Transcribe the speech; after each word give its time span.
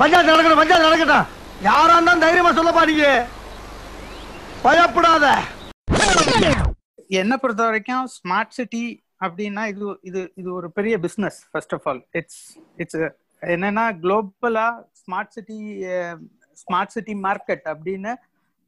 பஞ்சாயத்து 0.00 0.32
நடக்கணும் 0.32 0.60
பஞ்சாயத்து 0.60 0.88
நடக்கட்டும். 0.88 1.26
யாரா 1.68 1.94
இருந்தாலும் 1.96 2.24
தைரியமா 2.24 2.50
சொல்லப்பா 2.58 2.82
நீங்க. 2.90 3.06
பயப்படாத. 4.66 5.26
என்ன 7.20 7.36
பொறுத்த 7.42 7.62
வரைக்கும் 7.68 8.04
ஸ்மார்ட் 8.16 8.56
சிட்டி 8.58 8.82
அப்படின்னா 9.24 9.62
இது 9.72 9.86
இது 10.08 10.20
இது 10.40 10.48
ஒரு 10.58 10.68
பெரிய 10.76 10.94
business 11.04 11.38
first 11.52 11.74
of 11.76 11.86
all 11.90 12.00
it's 12.18 12.42
it's 12.82 13.00
என்னன்னா 13.54 13.84
குளோபலா 14.04 14.66
smart 15.00 15.34
city 15.36 15.58
smart 16.62 16.94
city 16.96 17.14
market 17.26 17.66
அப்படின்னு 17.72 18.12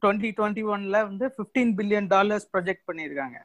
டுவெண்ட்டி 0.03 0.31
டுவெண்ட்டி 0.37 0.63
ஒன்ல 0.75 0.99
வந்து 1.09 1.25
ஃபிஃப்டீன் 1.35 1.73
பில்லியன் 1.79 2.09
டாலர்ஸ் 2.15 2.47
ப்ரொஜெக்ட் 2.53 2.85
பண்ணியிருக்காங்க. 2.89 3.37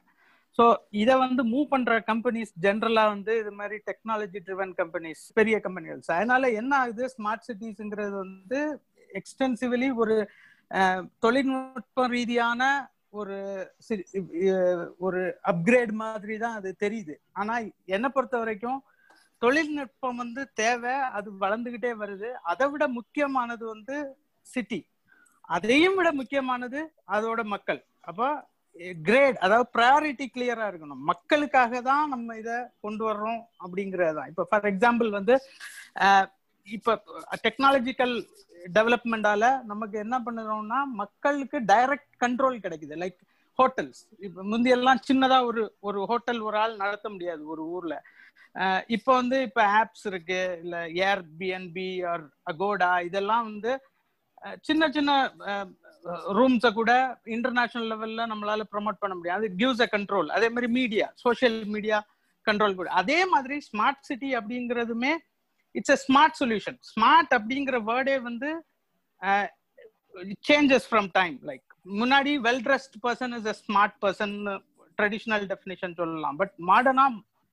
ஸோ 0.59 0.75
இதை 0.89 1.17
வந்து 1.17 1.47
மூவ் 1.47 1.65
பண்ற 1.65 1.99
கம்பெனிஸ் 1.99 2.53
ஜென்ரலா 2.61 3.07
வந்து 3.07 3.37
இது 3.37 3.51
மாதிரி 3.51 3.81
டெக்னாலஜி 3.85 4.39
ட்ரிவன் 4.45 4.73
கம்பெனிஸ் 4.77 5.33
பெரிய 5.33 5.59
கம்பெனிகள் 5.59 6.01
அதனால 6.07 6.49
என்ன 6.51 6.77
ஆகுது? 6.77 7.15
ஸ்மார்ட் 7.17 7.45
சிட்டிஸ்ங்கிறது 7.47 8.11
வந்து 8.11 8.81
எக்ஸ்டென்சிவ்லி 9.13 9.93
ஒரு 9.93 10.29
தொழில்நுட்ப 11.19 12.07
ரீதியான 12.07 12.91
ஒரு 13.09 13.71
சி- 13.89 14.87
ஒரு 14.97 15.37
அப்கிரேட் 15.43 15.91
மாதிரி 15.91 16.37
தான் 16.37 16.53
அது 16.53 16.75
தெரியுது. 16.79 17.15
ஆனா 17.31 17.59
என்னை 17.85 18.09
பொறுத்த 18.09 18.37
வரைக்கும் 18.37 18.83
தொழில்நுட்பம் 19.37 20.15
வந்து 20.15 20.51
தேவை 20.53 20.93
அது 20.93 21.31
வளர்ந்துகிட்டே 21.31 21.91
வருது. 22.03 22.29
அதை 22.31 22.69
விட 22.69 22.87
முக்கியமானது 22.87 23.65
வந்து 23.65 24.15
சிட்டி 24.41 24.87
அதையும் 25.41 25.95
விட 25.95 26.13
முக்கியமானது 26.13 26.93
அதோட 27.07 27.43
மக்கள். 27.43 27.85
அப்போ 28.01 28.48
கிரேட் 29.07 29.37
அதாவது 29.45 29.65
ப்ரையாரிட்டி 29.75 30.25
கிளியரா 30.35 30.65
இருக்கணும். 30.71 31.01
மக்களுக்காக 31.11 31.81
தான் 31.89 32.05
நம்ம 32.13 32.35
இதை 32.41 32.57
கொண்டு 32.85 33.03
வர்றோம் 33.09 33.41
அப்படிங்கறதுதான் 33.63 34.19
தான். 34.19 34.29
இப்போ 34.33 34.43
ஃபார் 34.51 34.69
எக்ஸாம்பிள் 34.71 35.09
வந்து 35.19 35.35
இப்ப 36.67 36.93
இப்போ 36.97 37.37
டெக்னாலஜிக்கல் 37.45 38.15
டெவலப்மெண்டால 38.77 39.43
நமக்கு 39.71 39.95
என்ன 40.05 40.15
பண்ணுறோம்னா 40.25 40.79
மக்களுக்கு 41.01 41.57
டைரக்ட் 41.71 42.13
கண்ட்ரோல் 42.23 42.57
கிடைக்குது. 42.65 42.95
லைக் 43.03 43.19
ஹோட்டல்ஸ் 43.59 44.01
இப்போ 44.25 44.41
முந்தியெல்லாம் 44.51 44.99
சின்னதா 45.09 45.37
ஒரு 45.49 45.63
ஒரு 45.87 45.99
ஹோட்டல் 46.11 46.41
ஒரு 46.49 46.57
ஆள் 46.63 46.81
நடத்த 46.83 47.07
முடியாது 47.13 47.41
ஒரு 47.53 47.63
ஊர்ல. 47.75 47.95
இப்போ 48.95 49.11
வந்து 49.21 49.37
இப்போ 49.47 49.63
ஆப்ஸ் 49.79 50.05
இருக்கு. 50.11 50.41
இல்ல 50.63 50.75
ஏர் 51.07 51.23
பிஎன்பி 51.39 51.89
ஆர் 52.11 52.25
அகோடா 52.51 52.91
இதெல்லாம் 53.09 53.47
வந்து 53.49 53.73
சின்ன 54.67 54.83
சின்ன 54.95 55.11
ரூம்ஸை 56.37 56.71
கூட 56.73 56.91
இன்டர்நேஷனல் 57.35 57.89
லெவல்ல 57.93 58.25
நம்மளால 58.31 58.65
ப்ரொமோட் 58.73 59.01
பண்ண 59.01 59.13
முடியாது 59.15 59.39
அது 59.39 59.49
கிவ்ஸ் 59.61 59.83
அ 59.85 59.89
கண்ட்ரோல் 59.95 60.29
அதே 60.37 60.49
மாதிரி 60.49 60.69
மீடியா 60.79 61.07
சோஷியல் 61.25 61.57
மீடியா 61.75 61.97
கண்ட்ரோல் 62.45 62.77
கூட. 62.79 62.89
அதே 63.01 63.19
மாதிரி 63.33 63.55
smart 63.69 64.05
city 64.09 64.29
அப்படிங்கிறதுமே 64.39 65.13
it's 65.75 65.93
a 65.95 65.99
smart 66.05 66.37
solution 66.41 66.77
smart 66.91 67.33
அப்படிங்கிற 67.37 67.79
வேர்டே 67.89 68.15
வந்து 68.29 68.49
சேஞ்சஸ் 70.49 70.87
ஃப்ரம் 70.91 71.09
டைம் 71.19 71.35
லைக் 71.49 71.65
முன்னாடி 72.01 72.31
well 72.47 72.63
dressed 72.67 72.97
person 73.05 73.33
is 73.39 73.49
a 73.53 73.55
smart 73.63 73.97
person 74.05 74.35
traditional 74.97 75.45
definition 75.51 75.93
சொல்லலாம். 75.99 76.37
பட் 76.41 76.53
மாடர்னா 76.69 77.05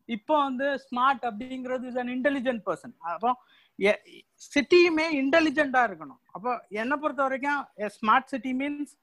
இப்போ 0.09 0.35
வந்து 0.45 0.67
ஸ்மார்ட் 0.87 1.25
அப்படிங்கிறது 1.31 1.85
இஸ் 1.91 2.01
அன் 2.03 2.11
இன்டெலிஜென்ட் 2.17 2.63
பர்சன் 2.69 2.95
அப்போ 3.15 3.31
சிட்டியுமே 4.55 5.07
இன்டெலிஜென்டா 5.23 5.83
இருக்கணும். 5.89 6.21
அப்போ 6.37 6.53
என்னை 6.83 6.97
பொறுத்த 7.03 7.23
வரைக்கும் 7.27 7.61
smart 7.97 8.31
city 8.33 8.53
means 8.61 8.95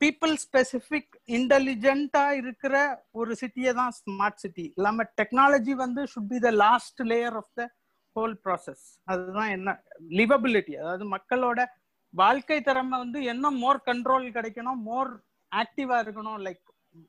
people 0.00 0.34
specific 0.44 1.12
இன்டெலிஜென்டா 1.38 2.24
இருக்கிற 2.40 2.74
ஒரு 3.20 3.32
சிட்டியை 3.40 3.72
தான் 3.80 3.94
ஸ்மார்ட் 4.00 4.40
சிட்டி 4.44 4.66
இல்லாம 4.76 5.06
டெக்னாலஜி 5.20 5.74
வந்து 5.84 6.02
should 6.12 6.30
be 6.34 6.40
the 6.46 6.50
last 6.64 7.02
layer 7.12 7.36
of 7.42 7.52
the 7.60 7.66
whole 8.16 8.36
process 8.44 8.84
அதுதான் 9.12 9.52
என்ன 9.56 9.74
லிவபிலிட்டி 10.20 10.74
அதாவது 10.82 11.04
மக்களோட 11.16 11.60
வாழ்க்கை 12.14 12.58
திறமை 12.68 12.96
வந்து 12.98 13.18
என்ன 13.32 13.50
மோர் 13.64 13.80
கண்ட்ரோல் 13.88 14.24
கிடைக்கணும் 14.36 14.80
மோர் 14.90 15.10
ஆக்டிவா 15.52 15.96
இருக்கணும். 16.04 16.38
லைக் 16.46 16.64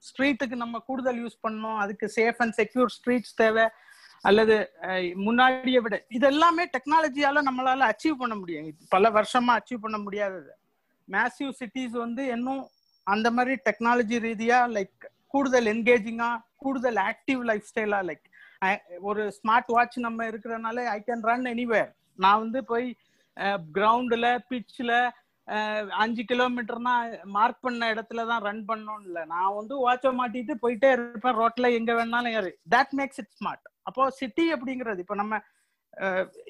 ஸ்ட்ரீட்டுக்கு 0.08 0.56
நம்ம 0.64 0.80
கூடுதல் 0.90 1.20
யூஸ் 1.24 1.38
பண்ணணும். 1.46 1.80
அதுக்கு 1.84 2.06
சேஃப் 2.18 2.40
அண்ட் 2.44 2.56
செக்யூர் 2.60 2.92
ஸ்ட்ரீட்ஸ் 2.98 3.34
தேவை. 3.42 3.66
அல்லது 4.26 4.56
முன்னாடியை 5.26 5.80
விட 5.84 5.96
இது 6.18 6.26
எல்லாமே 6.28 6.64
டெக்னாலஜியால 6.76 7.42
நம்மளால 7.48 7.88
அச்சீவ் 7.92 8.22
பண்ண 8.22 8.36
முடியும். 8.36 8.68
பல 8.90 9.10
வருஷமா 9.18 9.54
அச்சீவ் 9.60 9.84
பண்ண 9.86 9.98
முடியாதது. 9.98 10.52
மேசிவ் 11.08 11.54
சிட்டிஸ் 11.60 11.96
வந்து 12.06 12.26
இன்னும் 12.36 12.64
அந்த 13.08 13.28
மாதிரி 13.32 13.56
டெக்னாலஜி 13.68 14.18
ரீதியா 14.28 14.58
லைக் 14.76 15.08
கூடுதல் 15.34 15.70
என்கேஜிங்கா 15.74 16.30
கூடுதல் 16.64 17.00
ஆக்டிவ் 17.10 17.42
லைஃப் 17.50 17.66
ஸ்டைலா 17.72 18.00
லைக் 18.10 18.26
ஒரு 19.10 19.22
ஸ்மார்ட் 19.38 19.72
வாட்ச் 19.76 19.98
நம்ம 20.00 20.26
இருக்கிறனால 20.32 20.84
ஐ 20.96 21.00
கேன் 21.08 21.26
ரன் 21.30 21.48
எனிவேர் 21.54 21.90
நான் 22.24 22.42
வந்து 22.44 22.60
போய் 22.66 22.88
கிரவுண்டில் 23.78 24.32
பிச்சில் 24.50 24.96
அஞ்சு 26.04 26.24
கிலோமீட்டர்னா 26.32 26.94
மார்க் 27.36 27.64
பண்ண 27.66 27.88
இடத்துல 27.94 28.26
தான் 28.32 28.44
ரன் 28.48 28.64
பண்ணணும் 28.70 29.04
இல்லை 29.08 29.24
நான் 29.34 29.58
வந்து 29.60 29.76
வாட்சை 29.86 30.12
மாட்டிட்டு 30.20 30.54
போயிட்டே 30.64 30.90
இருப்பேன். 30.96 31.38
ரோட்ல 31.42 31.70
எங்க 31.80 31.92
வேணாலும் 32.00 32.36
ஏறு. 32.40 32.52
தட் 32.76 32.94
மேக்ஸ் 33.00 33.22
இட் 33.24 33.34
ஸ்மார்ட் 33.38 33.66
அப்போ 33.90 34.10
சிட்டி 34.20 34.46
அப்படிங்கிறது 34.56 35.04
இப்போ 35.06 35.18
நம்ம 35.22 35.40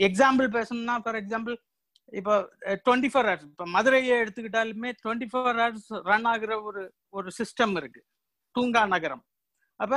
எக்ஸாம்பிள் 0.07 0.49
பேசணும்னா 0.57 0.95
ஃபார் 1.03 1.19
எக்ஸாம்பிள் 1.21 1.55
இப்போ 2.19 2.33
டுவெண்ட்டி 2.85 3.09
ஃபோர் 3.11 3.27
ஹவர்ஸ் 3.29 3.47
இப்போ 3.51 3.65
மதுரையை 3.75 4.15
எடுத்துக்கிட்டாலுமே 4.23 4.89
டுவெண்ட்டி 5.03 5.27
ஃபோர் 5.31 5.59
ஹவர்ஸ் 5.61 5.91
ரன் 6.09 6.27
ஆகுற 6.31 6.55
ஒரு 6.69 6.81
ஒரு 7.17 7.29
சிஸ்டம் 7.39 7.75
இருக்கு. 7.81 8.01
தூங்கா 8.55 8.81
நகரம். 8.95 9.23
அப்ப 9.79 9.95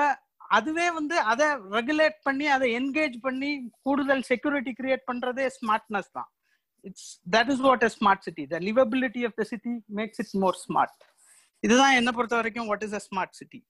அதுவே 0.56 0.86
வந்து 0.98 1.16
அதை 1.32 1.46
ரெகுலேட் 1.76 2.18
பண்ணி 2.26 2.46
அதை 2.56 2.66
என்கேஜ் 2.78 3.16
பண்ணி 3.26 3.50
கூடுதல் 3.86 4.24
செக்யூரிட்டி 4.30 4.72
கிரியேட் 4.80 5.04
பண்றதே 5.10 5.46
ஸ்மார்ட்னஸ் 5.56 6.10
தான். 6.18 6.28
It's 6.84 7.08
that 7.34 7.50
is 7.54 7.62
what 7.68 7.84
a 7.84 7.92
smart 7.96 8.24
city 8.28 8.44
the 8.46 8.60
livability 8.60 9.22
of 9.24 9.36
the 9.40 9.46
city 9.52 9.74
makes 10.00 10.20
it 10.24 10.34
more 10.44 10.58
smart 10.64 11.02
இதுதான் 11.62 11.96
என்ன 11.96 12.10
பொறுத்த 12.12 12.36
வரைக்கும் 12.36 12.68
what 12.68 12.84
is 12.88 12.96
a 13.00 13.02
smart 13.08 13.36
city 13.40 13.60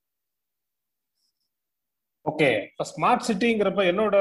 okay 2.26 2.50
இப்போ 2.69 2.84
ஸ்மார்ட் 2.84 3.26
சிட்டிங்கிறப்ப 3.28 3.82
என்னோட 3.84 4.16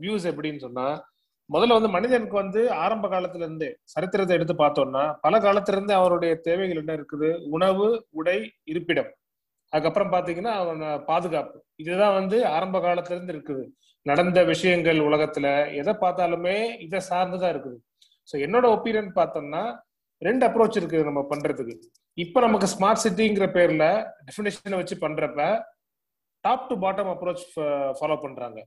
வியூஸ் 0.00 0.26
எப்படின்னு 0.32 0.64
சொன்னா 0.66 0.88
முதல்ல 1.50 1.76
வந்து 1.76 1.88
மனிதனுக்கு 1.88 2.36
வந்து 2.36 2.60
ஆரம்ப 2.78 3.06
காலத்துல 3.08 3.44
இருந்து 3.46 3.68
சரித்திரத்தை 3.86 4.34
எடுத்து 4.36 4.54
பார்த்தோம்னா 4.54 5.04
பல 5.22 5.34
காலத்திலிருந்து 5.40 5.94
அவருடைய 5.94 6.32
தேவைகள் 6.40 6.80
என்ன 6.82 6.92
இருக்குது? 6.92 7.28
உணவு 7.48 7.86
உடை 8.10 8.38
இருப்பிடம். 8.64 9.08
அதுக்கப்புறம் 9.72 10.12
பாத்தீங்கன்னா 10.12 10.52
அவன் 10.62 10.82
பாதுகாப்பு. 11.06 11.56
இதுதான் 11.76 12.14
வந்து 12.14 12.36
ஆரம்ப 12.48 12.76
காலத்துல 12.78 13.16
இருந்து 13.16 13.34
இருக்குது. 13.36 13.64
நடந்த 14.08 14.38
விஷயங்கள் 14.52 14.98
உலகத்துல 15.08 15.46
எதை 15.80 15.92
பார்த்தாலுமே 16.02 16.56
இதை 16.86 17.00
சார்ந்துதான் 17.10 17.52
இருக்குது. 17.54 17.78
ஸோ 18.28 18.34
என்னோட 18.46 18.66
ஒப்பீனியன் 18.76 19.10
பார்த்தோம்னா 19.20 19.62
ரெண்டு 20.22 20.44
அப்ரோச் 20.48 20.78
இருக்கு 20.80 21.00
நம்ம 21.08 21.20
பண்றதுக்கு. 21.32 21.74
இப்போ 22.18 22.38
நமக்கு 22.46 22.68
ஸ்மார்ட் 22.74 23.02
சிட்டிங்கிற 23.04 23.46
பேர்ல 23.56 23.84
டெஃபினேஷனை 24.28 24.78
வச்சு 24.80 24.96
பண்றப்ப 25.04 25.42
top 26.44 26.68
to 26.70 26.74
bottom 26.84 27.10
approach 27.12 27.44
follow 27.98 28.16
பண்றாங்க. 28.24 28.58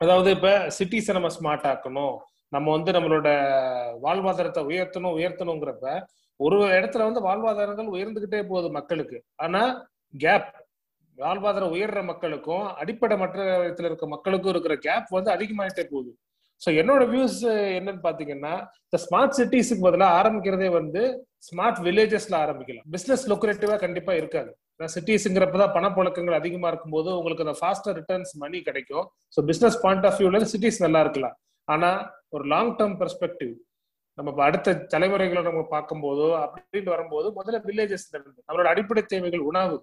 அதாவது 0.00 0.28
இப்ப 0.36 0.48
சிட்டிஸை 0.78 1.12
நம்ம 1.16 1.30
ஸ்மார்ட் 1.36 1.66
ஆக்கணும். 1.72 2.14
நம்ம 2.54 2.66
வந்து 2.76 2.90
நம்மளோட 2.96 3.28
வாழ்வாதாரத்தை 4.04 4.62
உயர்த்தணும் 4.70 5.16
உயர்த்தணுங்கிறப்ப 5.18 5.86
ஒரு 6.40 6.56
இடத்துல 6.78 7.06
வந்து 7.08 7.20
வாழ்வாதாரங்கள் 7.26 7.94
உயர்ந்துகிட்டே 7.96 8.40
போகுது 8.50 8.68
மக்களுக்கு. 8.78 9.18
ஆனா 9.44 9.62
கேப் 10.14 10.50
வாழ்வாதாரம் 11.18 11.74
உயர்ற 11.74 12.00
மக்களுக்கும் 12.10 12.66
அடிப்படை 12.82 13.16
மற்ற 13.22 13.38
இடத்துல 13.64 13.88
இருக்க 13.90 14.06
மக்களுக்கும் 14.14 14.52
இருக்கிற 14.54 14.76
கேப் 14.86 15.14
வந்து 15.16 15.30
அதிகமாயிட்டே 15.36 15.84
போகுது. 15.92 16.10
ஸோ 16.62 16.68
என்னோட 16.80 17.02
வியூஸ் 17.12 17.38
என்னன்னு 17.78 18.02
பாத்தீங்கன்னா 18.08 18.52
இந்த 18.86 18.98
ஸ்மார்ட் 19.04 19.36
சிட்டிஸுக்கு 19.38 19.86
பதிலாக 19.86 20.16
ஆரம்பிக்கிறதே 20.20 20.68
வந்து 20.80 21.02
ஸ்மார்ட் 21.48 21.80
வில்லேஜஸ்ல 21.86 22.36
ஆரம்பிக்கலாம். 22.44 22.86
பிசினஸ் 22.96 23.24
லொக்கரேட்டிவா 23.32 23.76
கண்டிப்பா 23.84 24.14
இருக்காது. 24.14 24.52
சிட்டிஸுங்கிறப்பதான் 24.94 25.74
பணப்புழக்கங்கள் 25.76 26.38
அதிகமா 26.40 26.68
இருக்கும்போது 26.68 27.08
உங்களுக்கு 27.18 27.44
அந்த 27.46 27.56
ஃபாஸ்டர் 27.60 27.96
ரிட்டர்ன்ஸ் 27.98 28.32
மணி 28.44 28.60
கிடைக்கும். 28.68 29.06
ஸோ 29.36 29.42
பிசினஸ் 29.50 29.78
பாயிண்ட் 29.84 30.06
ஆஃப் 30.08 30.18
வியூல 30.20 30.40
சிட்டிஸ் 30.52 30.82
நல்லா 30.86 31.00
இருக்கலாம். 31.00 31.36
ஆனா 31.68 31.90
ஒரு 32.36 32.44
லாங் 32.52 32.72
டேர்ம் 32.76 32.96
பெர்ஸ்பெக்டிவ் 33.02 33.52
நம்ம 34.18 34.42
அடுத்த 34.44 34.74
தலைமுறைகளை 34.92 35.42
நம்ம 35.42 35.60
பார்க்கும்போதோ 35.70 36.26
அப்படின்னு 36.44 36.90
வரும்போது 36.94 37.28
முதல்ல 37.38 37.60
வில்லேஜஸ் 37.68 38.06
இருந்து 38.12 38.40
நம்மளோட 38.46 38.68
அடிப்படை 38.72 39.02
தேவைகள் 39.12 39.48
உணவு 39.50 39.76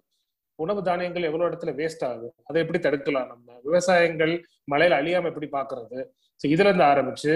உணவு 0.64 0.82
தானியங்கள் 0.88 1.28
எவ்வளவு 1.30 1.50
இடத்துல 1.50 1.72
வேஸ்ட் 1.80 2.06
ஆகுது? 2.10 2.28
அதை 2.50 2.58
எப்படி 2.64 2.80
தடுக்கலாம் 2.86 3.30
நம்ம? 3.34 3.48
விவசாயங்கள் 3.68 4.34
மழையில 4.74 5.00
அழியாம 5.02 5.30
எப்படி 5.32 5.50
பாக்குறது? 5.58 6.00
ஸோ 6.42 6.46
இதுல 6.54 6.70
இருந்து 6.70 6.88
ஆரம்பிச்சு 6.94 7.34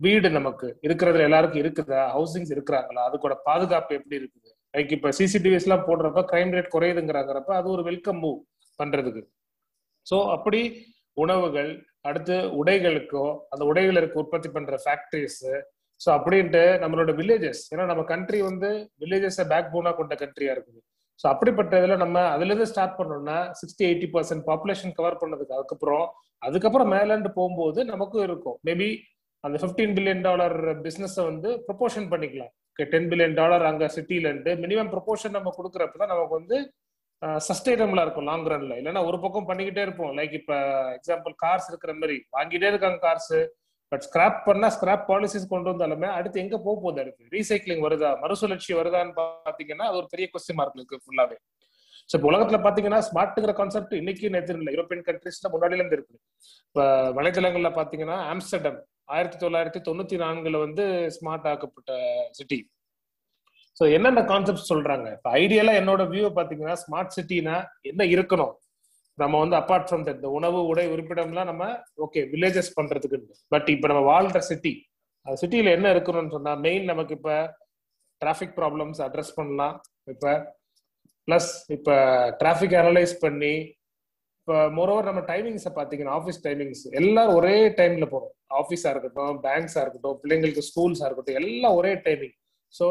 வீடு 0.00 0.28
நமக்கு 0.38 0.66
இருக்கிறதுல 0.86 1.26
எல்லாருக்கும் 1.28 1.62
இருக்குதா? 1.62 2.00
ஹவுசிங்ஸ் 2.16 2.52
இருக்கிறாங்களா? 2.56 3.04
கூட 3.24 3.34
பாதுகாப்பு 3.48 3.98
எப்படி 4.00 4.16
இருக்குது? 4.20 4.50
லைக் 4.74 4.92
இப்ப 4.96 5.10
சிசிடிவிஸ் 5.18 5.66
எல்லாம் 5.66 5.86
போடுறப்ப 5.88 6.22
கிரைம் 6.32 6.52
ரேட் 6.56 6.74
குறையுதுங்கிறாங்கிறப்ப 6.74 7.52
அது 7.60 7.68
ஒரு 7.74 7.82
வெல்கம் 7.90 8.20
மூவ் 8.24 8.40
பண்றதுக்கு. 8.78 9.22
ஸோ 10.06 10.16
அப்படி 10.36 10.60
உணவுகள் 11.24 11.70
அடுத்து 12.08 12.36
உடைகளுக்கோ 12.60 13.26
அந்த 13.52 13.64
உடைகளுக்கு 13.70 14.16
உற்பத்தி 14.22 14.48
பண்ற 14.56 14.78
ஃபேக்டரிஸ் 14.84 15.44
ஸோ 16.00 16.08
அப்படின்ட்டு 16.16 16.62
நம்மளோட 16.82 17.10
வில்லேஜஸ் 17.20 17.62
ஏன்னா 17.72 17.84
நம்ம 17.90 18.02
கண்ட்ரி 18.10 18.40
வந்து 18.48 18.70
வில்லேஜஸை 19.02 19.44
பேக் 19.52 19.72
போனா 19.74 19.90
கொண்ட 20.00 20.14
கண்ட்ரியா 20.22 20.52
இருக்குது. 20.56 20.80
ஸோ 21.20 21.26
அப்படிப்பட்ட 21.32 21.72
இதில் 21.80 22.02
நம்ம 22.02 22.18
அதுலேருந்து 22.34 22.70
ஸ்டார்ட் 22.72 22.96
பண்ணோம்னா 22.98 23.38
sixty 23.60 23.84
eighty 23.88 24.08
percent 24.14 24.44
population 24.50 24.94
cover 24.98 25.20
பண்ணதுக்கு 25.22 25.56
அதுக்கப்புறம் 25.58 26.06
அதுக்கப்புறம் 26.48 26.90
மேலேண்டு 26.94 27.30
போகும்போது 27.38 27.80
நமக்கும் 27.92 28.24
இருக்கும். 28.28 28.56
மேபி 28.68 28.88
அந்த 29.44 29.56
15 29.64 29.94
பில்லியன் 29.96 30.24
டாலர் 30.26 30.56
பிஸ்னஸை 30.84 31.22
வந்து 31.30 31.48
ப்ரொபோஷன் 31.66 32.08
பண்ணிக்கலாம். 32.12 32.52
டென் 32.92 33.08
பில்லியன் 33.10 33.36
டாலர் 33.40 33.64
அங்கே 33.70 33.88
சிட்டில 33.96 34.30
இருந்து 34.30 34.52
மினிமம் 34.62 34.90
ப்ரொபோஷன் 34.94 35.36
நம்ம 35.36 35.52
கொடுக்குறப்ப 35.58 36.00
தான் 36.02 36.12
நமக்கு 36.14 36.38
வந்து 36.40 36.56
சஸ்டைனபிளா 37.48 38.04
இருக்கும் 38.04 38.26
லாங் 38.28 38.48
ரன்ல 38.52 38.78
இல்லைன்னா 38.80 39.02
ஒரு 39.08 39.18
பக்கம் 39.24 39.46
பண்ணிக்கிட்டே 39.50 39.82
இருப்போம். 39.86 40.12
லைக் 40.18 40.34
இப்ப 40.40 40.54
எக்ஸாம்பிள் 40.96 41.34
கார்ஸ் 41.44 41.68
இருக்கிற 41.70 41.92
மாதிரி. 42.00 42.16
வாங்கிட்டே 42.36 42.70
இருக்காங்க 42.72 42.98
கார்ஸ் 43.06 43.34
பட் 43.94 44.06
ஸ்கிராப் 44.06 44.38
பண்ணா 44.46 44.68
ஸ்கிராப் 44.76 45.02
பாலிசிஸ் 45.08 45.50
கொண்டு 45.50 45.68
வந்தாலுமே 45.72 46.08
அடுத்து 46.18 46.38
எங்க 46.44 46.56
போக 46.64 46.76
போகுது 46.84 47.02
அடுத்து? 47.02 47.24
ரீசைக்ளிங் 47.34 47.82
வருதா? 47.86 48.12
மறுசுழற்சி 48.22 48.72
வருதான்னு 48.78 49.12
பாத்தீங்கன்னா 49.18 49.84
அது 49.90 49.98
ஒரு 50.02 50.08
பெரிய 50.14 50.28
கொஸ்டின் 50.32 50.58
மார்க் 50.60 50.78
இருக்கு 50.80 51.02
ஃபுல்லாவே 51.04 51.36
ஸோ 52.10 52.14
இப்போ 52.18 52.28
உலகத்துல 52.30 52.58
பாத்தீங்கன்னா 52.64 52.98
ஸ்மார்ட்ங்கிற 53.08 53.52
கான்செப்ட் 53.58 53.92
இன்னைக்கு 53.98 54.30
நேற்று 54.34 54.56
இல்லை. 54.60 54.72
யூரோப்பியன் 54.74 55.04
கண்ட்ரீஸ்ல 55.08 55.50
முன்னாடில 55.52 55.80
இருந்து 55.80 55.96
இருக்கு. 55.98 56.16
இப்போ 56.68 56.82
வலைதளங்கள்ல 57.18 57.70
பாத்தீங்கன்னா 57.78 58.16
ஆம்ஸ்டர்டம் 58.32 58.78
ஆயிரத்தி 59.14 59.38
தொள்ளாயிரத்தி 59.44 59.80
தொண்ணூத்தி 59.88 60.16
நான்குல 60.24 60.58
வந்து 60.64 60.84
ஸ்மார்ட் 61.16 61.48
ஆக்கப்பட்ட 61.52 61.92
சிட்டி 62.38 62.58
ஸோ 63.78 63.84
என்னென்ன 63.96 64.20
கான்செப்ட் 64.32 64.70
சொல்றாங்க? 64.72 65.06
இப்போ 65.18 65.30
ஐடியலா 65.40 65.72
என்னோட 65.82 66.02
வியூ 66.12 66.26
பாத்தீங்கன்னா 66.40 66.76
ஸ்மார்ட் 66.84 67.16
சிட்டினா 67.18 67.56
என்ன 67.92 68.02
இருக்கணும்? 68.14 68.52
நம்ம 69.18 69.38
வந்து 69.38 69.56
அப்பார்ட் 69.56 69.86
ஃப்ரம் 69.88 70.04
தட் 70.06 70.24
உணவு 70.38 70.60
உடை 70.66 70.84
உறுப்பிடம்லாம் 70.94 71.50
நம்ம 71.50 71.64
ஓகே 72.06 72.20
வில்லேஜஸ் 72.32 72.74
பண்றதுக்கு 72.76 73.18
பட் 73.48 73.68
இப்போ 73.68 73.88
நம்ம 73.88 74.02
வாழ்ற 74.12 74.38
சிட்டி 74.48 74.72
அந்த 75.26 75.36
சிட்டியில 75.42 75.70
என்ன 75.76 75.92
இருக்கணும்னு 75.94 76.30
சொன்னா 76.30 76.52
மெயின் 76.66 76.84
நமக்கு 76.84 77.14
இப்ப 77.14 77.30
டிராஃபிக் 78.22 78.56
ப்ராப்ளம்ஸ் 78.56 79.00
அட்ரஸ் 79.02 79.36
பண்ணலாம். 79.36 79.74
இப்ப 80.04 80.32
பிளஸ் 81.28 81.50
இப்ப 81.68 81.90
டிராஃபிக் 82.40 82.76
அனலைஸ் 82.80 83.14
பண்ணி 83.20 83.54
இப்போ 84.38 84.56
மோரோவர் 84.68 85.08
நம்ம 85.08 85.20
டைமிங்ஸை 85.30 85.72
பார்த்தீங்கன்னா 85.76 86.14
ஆஃபீஸ் 86.18 86.40
டைமிங்ஸ் 86.46 86.82
எல்லாரும் 87.00 87.34
ஒரே 87.34 87.54
டைம்ல 87.78 88.06
போறோம். 88.14 88.32
ஆஃபீஸாக 88.60 88.92
இருக்கட்டும் 88.94 89.38
பேங்க்ஸா 89.46 89.80
இருக்கட்டும் 89.84 90.18
பிள்ளைங்களுக்கு 90.22 90.64
ஸ்கூல்ஸா 90.68 91.06
இருக்கட்டும் 91.06 91.38
எல்லாம் 91.42 91.74
ஒரே 91.74 91.92
டைமிங் 92.06 92.34
ஸோ 92.74 92.88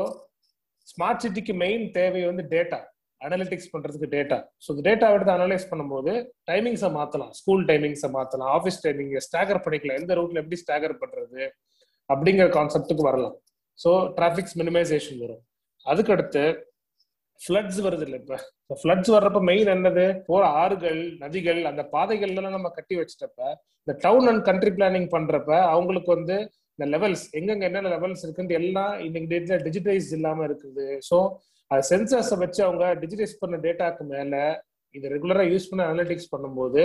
ஸ்மார்ட் 0.87 1.21
சிட்டிக்கு 1.23 1.53
மெயின் 1.55 1.85
தேவை 1.91 2.23
வந்து 2.25 2.45
டேட்டா 2.55 2.79
அனலிட்டிக்ஸ் 3.27 3.71
பண்றதுக்கு 3.73 4.07
டேட்டா 4.15 4.37
ஸோ 4.63 4.69
இந்த 4.73 4.83
டேட்டா 4.89 5.07
எடுத்து 5.15 5.33
அனலைஸ் 5.37 5.69
பண்ணும்போது 5.71 6.11
டைமிங்ஸை 6.49 6.89
மாத்தலாம். 6.97 7.31
ஸ்கூல் 7.39 7.63
டைமிங்ஸை 7.69 8.09
மாத்தலாம். 8.17 8.49
ஆஃபீஸ் 8.57 8.81
டைமிங் 8.85 9.13
ஸ்டாகர் 9.27 9.63
பண்ணிக்கலாம். 9.65 9.99
எந்த 10.01 10.15
ரூட்ல 10.19 10.41
எப்படி 10.43 10.59
ஸ்டாகர் 10.63 10.95
பண்றது 11.03 11.41
அப்படிங்கிற 12.09 12.47
கான்செப்டுக்கு 12.57 13.09
வரலாம். 13.09 13.35
ஸோ 13.79 13.91
டிராஃபிக்ஸ் 14.17 14.57
மினிமைசேஷன் 14.61 15.21
வரும். 15.25 15.41
அதுக்கடுத்து 15.85 16.43
ஃப்ளட்ஸ் 17.39 17.79
வருது 17.85 18.03
இல்லை 18.07 18.17
இப்போ. 18.21 18.37
ஃப்ளட்ஸ் 18.81 19.11
வர்றப்ப 19.13 19.39
மெயின் 19.51 19.69
என்னது? 19.75 20.03
போற 20.27 20.41
ஆறுகள் 20.63 20.99
நதிகள் 21.23 21.61
அந்த 21.69 21.81
பாதைகள்லாம் 21.93 22.55
நம்ம 22.57 22.69
கட்டி 22.75 22.95
வச்சிட்டப்ப 22.99 23.39
இந்த 23.83 23.93
டவுன் 24.05 24.27
அண்ட் 24.31 24.43
கண்ட்ரி 24.49 24.71
பிளானிங் 24.77 25.07
பண்றப்ப 25.15 25.51
அவங்களுக்கு 25.71 26.11
வந்து 26.17 26.35
இந்த 26.75 26.85
லெவல்ஸ் 26.93 27.25
எங்கெங்க 27.39 27.65
என்னென்ன 27.69 27.89
லெவல்ஸ் 27.95 28.23
இருக்குன்னு 28.25 28.55
எல்லாம் 28.59 28.93
இன்னைக்கு 29.07 29.27
டேட்ல 29.33 29.57
டிஜிட்டைஸ் 29.65 30.07
இல்லாம 30.17 30.45
இருக்குது. 30.49 30.85
ஸோ 31.09 31.17
அது 31.73 31.83
சென்சர்ஸை 31.89 32.37
வச்சு 32.43 32.61
அவங்க 32.63 32.85
டிஜிட்டைஸ் 33.01 33.41
பண்ண 33.41 33.57
டேட்டாக்கு 33.57 34.05
மேல 34.13 34.35
இதை 34.95 35.07
ரெகுலரா 35.15 35.43
யூஸ் 35.51 35.69
பண்ண 35.69 35.83
அனலிட்டிக்ஸ் 35.85 36.31
பண்ணும்போது 36.33 36.81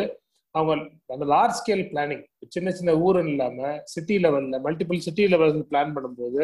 அவங்க 0.54 0.74
அந்த 1.14 1.24
லார்ஜ் 1.26 1.58
ஸ்கேல் 1.58 1.84
பிளானிங் 1.90 2.22
சின்ன 2.48 2.68
சின்ன 2.70 2.90
ஊருன்னு 3.06 3.32
இல்லாம 3.32 3.58
சிட்டி 3.94 4.16
லெவல்ல 4.18 4.58
மல்டிபிள் 4.66 5.00
சிட்டி 5.06 5.24
லெவல் 5.28 5.52
பிளான் 5.72 5.92
பண்ணும்போது 5.96 6.42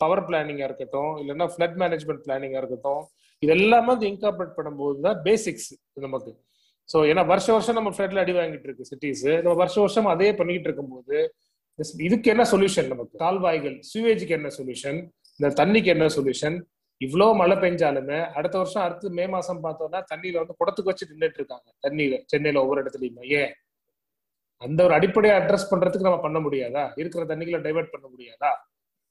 பவர் 0.00 0.22
பிளானிங்கா 0.28 0.66
இருக்கட்டும் 0.68 1.12
இல்லைன்னா 1.20 1.46
ஃபிளட் 1.52 1.78
மேனேஜ்மெண்ட் 1.82 2.24
பிளானிங்கா 2.26 2.58
இருக்கட்டும் 2.62 3.02
இது 3.42 3.52
எல்லாமே 3.56 3.88
வந்து 3.92 4.06
இன்கார்பரேட் 4.12 4.56
பண்ணும்போது 4.58 4.98
தான் 5.06 5.18
பேசிக்ஸ் 5.24 5.70
நமக்கு. 6.04 6.32
ஸோ 6.88 6.98
ஏன்னா 7.10 7.22
வருஷ 7.26 7.46
வருஷம் 7.52 7.78
நம்ம 7.78 7.90
ஃபிளட்ல 7.94 8.22
அடி 8.24 8.34
வாங்கிட்டு 8.38 8.68
இருக்கு 8.68 8.88
சிட்டிஸ் 8.90 9.24
நம்ம 9.42 9.54
வருஷ 9.62 9.76
வருஷம் 9.80 10.08
அதே 10.14 10.28
பண்ணிக்கிட்டு 10.32 10.68
இருக்கும்போது 10.70 11.16
இதுக்கு 12.08 12.28
என்ன 12.34 12.44
சொல்யூஷன் 12.52 12.88
நமக்கு? 12.92 13.14
கால்வாய்கள் 13.24 13.76
சுவேஜுக்கு 13.90 14.36
என்ன 14.38 14.50
சொல்யூஷன் 14.58 14.98
இந்த 15.40 15.48
தண்ணிக்கு 15.60 15.90
என்ன 15.94 16.06
சொல்யூஷன் 16.16 16.56
இவ்வளோ 17.00 17.26
மழை 17.40 17.56
பெஞ்சாலுமே 17.62 18.18
அடுத்த 18.38 18.56
வருஷம் 18.60 18.84
அடுத்து 18.84 19.06
மே 19.18 19.24
மாசம் 19.34 19.62
பார்த்தோம்னா 19.64 20.00
தண்ணியில 20.10 20.40
வந்து 20.42 20.58
குடத்துக்கு 20.60 20.90
வச்சு 20.92 21.10
நின்றுட்டு 21.10 21.40
இருக்காங்க. 21.40 21.68
தண்ணியில 21.86 22.16
சென்னையில 22.32 22.62
ஒவ்வொரு 22.64 22.82
இடத்துலயுமே. 22.82 23.24
ஏன்? 23.40 23.52
அந்த 24.62 24.80
ஒரு 24.86 24.94
அடிப்படையை 24.98 25.34
அட்ரஸ் 25.40 25.70
பண்றதுக்கு 25.72 26.08
நம்ம 26.08 26.20
பண்ண 26.26 26.38
முடியாதா? 26.46 26.84
இருக்கிற 27.00 27.24
தண்ணிகளை 27.32 27.58
டைவெர்ட் 27.66 27.92
பண்ண 27.94 28.06
முடியாதா? 28.12 28.52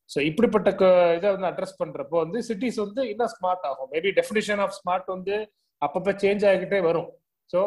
ஸோ 0.09 0.17
இப்படிப்பட்ட 0.29 0.69
இதை 1.17 1.27
வந்து 1.35 1.49
அட்ரஸ் 1.51 1.79
பண்றப்போ 1.81 2.17
வந்து 2.23 2.39
சிட்டிஸ் 2.47 2.79
வந்து 2.85 3.01
இன்னும் 3.11 3.31
ஸ்மார்ட் 3.35 3.65
ஆகும். 3.69 3.89
மேபி 3.93 4.09
டெஃபினிஷன் 4.19 4.61
ஆஃப் 4.65 4.75
ஸ்மார்ட் 4.79 5.07
வந்து 5.15 5.35
அப்பப்போ 5.81 6.11
சேஞ்ச் 6.23 6.45
ஆகிக்கிட்டே 6.49 6.79
வரும். 6.89 7.09
ஸோ 7.49 7.59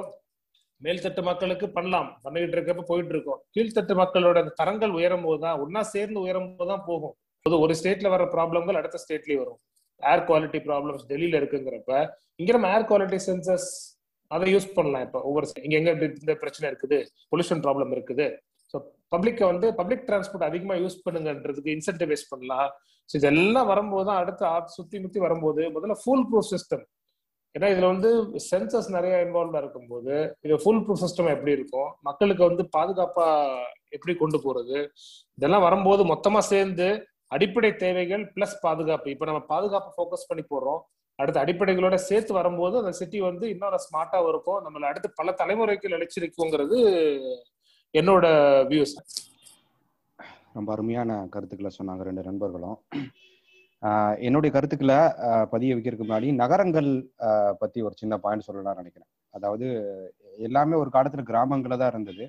மேல்தட்டு 0.81 1.23
மக்களுக்கு 1.31 1.67
பண்ணலாம். 1.77 2.11
பண்ணிக்கிட்டு 2.25 2.57
இருக்கப்ப 2.57 2.83
போயிட்டு 2.91 3.15
இருக்கோம். 3.15 3.41
கீழ்த்தட்டு 3.55 3.95
மக்களோட 4.03 4.39
தரங்கள் 4.61 4.93
உயரும் 4.99 5.25
போது 5.29 5.41
தான் 5.47 5.61
ஒன்னா 5.65 5.81
சேர்ந்து 5.95 6.19
உயரும் 6.25 6.51
போது 6.59 6.71
தான் 6.73 6.85
போகும். 6.91 7.15
ஒரு 7.65 7.75
ஸ்டேட்ல 7.81 8.09
வர 8.15 8.23
ப்ராப்ளங்கள் 8.35 8.79
அடுத்த 8.81 9.01
ஸ்டேட்லயும் 9.05 9.43
வரும். 9.43 9.61
ஏர் 10.03 10.25
குவாலிட்டி 10.29 10.59
ப்ராப்ளம்ஸ் 10.69 11.05
டெல்லியில 11.13 11.41
இருக்குங்கிறப்ப 11.41 11.93
இங்க 12.43 12.51
நம்ம 12.57 12.69
ஏர் 12.77 12.89
குவாலிட்டி 12.91 13.19
சென்சஸ் 13.29 13.69
அதை 14.31 14.51
யூஸ் 14.55 14.69
பண்ணலாம் 14.77 15.05
இப்போ. 15.07 15.21
ஒவ்வொரு 15.29 15.47
இங்க 15.67 15.75
எங்க 15.81 15.93
இந்த 16.23 16.35
பிரச்சனை 16.43 16.67
இருக்குது 16.71 16.99
பொல்யூஷன் 17.33 17.63
ப்ராப்ளம் 17.67 17.93
இருக்குது. 17.97 18.27
ஸோ 18.75 18.77
பப்ளிக்கை 19.15 19.45
வந்து 19.53 19.67
பப்ளிக் 19.81 20.05
டிரான்ஸ்போர்ட் 20.09 20.49
அதிகமா 20.51 20.75
யூஸ் 20.83 20.99
பண்ணுங்கன்றதுக்கு 21.07 21.75
இன்சென்டிவைஸ் 21.77 22.25
பண்ணலாம். 22.33 22.69
ஸோ 23.09 23.15
இதெல்லாம் 23.21 23.69
வரும்போது 23.73 24.07
தான் 24.09 24.21
அடுத்து 24.23 24.77
சுத்தி 24.79 24.97
முத்தி 25.05 25.19
வரும்போது 25.27 25.63
முதல்ல 25.77 25.97
ஃபுல் 26.03 26.25
ப்ரூஃப் 26.31 26.51
சிஸ்டம் 26.55 26.85
ஏன்னா 27.55 27.69
இதுல 27.75 27.87
வந்து 27.93 28.11
சென்சஸ் 28.49 28.89
நிறைய 28.97 29.15
இன்வால்வ்டா 29.27 29.61
இருக்கும்போது 29.63 30.15
இது 30.45 30.59
ஃபுல் 30.65 30.83
ப்ரூஃப் 30.85 31.03
சிஸ்டம் 31.05 31.31
எப்படி 31.35 31.53
இருக்கும் 31.59 31.89
மக்களுக்கு 32.09 32.43
வந்து 32.49 32.65
பாதுகாப்பா 32.77 33.27
எப்படி 33.97 34.15
கொண்டு 34.15 34.39
போறது 34.45 34.79
இதெல்லாம் 35.39 35.65
வரும்போது 35.67 36.03
மொத்தமா 36.13 36.41
சேர்ந்து 36.53 36.89
அடிப்படை 37.35 37.71
தேவைகள் 37.85 38.25
பிளஸ் 38.35 38.57
பாதுகாப்பு. 38.67 39.09
இப்போ 39.15 39.27
நம்ம 39.31 39.43
பாதுகாப்பு 39.53 39.91
ஃபோக்கஸ் 39.97 40.29
பண்ணி 40.31 40.45
போடுறோம். 40.53 40.81
அடுத்து 41.19 41.43
அடிப்படைகளோட 41.43 41.97
சேர்த்து 42.09 42.33
வரும்போது 42.39 42.75
அந்த 42.81 42.93
சிட்டி 42.99 43.19
வந்து 43.29 43.45
இன்னொரு 43.55 43.79
ஸ்மார்ட்டா 43.87 44.19
இருக்கும். 44.33 44.61
நம்மளை 44.67 44.87
அடுத்து 44.91 45.09
பல 45.21 45.35
தலைமுறைக்கு 45.41 45.95
நிலைச்சிருக்குங்கிறது 45.95 46.77
என்னோட 47.95 48.27
வியூஸ் 48.73 48.95
ரொம்ப 50.57 50.71
அருமையான 50.75 51.13
கருத்துக்களை 51.33 51.71
சொன்னாங்க 51.79 52.03
ரெண்டு 52.09 52.23
நண்பர்களும். 52.29 52.79
என்னுடைய 54.27 54.51
கருத்துக்களை 54.55 55.01
பதிய 55.53 55.75
வைக்கிறதுக்கு 55.75 56.07
முன்னாடி 56.07 56.29
நகரங்கள் 56.43 56.89
பத்தி 57.61 57.79
ஒரு 57.89 57.95
சின்ன 58.01 58.15
பாயிண்ட் 58.25 58.47
சொல்லலாம் 58.47 58.81
நினைக்கிறேன். 58.81 59.11
அதாவது 59.37 59.67
எல்லாமே 60.47 60.75
ஒரு 60.83 60.91
காலத்துல 60.97 61.25
கிராமங்கள்ல 61.31 61.79
தான் 61.83 61.93
இருந்தது. 61.95 62.25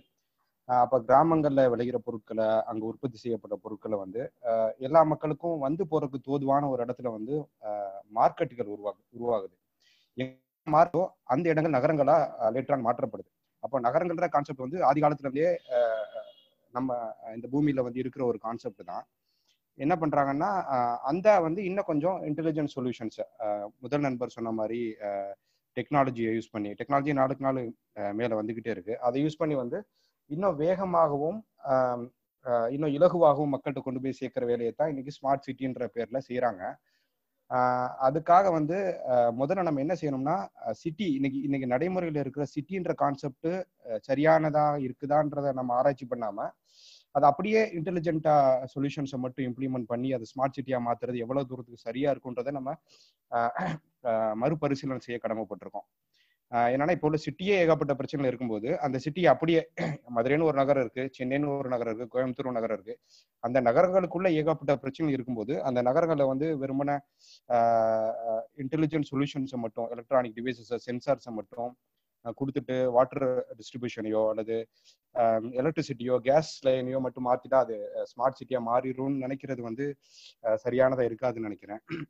அப்ப 0.69 0.95
கிராமங்கள்ல 1.07 1.62
விளைகிற 1.74 1.98
பொருட்களை 2.07 2.48
அங்க 2.71 2.83
உற்பத்தி 2.89 3.18
செய்யப்பட்ட 3.21 3.56
பொருட்களை 3.63 3.98
வந்து 4.01 4.21
எல்லா 4.88 5.01
மக்களுக்கும் 5.12 5.63
வந்து 5.68 5.83
போறதுக்கு 5.92 6.28
தோதுவான 6.28 6.69
ஒரு 6.73 6.81
இடத்துல 6.85 7.11
வந்து 7.18 7.35
மார்க்கெட்டுகள் 8.18 8.71
உருவாகு 8.76 9.02
உருவாகுது. 9.18 9.56
மார்க்கோ 10.68 11.04
அந்த 11.33 11.45
இடங்கள் 11.54 11.76
நகரங்களா 11.78 12.18
லேட்டரான் 12.56 12.88
மாற்றப்படுது. 12.88 13.30
அப்போ 13.64 13.78
நகரங்கள்ன்ற 13.85 14.28
கான்செப்ட் 14.33 14.66
வந்து 14.66 14.80
ஆதி 14.90 14.99
காலத்துல 15.04 15.28
இருந்தே 15.28 15.49
நம்ம 16.73 16.97
இந்த 17.38 17.47
பூமியில 17.54 17.83
வந்து 17.88 18.02
இருக்கிற 18.04 18.23
ஒரு 18.31 18.40
கான்செப்ட் 18.45 18.83
தான். 18.92 19.06
என்ன 19.78 19.94
பண்றாங்கன்னா 20.02 20.49
அந்த 21.11 21.28
வந்து 21.45 21.61
இன்னும் 21.69 21.90
கொஞ்சம் 21.92 22.18
இன்டெலிஜென்ட் 22.30 22.73
சொல்யூஷன்ஸ் 22.76 23.19
முதல் 23.83 24.06
நண்பர் 24.07 24.35
சொன்ன 24.38 24.52
மாதிரி 24.59 24.81
டெக்னாலஜியை 25.78 26.31
யூஸ் 26.38 26.54
பண்ணி 26.56 26.71
டெக்னாலஜி 26.80 27.14
நாளுக்கு 27.19 27.45
நாள் 27.47 27.59
மேல 28.19 28.31
வந்துகிட்டே 28.40 28.71
இருக்கு. 28.76 28.94
அதை 29.07 29.18
யூஸ் 29.26 29.40
பண்ணி 29.42 29.57
வந்து 29.64 29.80
இன்னும் 30.30 30.59
வேகமாகவும் 30.64 31.40
இன்னும் 32.74 32.94
இலகுவாகவும் 32.98 33.54
மக்கள்கிட்ட 33.54 33.81
கொண்டு 33.86 34.02
போய் 34.04 34.19
சேர்க்கிற 34.19 34.44
வேலையை 34.45 34.71
தான் 34.74 34.92
இன்னைக்கு 34.92 35.16
ஸ்மார்ட் 35.18 35.45
சிட்டின்ற 35.48 35.86
பேர்ல 35.95 36.19
செய்யறாங்க 36.28 36.64
அதுக்காக 38.06 38.48
வந்து 38.52 38.78
முதல்ல 39.40 39.66
நம்ம 39.68 39.81
என்ன 39.86 39.94
செய்யணும்னா 40.02 40.36
சிட்டி 40.81 41.07
இன்னைக்கு 41.18 41.40
இன்னைக்கு 41.48 41.68
நடைமுறையில் 41.68 42.21
இருக்கிற 42.24 42.45
சிட்டின்ற 42.54 42.94
கான்செப்ட் 42.94 43.50
சரியானதா 44.09 44.66
இருக்குதான்றத 44.86 45.54
நம்ம 45.59 45.74
ஆராய்ச்சி 45.80 46.07
பண்ணாம 46.07 46.48
அது 47.16 47.26
அப்படியே 47.26 47.62
இன்டெலிஜென்டா 47.78 48.36
சொல்யூஷன்ஸை 48.74 49.19
மட்டும் 49.24 49.45
இம்ப்ளிமெண்ட் 49.50 49.88
பண்ணி 49.94 50.09
அது 50.18 50.26
ஸ்மார்ட் 50.31 50.57
சிட்டியா 50.57 50.80
மாத்துறது 50.88 51.24
எவ்வளவு 51.26 51.50
தூரத்துக்கு 51.52 51.86
சரியா 51.88 52.12
இருக்குன்றதை 52.14 52.54
நம்ம 52.59 52.71
மறுபரிசீலனை 54.44 55.02
செய்ய 55.07 55.18
கடமைப்பட்டிருக்கோம். 55.24 55.88
என்னன்னா 56.51 56.94
இப்போ 56.95 57.07
உள்ள 57.09 57.18
சிட்டியே 57.25 57.56
ஏகப்பட்ட 57.63 57.94
பிரச்சனைகள் 57.97 58.29
இருக்கும்போது 58.31 58.69
அந்த 58.85 58.97
சிட்டி 59.03 59.21
அப்படியே 59.33 59.59
மதுரைன்னு 60.15 60.47
ஒரு 60.49 60.57
நகரம் 60.61 60.83
இருக்கு 60.85 61.03
சென்னைன்னு 61.18 61.49
ஒரு 61.56 61.69
நகரம் 61.73 61.91
இருக்கு 61.91 62.07
கோயம்புத்தூர் 62.15 62.57
நகரம் 62.57 62.77
இருக்கு. 62.77 62.95
அந்த 63.44 63.57
நகரங்களுக்குள்ள 63.68 64.29
ஏகப்பட்ட 64.39 64.73
பிரச்சனைகள் 64.83 65.18
இருக்கும்போது 65.18 65.53
அந்த 65.69 65.79
நகரங்களை 65.89 66.25
வந்து 66.31 66.47
வெறுமன 66.63 66.95
இன்டெலிஜென்ட் 68.63 69.09
சொல்யூஷன்ஸை 69.11 69.59
மட்டும் 69.65 69.87
எலக்ட்ரானிக் 69.95 70.37
டிவைசஸ் 70.39 70.73
சென்சார்ஸை 70.87 71.33
மட்டும் 71.39 71.71
கொடுத்துட்டு 72.39 72.75
வாட்டர் 72.95 73.27
டிஸ்ட்ரிபியூஷனையோ 73.59 74.23
அல்லது 74.31 74.56
எலக்ட்ரிசிட்டியோ 75.61 76.15
கேஸ் 76.27 76.51
லைனையோ 76.68 76.99
மட்டும் 77.06 77.27
மாற்றிட்டா 77.29 77.59
அது 77.65 77.75
ஸ்மார்ட் 78.11 78.39
சிட்டியா 78.39 78.61
மாறிடும்னு 78.69 79.23
நினைக்கிறது 79.25 79.61
வந்து 79.69 79.85
சரியானதா 80.65 81.06
இருக்காதுன்னு 81.09 81.49
நினைக்கிறேன். 81.49 81.81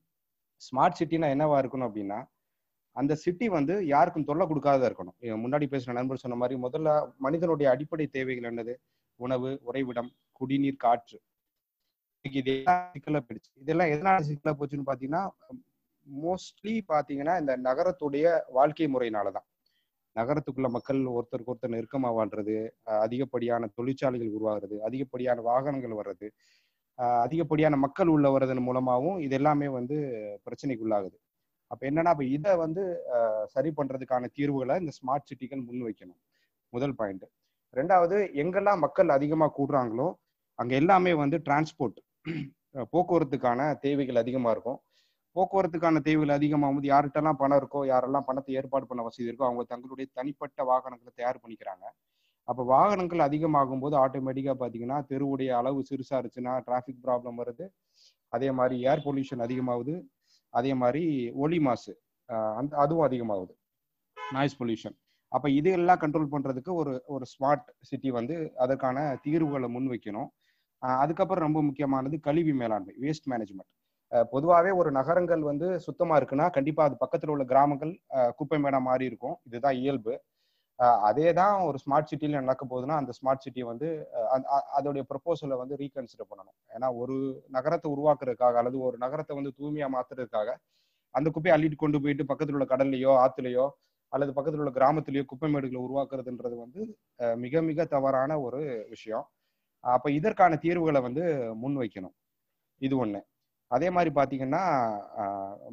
ஸ்மார்ட் 0.62 1.00
சிட்டினா 1.00 1.28
என்னவா 1.36 1.58
இருக்கணும் 1.64 1.90
அப்படின்னா 1.90 2.20
அந்த 3.00 3.14
சிட்டி 3.16 3.48
வந்து 3.50 3.74
யாருக்கும் 3.86 4.24
தொல்லை 4.24 4.46
கொடுக்காத 4.48 4.90
இருக்கணும். 4.90 5.18
முன்னாடி 5.44 5.66
பேசுன 5.74 5.92
நண்பர் 5.92 6.18
சொன்ன 6.18 6.38
மாதிரி 6.38 6.60
முதல்ல 6.62 6.90
மனிதனுடைய 7.18 7.68
அடிப்படை 7.72 8.08
தேவைகள் 8.08 8.48
என்னது? 8.52 8.74
உணவு 9.20 9.50
உறைவிடம் 9.64 10.10
குடிநீர் 10.32 10.84
காற்று. 10.86 11.18
சிக்கலா 12.26 13.20
போயிடுச்சு. 13.20 13.52
இதெல்லாம் 13.56 13.88
எதனால 13.88 14.18
சிக்கலா 14.30 14.54
போச்சுன்னு 14.60 14.90
பாத்தீங்கன்னா 14.90 15.22
மோஸ்ட்லி 16.08 16.74
பாத்தீங்கன்னா 16.88 17.34
இந்த 17.40 17.54
நகரத்துடைய 17.64 18.28
வாழ்க்கை 18.50 18.88
முறையினாலதான். 18.94 19.48
நகரத்துக்குள்ள 20.16 20.70
மக்கள் 20.70 21.00
ஒருத்தருக்கு 21.16 21.52
ஒருத்தர் 21.52 21.76
நெருக்கமா 21.76 22.10
வாழ்றது 22.18 22.56
அதிகப்படியான 23.00 23.70
தொழிற்சாலைகள் 23.78 24.36
உருவாகிறது 24.38 24.78
அதிகப்படியான 24.84 25.42
வாகனங்கள் 25.42 25.98
வர்றது 26.00 26.28
அஹ் 27.00 27.22
அதிகப்படியான 27.26 27.76
மக்கள் 27.78 28.08
உள்ள 28.08 28.28
வர்றதன் 28.30 28.62
மூலமாகவும் 28.62 29.20
இது 29.20 29.36
எல்லாமே 29.36 29.68
வந்து 29.68 29.98
பிரச்சனைக்குள்ளாகுது. 30.46 31.18
அப்ப 31.72 31.82
என்னன்னா 31.90 32.12
அப்ப 32.16 32.26
இதை 32.38 32.54
வந்து 32.64 32.84
சரி 33.56 33.72
பண்றதுக்கான 33.80 34.30
தீர்வுகளை 34.38 34.76
இந்த 34.84 34.94
ஸ்மார்ட் 35.00 35.28
சிட்டிகள் 35.30 35.66
முன் 35.68 35.86
வைக்கணும் 35.88 36.20
முதல் 36.74 36.96
பாயிண்ட் 37.00 37.26
ரெண்டாவது 37.78 38.18
எங்கெல்லாம் 38.42 38.84
மக்கள் 38.86 39.16
அதிகமா 39.18 39.48
கூடுறாங்களோ 39.58 40.08
அங்க 40.60 40.74
எல்லாமே 40.82 41.12
வந்து 41.24 41.38
டிரான்ஸ்போர்ட் 41.48 42.00
போக்குவரத்துக்கான 42.94 43.62
தேவைகள் 43.84 44.22
அதிகமா 44.22 44.50
இருக்கும். 44.56 44.80
போக்குவரத்துக்கான 45.36 46.02
தேவைகள் 46.08 46.34
அதிகமாகும் 46.38 46.78
போது 46.78 46.88
யார்கிட்டலாம் 46.92 47.40
பணம் 47.42 47.60
இருக்கோ 47.62 47.82
யாரெல்லாம் 47.92 48.26
பணத்தை 48.30 48.54
ஏற்பாடு 48.60 48.86
பண்ண 48.90 49.02
வசதி 49.08 49.28
இருக்கோ 49.30 49.46
அவங்க 49.48 49.64
தங்களுடைய 49.72 50.08
தனிப்பட்ட 50.20 50.64
வாகனங்களை 50.70 51.12
தயார் 51.20 51.42
பண்ணிக்கிறாங்க. 51.44 51.86
அப்போ 52.48 52.64
வாகனங்கள் 52.74 53.22
அதிகமாகும் 53.28 53.84
போது 53.84 53.96
ஆட்டோமேட்டிக்காக 54.04 54.58
பார்த்தீங்கன்னா 54.62 55.00
தெருவுடைய 55.12 55.50
அளவு 55.60 55.82
சிறுசா 55.90 56.16
இருந்துச்சுன்னா 56.20 56.54
டிராஃபிக் 56.68 57.04
ப்ராப்ளம் 57.06 57.40
வருது. 57.42 57.66
அதே 58.34 58.50
மாதிரி 58.60 58.76
ஏர் 58.92 59.04
பொல்யூஷன் 59.08 59.46
அதிகமாகுது. 59.48 59.96
அதே 60.54 60.74
மாதிரி 60.82 61.04
ஒலி 61.44 61.60
மாசு 61.68 61.94
அந்த 62.60 62.72
அதுவும் 62.84 63.06
அதிகமாகுது. 63.08 63.54
நாய்ஸ் 64.18 64.58
பொல்யூஷன் 64.62 64.96
அப்போ 65.32 65.48
இது 65.60 65.70
எல்லாம் 65.78 66.02
கண்ட்ரோல் 66.04 66.32
பண்ணுறதுக்கு 66.34 66.72
ஒரு 66.82 66.94
ஒரு 67.16 67.26
ஸ்மார்ட் 67.34 67.68
சிட்டி 67.90 68.10
வந்து 68.20 68.36
அதற்கான 68.64 68.98
தீர்வுகளை 69.26 69.68
முன் 69.76 69.90
வைக்கணும் 69.94 70.30
அதுக்கப்புறம் 71.02 71.46
ரொம்ப 71.48 71.60
முக்கியமானது 71.68 72.16
கழிவு 72.28 72.54
மேலாண்மை 72.62 72.94
வேஸ்ட் 73.04 73.30
மேனேஜ்மெண்ட் 73.32 73.70
பொதுவாகவே 74.34 74.72
ஒரு 74.82 74.90
நகரங்கள் 74.98 75.42
வந்து 75.50 75.68
சுத்தமா 75.88 76.14
இருக்குன்னா 76.20 76.46
கண்டிப்பா 76.58 76.84
அது 76.88 76.96
பக்கத்தில் 77.04 77.32
உள்ள 77.34 77.44
கிராமங்கள் 77.52 77.92
குப்பை 78.40 78.58
மேடம் 78.64 78.88
மாறி 78.90 79.06
இருக்கும். 79.10 79.36
இதுதான் 79.48 79.78
இயல்பு. 79.82 80.14
அதே 81.08 81.30
தான் 81.40 81.56
ஒரு 81.70 81.78
ஸ்மார்ட் 81.84 82.10
சிட்டியில் 82.10 82.36
நடக்க 82.44 82.64
போகுதுன்னா 82.72 82.98
அந்த 83.02 83.12
ஸ்மார்ட் 83.18 83.44
சிட்டி 83.46 83.62
வந்து 83.70 83.88
அதோடைய 84.78 85.04
ப்ரப்போசலை 85.10 85.56
வந்து 85.62 85.76
ரீகன்சிடர் 85.82 86.30
பண்ணணும். 86.32 86.58
ஏன்னா 86.76 86.88
ஒரு 87.02 87.16
நகரத்தை 87.58 87.88
உருவாக்குறதுக்காக 87.96 88.58
அல்லது 88.62 88.78
ஒரு 88.88 88.98
நகரத்தை 89.04 89.36
வந்து 89.40 89.52
தூய்மையாக 89.58 89.94
மாத்துறதுக்காக 89.96 90.50
அந்த 91.16 91.28
குப்பையை 91.36 91.54
அள்ளிட்டு 91.56 91.78
கொண்டு 91.84 92.00
போயிட்டு 92.04 92.30
பக்கத்தில் 92.32 92.58
உள்ள 92.58 92.68
கடல்லையோ 92.74 93.14
ஆற்றுலையோ 93.24 93.66
அல்லது 94.14 94.32
பக்கத்தில் 94.38 94.62
உள்ள 94.64 94.72
கிராமத்திலேயோ 94.78 95.24
குப்பை 95.32 95.50
மேடுகளை 95.54 95.82
உருவாக்குறதுன்றது 95.88 96.56
வந்து 96.64 96.82
மிக 97.44 97.62
மிக 97.70 97.86
தவறான 97.96 98.40
ஒரு 98.46 98.62
விஷயம். 98.94 99.26
அப்போ 99.84 100.08
இதற்கான 100.20 100.54
தீர்வுகளை 100.64 101.02
வந்து 101.08 101.24
முன் 101.64 101.78
வைக்கணும் 101.82 102.16
இது 102.82 102.96
ஒன்று 103.04 103.22
அதே 103.76 103.88
மாதிரி 103.96 104.12
பாத்தீங்கன்னா 104.18 104.62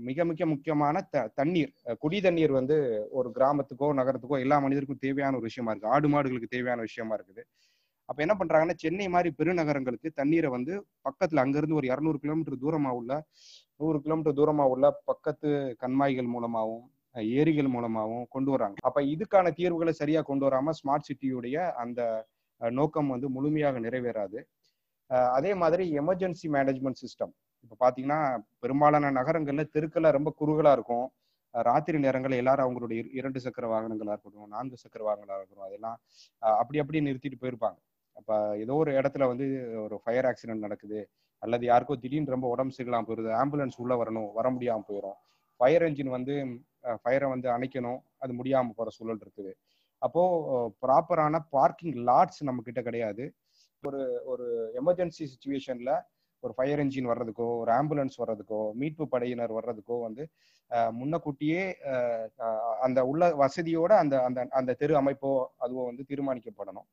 மிக 0.08 0.24
மிக 0.30 0.46
முக்கியமான 0.52 0.96
த 1.12 1.22
தண்ணீர். 1.38 1.70
குடி 2.02 2.18
தண்ணீர் 2.26 2.52
வந்து 2.58 2.76
ஒரு 3.18 3.28
கிராமத்துக்கோ 3.36 3.88
நகரத்துக்கோ 4.00 4.38
எல்லா 4.44 4.56
மனிதருக்கும் 4.64 5.04
தேவையான 5.04 5.36
ஒரு 5.38 5.48
விஷயமா 5.50 5.72
இருக்கு. 5.72 5.92
ஆடு 5.94 6.08
மாடுகளுக்கு 6.14 6.54
தேவையான 6.56 6.80
விஷயமா 6.88 7.14
இருக்குது. 7.18 7.42
அப்ப 8.08 8.18
என்ன 8.24 8.34
பண்றாங்கன்னா 8.40 8.76
சென்னை 8.82 9.06
மாதிரி 9.14 9.30
பெருநகரங்களுக்கு 9.38 10.08
தண்ணீரை 10.18 10.50
வந்து 10.56 10.74
பக்கத்துல 11.06 11.42
அங்கிருந்து 11.44 11.78
ஒரு 11.80 11.88
இரநூறு 11.92 12.18
கிலோமீட்டர் 12.24 12.62
தூரமா 12.64 12.90
உள்ள 12.98 13.12
நூறு 13.80 13.98
கிலோமீட்டர் 14.04 14.36
தூரமா 14.40 14.66
உள்ள 14.74 14.86
பக்கத்து 15.10 15.48
கண்மாய்கள் 15.82 16.30
மூலமாகவும் 16.34 16.84
ஏரிகள் 17.40 17.72
மூலமாகவும் 17.74 18.28
கொண்டு 18.34 18.50
வராங்க. 18.54 18.76
அப்ப 18.88 19.02
இதுக்கான 19.14 19.52
தீர்வுகளை 19.58 19.92
சரியா 20.00 20.20
கொண்டு 20.30 20.44
வராம 20.46 20.74
ஸ்மார்ட் 20.80 21.08
சிட்டியுடைய 21.08 21.56
அந்த 21.82 22.00
நோக்கம் 22.60 23.12
வந்து 23.14 23.28
முழுமையாக 23.36 23.80
நிறைவேறாது. 23.86 24.38
அதே 25.38 25.52
மாதிரி 25.62 25.84
எமர்ஜென்சி 26.02 26.46
மேனேஜ்மெண்ட் 26.56 27.02
சிஸ்டம் 27.04 27.32
இப்போ 27.64 27.76
பார்த்தீங்கன்னா 27.82 28.20
பெரும்பாலான 28.62 29.10
நகரங்கள்ல 29.18 29.64
தெருக்கெல்லாம் 29.74 30.16
ரொம்ப 30.18 30.30
குறுகலா 30.40 30.72
இருக்கும். 30.78 31.06
ராத்திரி 31.54 31.98
நேரங்களில் 32.04 32.40
எல்லாரும் 32.42 32.64
அவங்களுடைய 32.66 33.00
இரண்டு 33.18 33.38
சக்கர 33.44 33.66
வாகனங்களா 33.72 34.14
இருக்கட்டும் 34.14 34.54
நான்கு 34.54 34.76
சக்கர 34.84 35.02
வாகனங்களா 35.08 35.38
இருக்கட்டும் 35.38 35.68
அதெல்லாம் 35.68 35.96
அப்படி 36.60 36.80
அப்படியே 36.82 37.02
நிறுத்திட்டு 37.06 37.38
போயிருப்பாங்க. 37.42 37.78
அப்ப 38.16 38.30
ஏதோ 38.64 38.74
ஒரு 38.82 38.90
இடத்துல 38.98 39.24
வந்து 39.32 39.46
ஒரு 39.84 39.96
ஃபயர் 40.02 40.28
ஆக்சிடென்ட் 40.30 40.66
நடக்குது 40.66 41.00
அல்லது 41.42 41.64
யாருக்கோ 41.70 41.94
திடீர்னு 42.02 42.34
ரொம்ப 42.34 42.48
உடம்பு 42.54 42.74
சரியில்லாம 42.76 43.06
போயிருது 43.08 43.30
ஆம்புலன்ஸ் 43.40 43.80
உள்ள 43.82 43.94
வரணும் 44.02 44.28
வர 44.38 44.46
முடியாம 44.56 44.84
போயிடும் 44.90 45.18
ஃபயர் 45.60 45.84
என்ஜின் 45.88 46.14
வந்து 46.16 46.34
ஃபயரை 47.02 47.28
வந்து 47.34 47.48
அணைக்கணும் 47.56 48.00
அது 48.22 48.32
முடியாம 48.40 48.72
போற 48.78 48.88
சூழல் 48.96 49.22
இருக்குது. 49.24 49.52
அப்போ 50.02 50.22
ப்ராப்பரான 50.84 51.36
பார்க்கிங் 51.56 51.96
லாட்ஸ் 52.08 52.42
நம்ம 52.48 52.62
கிட்ட 52.66 52.80
கிடையாது. 52.88 53.24
ஒரு 53.82 54.00
ஒரு 54.32 54.46
எமர்ஜென்சி 54.80 55.24
சுச்சுவேஷன்ல 55.32 55.92
ஒரு 56.42 56.52
ஃபயர் 56.56 56.80
என்ஜின் 56.82 57.08
வர்றதுக்கோ 57.10 57.48
ஒரு 57.60 57.70
ஆம்புலன்ஸ் 57.72 58.16
வர்றதுக்கோ 58.18 58.60
மீட்பு 58.80 59.04
படையினர் 59.12 59.56
வர்றதுக்கோ 59.56 59.96
வந்து 60.02 60.24
முன்னக்கூட்டியே 60.94 61.62
அஹ், 61.90 62.26
அந்த 62.82 63.00
உள்ள 63.06 63.24
வசதியோட 63.40 63.92
அந்த 64.02 64.14
அந்த 64.24 64.46
அந்த 64.52 64.76
தெரு 64.80 64.94
அமைப்போ 65.00 65.32
அதுவோ 65.60 65.82
வந்து 65.86 66.04
தீர்மானிக்கப்படணும். 66.10 66.88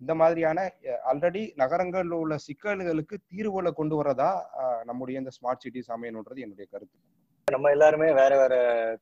இந்த 0.00 0.12
மாதிரியான 0.14 0.60
ஆல்ரெடி 1.10 1.42
நகரங்களில் 1.56 2.16
உள்ள 2.16 2.36
சிக்கல்களுக்கு 2.46 3.16
தீர்வுகளை 3.30 3.72
கொண்டு 3.72 3.96
வரதா 4.00 4.30
அஹ், 4.62 4.82
நம்முடைய 4.84 5.20
இந்த 5.20 5.32
ஸ்மார்ட் 5.36 5.64
சிட்டிஸ் 5.64 5.92
அமையணுன்றது 5.94 6.44
என்னுடைய 6.44 6.66
கருத்து. 6.68 6.96
நம்ம 7.48 7.70
எல்லாருமே 7.70 8.08
வேற 8.12 8.32
வேற 8.38 8.54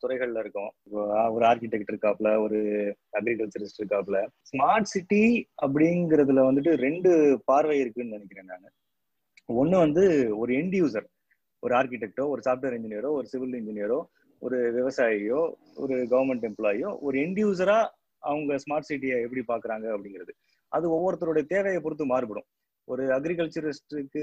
துறைகள்ல 0.03 0.39
இருக்கோம். 0.39 0.71
ஒரு 1.35 1.45
ஆர்கிடெக்ட் 1.47 1.91
இருக்காப்ல 1.91 2.29
ஒரு 2.43 2.59
அக்ரிகல்ச்சரிஸ்ட் 3.19 3.81
இருக்காப்ல 3.81 4.19
ஸ்மார்ட் 4.51 4.91
சிட்டி 4.91 5.23
அப்படிங்கறதுல 5.65 6.45
வந்துட்டு 6.47 6.73
ரெண்டு 6.81 7.11
பார்வை 7.45 7.77
இருக்குன்னு 7.81 8.17
நினைக்கிறேன் 8.17 8.51
நான். 8.53 8.71
ஒன்று 9.55 9.77
வந்து 9.79 10.05
ஒரு 10.39 10.53
எண்ட் 10.53 10.77
யூசர் 10.81 11.07
ஒரு 11.63 11.75
ஆர்கிடெக்டோ 11.75 12.25
ஒரு 12.29 12.41
சாஃப்ட்வேர் 12.45 12.77
இன்ஜினியரோ 12.79 13.11
ஒரு 13.19 13.27
சிவில் 13.27 13.57
இன்ஜினியரோ 13.61 13.99
ஒரு 14.39 14.59
விவசாயியோ 14.77 15.41
ஒரு 15.75 15.95
கவர்மெண்ட் 16.13 16.47
எம்ப்ளாயியோ 16.51 16.91
ஒரு 17.01 17.17
எண்ட் 17.19 17.41
யூசரா 17.45 17.79
அவங்க 18.23 18.55
ஸ்மார்ட் 18.55 18.89
சிட்டியை 18.89 19.17
எப்படி 19.25 19.43
பாக்குறாங்க 19.49 19.87
அப்படிங்கிறது. 19.95 20.33
அது 20.69 20.87
ஒவ்வொருத்தருடைய 20.97 21.45
தேவையை 21.47 21.81
பொறுத்து 21.81 22.07
மாறுபடும். 22.07 22.47
ஒரு 22.85 23.03
அக்ரிகல்ச்சரிஸ்டுக்கு 23.17 24.23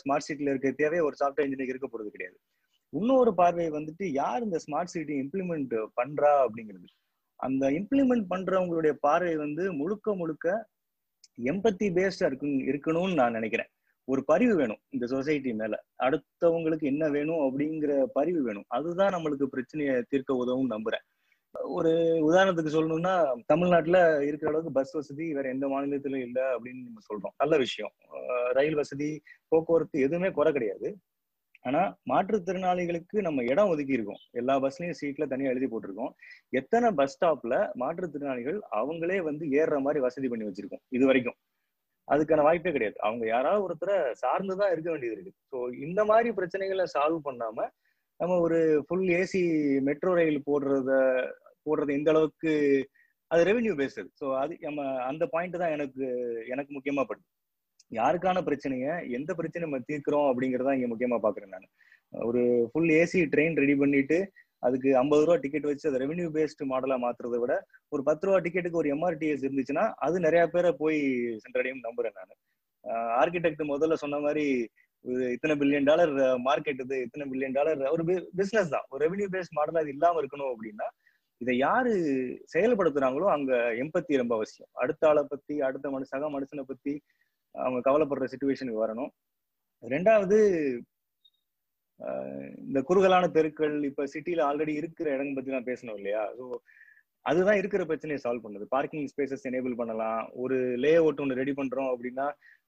ஸ்மார்ட் 0.00 0.26
சிட்டியில் 0.26 0.52
இருக்க 0.52 0.70
தேவை 0.70 1.00
ஒரு 1.00 1.16
சாஃப்ட்வேர் 1.20 1.46
இன்ஜினியருக்கு 1.46 1.74
இருக்க 1.76 1.88
போகிறது 1.88 2.10
கிடையாது. 2.10 2.36
இன்னொரு 2.92 3.34
பார்வை 3.34 3.70
வந்துட்டு 3.70 4.04
யார் 4.12 4.42
இந்த 4.42 4.58
ஸ்மார்ட் 4.66 4.92
சிட்டி 4.94 5.14
இம்ப்ளிமெண்ட் 5.24 5.74
பண்றா 6.00 6.32
அப்படிங்கிறது. 6.44 6.88
அந்த 7.40 7.70
இம்ப்ளிமெண்ட் 7.70 8.26
பண்றவங்களுடைய 8.32 8.92
பார்வை 9.06 9.36
வந்து 9.36 9.72
முழுக்க 9.72 10.14
முழுக்க 10.14 10.68
எம்பத்தி 11.52 11.86
பேஸ்டா 11.96 12.26
இருக்கு 12.26 12.48
இருக்கணும்னு 12.72 13.14
நான் 13.14 13.32
நினைக்கிறேன். 13.32 13.70
ஒரு 14.04 14.24
பரிவு 14.24 14.54
வேணும் 14.56 14.80
இந்த 14.90 15.06
சொசைட்டி 15.06 15.54
மேல. 15.54 15.74
அடுத்தவங்களுக்கு 15.98 16.86
என்ன 16.92 17.08
வேணும் 17.08 17.42
அப்படிங்கிற 17.44 18.04
பரிவு 18.12 18.42
வேணும். 18.42 18.64
அதுதான் 18.66 19.14
நம்மளுக்கு 19.14 19.44
பிரச்சனையை 19.44 20.02
தீர்க்க 20.08 20.34
உதவும் 20.34 20.70
நம்புறேன். 20.70 21.04
ஒரு 21.54 21.90
உதாரணத்துக்கு 22.28 22.70
சொல்லணும்னா 22.76 23.14
தமிழ்நாட்டுல 23.46 23.98
இருக்கிற 24.26 24.50
அளவுக்கு 24.50 24.72
பஸ் 24.72 24.92
வசதி 24.92 25.34
வேற 25.34 25.48
எந்த 25.48 25.68
மாநிலத்திலும் 25.68 26.20
இல்லை 26.20 26.42
அப்படின்னு 26.42 26.86
நம்ம 26.86 27.00
சொல்றோம். 27.08 27.34
நல்ல 27.38 27.56
விஷயம். 27.56 27.92
ரயில் 28.52 28.74
வசதி 28.74 29.22
போக்குவரத்து 29.48 30.00
எதுவுமே 30.00 30.30
குறை 30.30 30.52
கிடையாது. 30.52 30.96
ஆனா 31.62 31.82
மாற்றுத்திறனாளிகளுக்கு 32.10 33.18
நம்ம 33.26 33.42
இடம் 33.42 33.68
ஒதுக்கி 33.68 33.92
இருக்கோம். 33.92 34.22
எல்லா 34.30 34.60
பஸ்லயும் 34.60 34.98
சீட்ல 35.00 35.26
தனியா 35.26 35.50
எழுதி 35.50 35.66
போட்டிருக்கோம். 35.66 36.12
எத்தனை 36.50 36.90
பஸ் 36.90 37.14
ஸ்டாப்ல 37.14 37.54
மாற்றுத்திறனாளிகள் 37.78 38.58
அவங்களே 38.72 39.18
வந்து 39.22 39.46
ஏறுற 39.46 39.80
மாதிரி 39.80 40.02
வசதி 40.02 40.28
பண்ணி 40.28 40.44
வச்சிருக்கோம். 40.44 40.84
இது 40.88 41.06
வரைக்கும். 41.06 41.38
அதுக்கான 42.08 42.42
வாய்ப்பே 42.42 42.72
கிடையாது. 42.72 42.96
அவங்க 43.06 43.24
யாராவது 43.26 43.64
ஒருத்தரை 43.66 43.96
சார்ந்துதான் 44.22 44.72
இருக்க 44.74 44.88
வேண்டியது 44.90 45.16
இருக்கு. 45.16 45.32
ஸோ 45.52 45.58
இந்த 45.86 46.00
மாதிரி 46.04 46.30
பிரச்சனைகளை 46.38 46.84
சால்வ் 46.94 47.26
பண்ணாம 47.28 47.58
நம்ம 48.20 48.34
ஒரு 48.38 48.58
ஃபுல் 48.86 49.08
ஏசி 49.20 49.40
மெட்ரோ 49.88 50.10
ரயில் 50.14 50.46
போடுறத 50.48 50.90
போடுறது 51.66 51.92
இந்த 51.98 52.10
அளவுக்கு 52.14 52.52
அது 53.30 53.42
ரெவென்யூ 53.48 53.72
பேஸ்டு 53.78 54.02
ஸோ 54.20 54.26
அது 54.40 54.52
நம்ம 54.60 54.80
அந்த 55.08 55.24
பாயிண்ட் 55.26 55.56
தான் 55.62 55.74
எனக்கு 55.76 56.04
எனக்கு 56.46 56.72
முக்கியமா 56.76 57.02
படுது. 57.08 57.26
யாருக்கான 57.90 58.38
பிரச்சனைய 58.48 58.86
எந்த 59.18 59.30
பிரச்சனை 59.34 59.64
நம்ம 59.66 59.80
தீர்க்கிறோம் 59.88 60.28
அப்படிங்கறத 60.30 60.76
இங்க 60.78 60.88
முக்கியமா 60.92 61.18
பாக்குறேன் 61.24 61.54
நான். 61.54 61.66
ஒரு 62.12 62.42
ஃபுல் 62.70 62.90
ஏசி 63.00 63.20
ட்ரெயின் 63.34 63.58
ரெடி 63.62 63.74
பண்ணிட்டு 63.74 64.18
அதுக்கு 64.62 64.90
ஐம்பது 65.00 65.24
ரூபா 65.26 65.36
டிக்கெட் 65.44 65.68
வச்சு 65.70 65.88
அதை 65.90 65.98
ரெவன்யூ 66.02 66.28
பேஸ்டு 66.36 66.68
மாடலா 66.72 66.96
மாத்துறதை 67.04 67.38
விட 67.42 67.54
ஒரு 67.94 68.02
பத்து 68.08 68.26
ரூபா 68.26 68.38
டிக்கெட்டுக்கு 68.44 68.80
ஒரு 68.82 68.90
எம்ஆர்டிஎஸ் 68.96 69.44
இருந்துச்சுன்னா 69.46 69.84
அது 70.06 70.16
நிறைய 70.26 70.42
பேரை 70.54 70.70
போய் 70.82 70.98
சென்றடையும் 71.44 71.84
நம்புறேன் 71.86 72.16
நான். 72.18 72.38
ஆர்கிடெக்ட் 73.20 73.62
முதல்ல 73.72 73.96
சொன்ன 74.04 74.20
மாதிரி 74.26 74.46
இத்தனை 75.34 75.54
பில்லியன் 75.60 75.88
டாலர் 75.88 76.12
மார்க்கெட் 76.46 76.80
இது 76.84 76.98
இத்தனை 77.06 77.24
பில்லியன் 77.32 77.56
டாலர் 77.58 77.80
ஒரு 77.94 78.04
பிசினஸ் 78.40 78.72
தான். 78.74 78.86
ஒரு 78.92 79.00
ரெவன்யூ 79.04 79.26
பேஸ்ட் 79.34 79.56
மாடல் 79.58 79.80
அது 79.82 79.92
இல்லாம 79.96 80.20
இருக்கணும் 80.22 80.52
அப்படின்னா 80.52 80.86
இதை 81.40 81.54
யாரு 81.66 81.92
செயல்படுத்துறாங்களோ 82.54 83.26
அங்க 83.36 83.52
எம்பத்தி 83.82 84.20
ரொம்ப 84.22 84.34
அவசியம். 84.38 84.70
அடுத்த 84.82 85.08
ஆளை 85.10 85.22
பத்தி 85.32 85.54
அடுத்த 85.68 85.90
மனு 85.94 86.10
சக 86.12 86.28
மனுஷனை 86.36 86.64
பத்தி 86.72 86.92
அவங்க 87.54 87.80
கவலைப்படுற 87.88 88.26
சுச்சுவேஷனுக்கு 88.32 88.84
வரணும். 88.84 89.10
ரெண்டாவது 89.82 90.38
இந்த 92.66 92.78
குறுகலான 92.82 93.24
தெருக்கள் 93.28 93.74
இப்ப 93.84 94.06
சிட்டில 94.14 94.42
ஆல்ரெடி 94.48 94.72
இருக்கிற 94.74 95.08
இடம் 95.14 95.36
பத்தி 95.36 95.54
நான் 95.56 95.70
பேசணும் 95.70 95.98
இல்லையா? 96.00 96.22
ஸோ 96.38 96.44
அதுதான் 97.26 97.56
இருக்கிற 97.56 97.82
பிரச்சனையை 97.84 98.18
சால்வ் 98.24 98.44
பண்ணுது. 98.46 98.64
பார்க்கிங் 98.66 99.06
ஸ்பேசஸ் 99.12 99.46
எனேபிள் 99.50 99.74
பண்ணலாம். 99.80 100.22
ஒரு 100.34 100.56
லே 100.84 100.92
அவுட் 100.94 101.22
ஒன்று 101.24 101.40
ரெடி 101.40 101.52
பண்றோம் 101.52 101.90
அப்படின்னா 101.92 102.26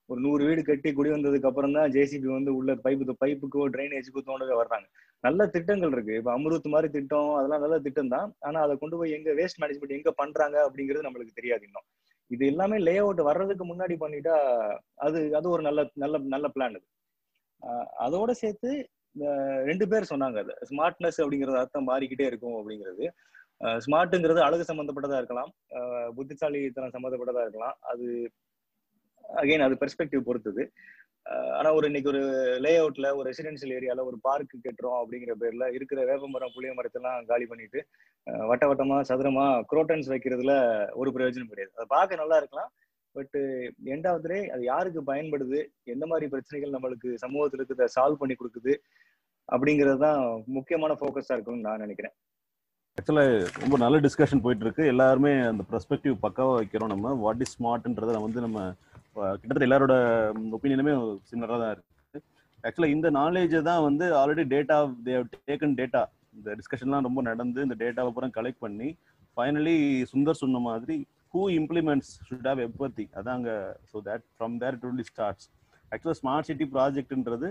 ஒரு 0.09 0.19
நூறு 0.21 0.43
வீடு 0.47 0.61
கட்டி 0.63 0.89
குடி 0.93 1.09
வந்ததுக்கு 1.09 1.49
அப்புறம் 1.49 1.75
தான் 1.77 1.91
ஜேசிபி 1.91 2.27
வந்து 2.35 2.51
உள்ள 2.55 2.71
பைப்பு 2.85 3.15
பைப்புக்கோ 3.23 3.63
ட்ரைனேஜுக்கோ 3.73 4.21
தோண்டவே 4.29 4.55
வர்றாங்க. 4.61 4.87
நல்ல 5.23 5.47
திட்டங்கள் 5.47 5.91
இருக்கு. 5.91 6.13
இப்ப 6.15 6.31
அம்ருத் 6.37 6.73
மாதிரி 6.75 6.89
திட்டம் 6.91 7.31
அதெல்லாம் 7.35 7.63
நல்ல 7.65 7.77
திட்டம் 7.79 8.13
தான். 8.15 8.35
ஆனா 8.39 8.59
அதை 8.61 8.75
கொண்டு 8.77 8.97
போய் 8.97 9.15
எங்க 9.17 9.31
வேஸ்ட் 9.31 9.61
மேனேஜ்மெண்ட் 9.63 9.97
எங்க 9.99 10.11
பண்றாங்க 10.11 10.57
அப்படிங்கிறது 10.67 11.07
நம்மளுக்கு 11.07 11.39
தெரியாது 11.39 11.65
இன்னும். 11.69 11.87
இது 12.31 12.45
எல்லாமே 12.45 12.77
லே 12.77 12.97
அவுட் 12.97 13.21
வர்றதுக்கு 13.21 13.65
முன்னாடி 13.65 13.95
பண்ணிட்டா 13.99 14.35
அது 14.97 15.19
அது 15.35 15.47
ஒரு 15.49 15.61
நல்ல 15.61 15.81
நல்ல 15.95 16.17
நல்ல 16.35 16.47
பிளான் 16.55 16.77
அது. 16.79 16.87
ஆஹ் 17.61 17.87
அதோட 18.05 18.31
சேர்த்து 18.43 18.71
ரெண்டு 19.69 19.85
பேர் 19.91 20.09
சொன்னாங்க 20.11 20.37
அது. 20.43 20.53
ஸ்மார்ட்னஸ் 20.69 21.19
அப்படிங்கறது 21.23 21.61
அர்த்தம் 21.61 21.89
மாறிக்கிட்டே 21.89 22.25
இருக்கும் 22.31 22.57
அப்படிங்கிறது. 22.59 23.05
ஸ்மார்ட்டுங்கிறது 23.85 24.41
அழகு 24.47 24.67
சம்பந்தப்பட்டதா 24.69 25.19
இருக்கலாம். 25.21 25.51
புத்திசாலித்தனம் 26.17 26.95
சம்பந்தப்பட்டதா 26.95 27.45
இருக்கலாம். 27.45 27.75
அது 27.91 28.07
அகைன் 29.41 29.65
அது 29.65 29.77
பெர்ஸ்பெக்டிவ் 29.81 30.27
பொறுத்தது. 30.27 30.63
ஆனா 31.57 31.69
ஒரு 31.77 31.85
இன்னைக்கு 31.89 32.09
ஒரு 32.11 32.21
லே 32.65 32.71
அவுட்ல 32.81 33.07
ஒரு 33.19 33.25
ரெசிடென்சியல் 33.29 33.73
ஏரியால 33.77 34.03
ஒரு 34.09 34.17
பார்க் 34.27 34.53
கட்டுறோம் 34.65 34.99
அப்படிங்கிற 34.99 35.33
பேர்ல 35.41 35.65
இருக்கிற 35.77 35.99
வேப்பமரம் 36.09 36.53
புளிய 36.55 36.73
மரத்தெல்லாம் 36.77 37.25
காலி 37.31 37.45
பண்ணிட்டு 37.45 37.79
வட்ட 38.51 38.65
வட்டமா 38.69 38.97
சதுரமா 39.09 39.45
குரோட்டன்ஸ் 39.71 40.11
வைக்கிறதுல 40.13 40.53
ஒரு 41.01 41.09
பிரயோஜனம் 41.15 41.51
கிடையாது. 41.51 41.73
அதை 41.77 41.87
பார்க்க 41.95 42.21
நல்லா 42.21 42.37
இருக்கலாம். 42.41 42.71
பட்டு 43.15 43.39
எண்ட் 43.93 44.07
அது 44.55 44.63
யாருக்கு 44.63 45.01
பயன்படுது? 45.11 45.59
எந்த 45.93 46.05
மாதிரி 46.05 46.27
பிரச்சனைகள் 46.33 46.75
நம்மளுக்கு 46.75 47.09
சமூகத்துல 47.25 47.61
இருக்கிறத 47.61 47.87
சால்வ் 47.95 48.21
பண்ணி 48.21 48.35
கொடுக்குது? 48.35 48.73
அப்படிங்கிறது 49.53 49.99
தான் 50.05 50.19
முக்கியமான 50.57 50.93
ஃபோக்கஸா 50.99 51.35
இருக்கும்னு 51.35 51.65
நான் 51.67 51.83
நினைக்கிறேன். 51.85 52.13
ஆக்சுவலாக 52.97 53.33
ரொம்ப 53.63 53.75
நல்ல 53.83 53.97
டிஸ்கஷன் 54.05 54.43
போயிட்டு 54.45 54.65
இருக்கு 54.65 54.83
எல்லாருமே 54.93 55.31
அந்த 55.51 55.63
பெர்ஸ்பெக்டிவ் 55.71 56.15
பக்காவாக 56.25 56.59
வைக்கிறோம் 56.59 56.91
நம்ம. 56.93 57.13
வாட் 57.23 57.43
இஸ் 57.45 57.55
ஸ்மார்ட்ன்றத 57.57 58.19
வந்து 58.25 58.39
நம்ம 58.45 58.59
கிட்டத்தட்ட 59.41 59.67
எல்லாரோட 59.67 59.95
ஒப்பீனியனுமே 60.55 60.93
சிமிலராக 61.29 61.59
தான் 61.63 61.73
இருக்கு. 61.75 62.19
ஆக்சுவலாக 62.63 62.95
இந்த 62.95 63.07
நாலேஜை 63.19 63.61
தான் 63.69 63.83
வந்து 63.87 64.05
already 64.21 64.43
data 64.53 64.77
they've 65.07 65.25
taken 65.49 65.75
data 65.81 66.01
இந்த 66.37 66.55
டிஸ்கஷன்லாம் 66.59 67.07
ரொம்ப 67.07 67.19
நடந்து 67.29 67.59
இந்த 67.67 67.75
டேட்டாவை 67.83 68.09
அப்புறம் 68.11 68.33
கலெக்ட் 68.37 68.63
பண்ணி 68.65 68.89
ஃபைனலி 69.37 69.77
சுந்தர் 70.11 70.41
சொன்ன 70.41 70.61
மாதிரி 70.69 70.95
who 71.33 71.41
implements 71.59 72.11
should 72.27 72.47
have 72.49 72.59
empathy 72.67 73.05
அதாங்க 73.19 73.49
so 73.91 73.99
that 74.07 74.25
from 74.35 74.55
there 74.63 74.79
to 74.83 75.05
starts 75.11 75.47
ஆக்சுவலாக 75.91 76.17
ஸ்மார்ட் 76.21 76.49
சிட்டி 76.49 76.67
ப்ராஜெக்ட்ன்றது 76.75 77.49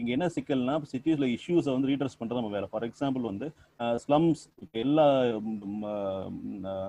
இங்க 0.00 0.10
என்ன 0.14 0.26
சிக்கல்னா 0.34 0.74
சிட்டிஸ்ல 0.92 1.26
இஷ்யூஸை 1.34 1.70
வந்து 1.74 1.88
ரீட்ரஸ் 1.90 2.16
பண்றது 2.20 2.38
நம்ம 2.40 2.52
வேலை. 2.54 2.68
ஃபார் 2.70 2.86
எக்ஸாம்பிள் 2.86 3.24
வந்து 3.30 3.46
ஸ்லம்ஸ் 4.04 4.40
எல்லா 4.82 5.04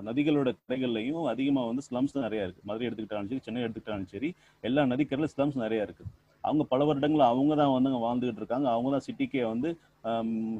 நதிகளோட 0.08 0.52
கரைகள்லையும் 0.68 1.26
அதிகமாக 1.32 1.68
வந்து 1.70 1.84
ஸ்லம்ஸ் 1.88 2.14
நிறைய 2.26 2.46
இருக்கு. 2.46 2.62
மதுரை 2.70 2.86
எடுத்துக்கிட்டாலும் 2.88 3.30
சரி 3.32 3.44
சென்னை 3.46 3.62
எடுத்துக்கிட்டாலும் 3.66 4.10
சரி 4.14 4.30
எல்லா 4.68 4.84
நதிக்கரையில 4.92 5.28
ஸ்லம்ஸ் 5.34 5.58
நிறைய 5.64 5.86
இருக்கு. 5.86 6.06
அவங்க 6.44 6.64
பல 6.72 6.80
வருடங்களில் 6.88 7.30
அவங்க 7.32 7.52
தான் 7.60 7.72
வந்து 7.76 7.90
அங்கே 7.90 8.02
வாழ்ந்துகிட்டு 8.06 8.42
இருக்காங்க. 8.42 8.68
அவங்க 8.74 8.90
தான் 8.94 9.06
சிட்டிக்கே 9.06 9.44
வந்து 9.52 9.70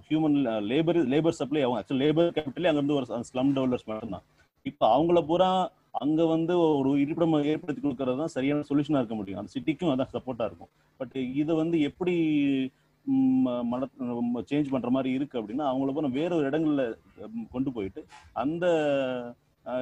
ஹியூமன் 0.09 0.39
லேபர் 0.71 1.01
லேபர் 1.15 1.39
சப்ளை 1.41 1.63
அவங்க 1.67 1.81
ஆக்சுவல் 1.81 2.03
லேபர் 2.05 2.33
கேபிட்டலே 2.39 2.71
அங்கேருந்து 2.71 2.99
ஒரு 3.01 3.09
ஸ்லம் 3.31 3.53
டெவலப்ஸ் 3.59 3.89
மட்டும்தான். 3.91 4.25
இப்போ 4.71 4.87
அவங்கள 4.95 5.21
பூரா 5.31 5.51
அங்க 6.03 6.21
வந்து 6.35 6.55
ஒரு 6.79 6.91
இருப்பிடம் 7.03 7.37
ஏற்படுத்தி 7.53 7.81
கொடுக்கறது 7.83 8.21
தான் 8.23 8.35
சரியான 8.37 8.67
சொல்யூஷனா 8.71 9.01
இருக்க 9.03 9.17
முடியும். 9.21 9.41
அந்த 9.41 9.53
சிட்டிக்கும் 9.57 9.93
அதான் 9.93 10.15
சப்போர்ட்டா 10.17 10.49
இருக்கும். 10.51 10.71
பட் 11.01 11.17
இதை 11.43 11.53
வந்து 11.63 11.79
எப்படி 11.89 12.15
சேஞ்ச் 14.51 14.71
பண்ற 14.75 14.89
மாதிரி 14.95 15.11
இருக்கு 15.17 15.41
அப்படின்னா 15.41 15.65
அவங்கள 15.73 15.93
போன 15.97 16.09
வேற 16.21 16.31
ஒரு 16.39 16.47
இடங்கள்ல 16.51 16.85
கொண்டு 17.55 17.71
போயிட்டு 17.77 18.01
அந்த 18.43 18.65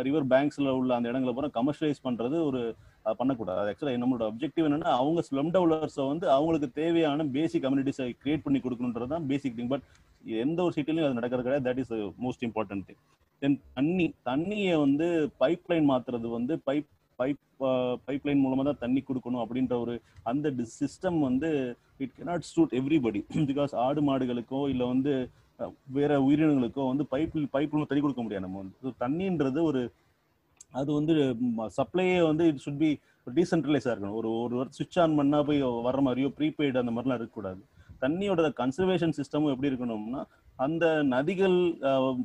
ரிவர் 0.07 0.27
பேங்க்ஸ்ல 0.33 0.75
உள்ள 0.81 0.91
அந்த 0.97 1.11
இடங்களை 1.13 1.33
பூரா 1.37 1.51
கமர்ஷியலைஸ் 1.57 2.05
பண்றது 2.07 2.37
ஒரு 2.49 2.61
பண்ணக்கூடாது. 3.21 3.59
ஆக்சுவலா 3.71 3.73
ஆக்சுவலாக 3.73 4.03
நம்மளோட 4.03 4.25
அப்ஜெக்டிவ் 4.31 4.67
என்னன்னா 4.69 4.93
அவங்க 5.01 5.21
ஸ்லம் 5.29 5.51
டெவலப்பர்ஸை 5.57 6.05
வந்து 6.13 6.27
அவங்களுக்கு 6.37 6.69
தேவையான 6.81 7.27
பேசிக் 7.37 7.65
கம்யூனிட்டிஸை 7.65 8.07
கிரியேட் 8.23 8.45
பண்ணி 8.47 8.61
கொடுக்கணுன்றது 8.67 9.13
தான் 9.15 9.27
பேசிக் 9.33 9.57
திங் 9.59 9.73
பட் 9.75 9.85
எந்த 10.45 10.59
ஒரு 10.67 10.75
சிட்டிலையும் 10.77 11.09
அது 11.09 11.19
நடக்கிறது 11.21 11.47
கிடையாது. 11.47 11.67
That 11.69 11.83
is 11.85 11.93
most 12.27 12.47
important 12.49 12.87
thing 12.89 13.01
then 13.43 13.57
தண்ணி 13.77 14.07
தண்ணியை 14.29 14.75
வந்து 14.85 15.07
பைப் 15.43 15.71
லைன் 15.71 15.89
மாத்துறது 15.91 16.29
வந்து 16.37 16.55
பைப் 16.69 16.91
பைப் 17.19 17.41
பைப் 18.07 18.27
லைன் 18.29 18.43
மூலமா 18.45 18.63
தான் 18.69 18.83
தண்ணி 18.85 19.01
கொடுக்கணும் 19.09 19.43
அப்படின்ற 19.45 19.75
ஒரு 19.85 19.95
அந்த 20.31 20.53
சிஸ்டம் 20.79 21.19
வந்து 21.29 21.51
it 22.05 22.15
cannot 22.19 22.49
suit 22.53 22.77
everybody 22.81 23.21
because 23.51 23.75
ஆடு 23.87 24.03
மாடுகளுக்கோ 24.09 24.61
இல்லை 24.73 24.87
வந்து 24.95 25.13
வேற 25.99 26.13
உயிரினங்களுக்கோ 26.29 26.85
வந்து 26.93 27.05
பைப் 27.13 27.37
பைப் 27.55 27.75
தண்ணி 27.91 28.03
கொடுக்க 28.05 28.23
முடியாது 28.23 28.47
நம்ம 28.47 28.63
வந்து. 28.63 28.95
தண்ணின்றது 29.05 29.61
ஒரு 29.71 29.83
அது 30.81 30.91
வந்து 30.99 31.13
சப்ளையே 31.79 32.19
வந்து 32.31 32.45
இட் 32.51 32.63
சுட் 32.65 32.81
பி 32.85 32.91
டீசென்ட்ரலைஸாக 33.27 33.93
இருக்கணும். 33.95 34.19
ஒரு 34.21 34.31
ஒரு 34.59 34.69
சுவிட்ச் 34.77 34.99
ஆன் 35.03 35.17
பண்ணா 35.19 35.39
போய் 35.49 35.61
வர்ற 35.87 36.01
மாதிரியோ 36.09 36.31
ப்ரீபெய்டு 36.39 36.83
அந்த 36.83 36.93
மாதிரிலாம் 36.95 37.19
இருக்கக்கூடாது. 37.21 37.61
தண்ணியோட 38.05 38.53
கன்சர்வேஷன் 38.59 39.13
சிஸ்டமும் 39.17 39.51
எப்படி 39.51 39.75
இருக்கணும்னா 39.75 40.25
அந்த 40.57 40.87
நதிகள் 40.87 41.57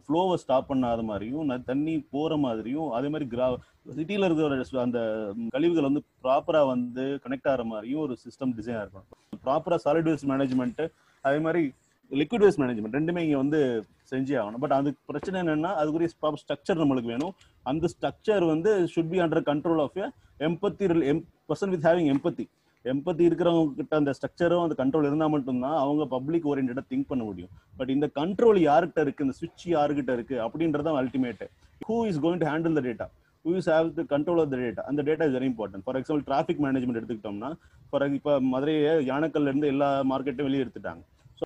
ஃப்ளோவை 0.08 0.34
ஸ்டாப் 0.34 0.72
பண்ணாத 0.72 1.04
மாதிரியும் 1.04 1.50
ந- 1.50 1.64
தண்ணி 1.64 2.00
போற 2.12 2.38
மாதிரியும் 2.38 2.90
அதே 2.90 3.08
மாதிரி 3.08 3.38
கிரா 3.38 3.56
சிட்டியில 3.96 4.26
இருக்கிற 4.26 4.82
அந்த 4.82 5.32
கழிவுகள் 5.50 5.84
வந்து 5.84 6.02
ப்ராப்பரா 6.24 6.68
வந்து 6.68 7.20
கனெக்ட் 7.24 7.48
ஆகிற 7.48 7.64
மாதிரியும் 7.64 8.02
ஒரு 8.02 8.18
சிஸ்டம் 8.26 8.48
டிசைனாக 8.48 8.88
இருக்கணும். 8.88 9.10
ப்ராப்பரா 9.46 9.78
சாலிட் 9.86 10.08
வேஸ்ட் 10.10 10.28
மேனேஜ்மெண்ட் 10.28 10.92
அதே 11.22 11.40
மாதிரி 11.40 11.72
லிக்விட் 12.10 12.44
வேஸ்ட் 12.44 12.58
மேனேஜ்மெண்ட் 12.58 12.92
ரெண்டுமே 12.92 13.18
இங்க 13.18 13.38
வந்து 13.38 13.84
செஞ்சே 14.12 14.38
ஆகணும். 14.42 14.58
பட் 14.58 14.72
அதுக்கு 14.72 15.02
பிரச்சனை 15.06 15.42
என்னன்னா 15.42 15.68
அதுக்குரிய 15.68 16.08
ஸ்ட்ரக்சர் 16.22 16.80
நம்மளுக்கு 16.84 17.12
வேணும். 17.14 17.34
அந்த 17.64 17.88
ஸ்ட்ரக்சர் 17.96 18.48
வந்து 18.48 18.88
should 18.96 19.10
be 19.10 19.20
under 19.20 19.48
control 19.50 19.82
of 19.82 20.14
empathy 20.40 21.06
M 21.06 21.26
person 21.50 21.70
with 21.70 21.84
having 21.84 22.14
empathy 22.14 22.46
empathy 22.86 23.24
இருக்கிறவங்க 23.30 23.74
கிட்ட 23.80 23.94
அந்த 24.02 24.12
ஸ்ட்ரக்சரும் 24.18 24.64
அந்த 24.66 24.76
கண்ட்ரோல் 24.82 25.08
இருந்தால் 25.08 25.32
மட்டும்தான் 25.36 25.78
அவங்க 25.84 26.04
பப்ளிக் 26.16 26.46
ஓரியன்டாக 26.52 26.86
திங்க் 26.92 27.10
பண்ண 27.12 27.24
முடியும். 27.30 27.52
பட் 27.80 27.92
இந்த 27.96 28.08
கண்ட்ரோல் 28.20 28.60
யார்கிட்ட 28.70 29.02
இருக்கு? 29.06 29.26
இந்த 29.28 29.36
சுவிட்ச் 29.40 29.66
யாருக்கிட்ட 29.78 30.12
இருக்கு? 30.18 30.38
அப்படின்றது 30.46 30.94
ultimate 31.02 31.44
who 31.90 31.98
is 32.12 32.22
going 32.26 32.42
to 32.44 32.48
handle 32.52 32.78
the 32.80 32.84
data 32.88 33.08
who 33.46 33.52
is 33.60 33.70
have 33.74 33.90
the 34.00 34.04
control 34.14 34.42
of 34.44 34.52
the 34.54 34.58
data 34.64 34.84
அந்த 34.92 35.02
data 35.10 35.26
is 35.30 35.36
very 35.38 35.50
important 35.52 35.86
for 35.86 36.00
example 36.00 36.26
traffic 36.30 36.62
management 36.66 37.00
எடுத்துக்கிட்டோம்னா 37.02 37.52
ஃபார் 37.92 38.06
இப்போ 38.20 38.34
மதுரையை 38.54 38.94
யானைக்கல்ல 39.12 39.52
இருந்து 39.54 39.72
எல்லா 39.74 39.90
மார்க்கெட்டும் 40.12 40.50
வெளியே 40.50 40.64
எடுத்துட்டாங்க. 40.66 41.04
ஸோ 41.40 41.46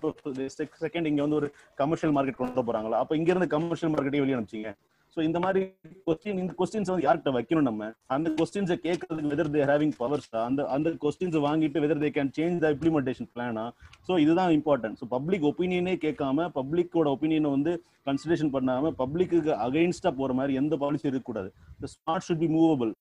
செகண்ட் 0.84 1.08
இங்கே 1.10 1.22
வந்து 1.24 1.38
ஒரு 1.40 1.48
கமர்ஷியல் 1.82 2.14
மார்க்கெட் 2.16 2.40
கொண்டு 2.40 2.62
போகிறாங்களா 2.62 3.00
அப்போ 3.02 3.14
இங்கேருந்து 3.20 3.48
கமர்ஷியல் 3.54 3.92
மார்க்கெட்டையும் 3.94 4.26
வெளியே 4.26 4.38
அனுப்பிச்சிங்க. 4.38 4.72
ஸோ 5.14 5.20
இந்த 5.28 5.38
மாதிரி 5.44 5.60
கொஸ்டின் 6.06 6.38
இந்த 6.42 6.52
கொஸ்டின்ஸ் 6.60 6.90
வந்து 6.92 7.04
யார்கிட்ட 7.06 7.30
வைக்கணும் 7.36 7.66
நம்ம? 7.68 7.88
அந்த 8.14 8.28
கொஸ்டின்ஸை 8.38 8.76
கேட்கறதுக்கு 8.86 9.32
வெதர் 9.32 9.50
தே 9.56 9.62
ஹேவிங் 9.70 9.94
பவர்ஸ் 10.02 10.28
அந்த 10.48 10.66
அந்த 10.76 10.90
கொஸ்டின்ஸ் 11.04 11.38
வாங்கிட்டு 11.46 11.82
whether 11.84 12.02
they 12.04 12.10
can 12.16 12.32
change 12.38 12.58
the 12.64 12.70
implementation 12.76 13.30
பிளானா 13.34 13.64
so 14.08 14.12
இதுதான் 14.24 14.54
இம்பார்ட்டன்ட் 14.58 14.98
ஸோ 15.02 15.06
பப்ளிக் 15.16 15.46
ஒப்பீனியனே 15.50 15.94
கேட்காம 16.06 16.48
பப்ளிக்கோட 16.58 17.08
ஒப்பீனியனை 17.16 17.52
வந்து 17.56 17.74
கன்சிடரேஷன் 18.08 18.52
பண்ணாம 18.56 18.90
பப்ளிக்கு 19.02 19.38
அகைன்ஸ்டா 19.66 20.12
போற 20.20 20.32
மாதிரி 20.40 20.54
எந்த 20.62 20.74
பாலிசி 20.82 21.08
இருக்கக்கூடாது. 21.08 21.48
இந்த 21.76 21.88
smart 21.94 22.26
should 22.26 22.42
be 22.44 22.50
movable 22.56 22.92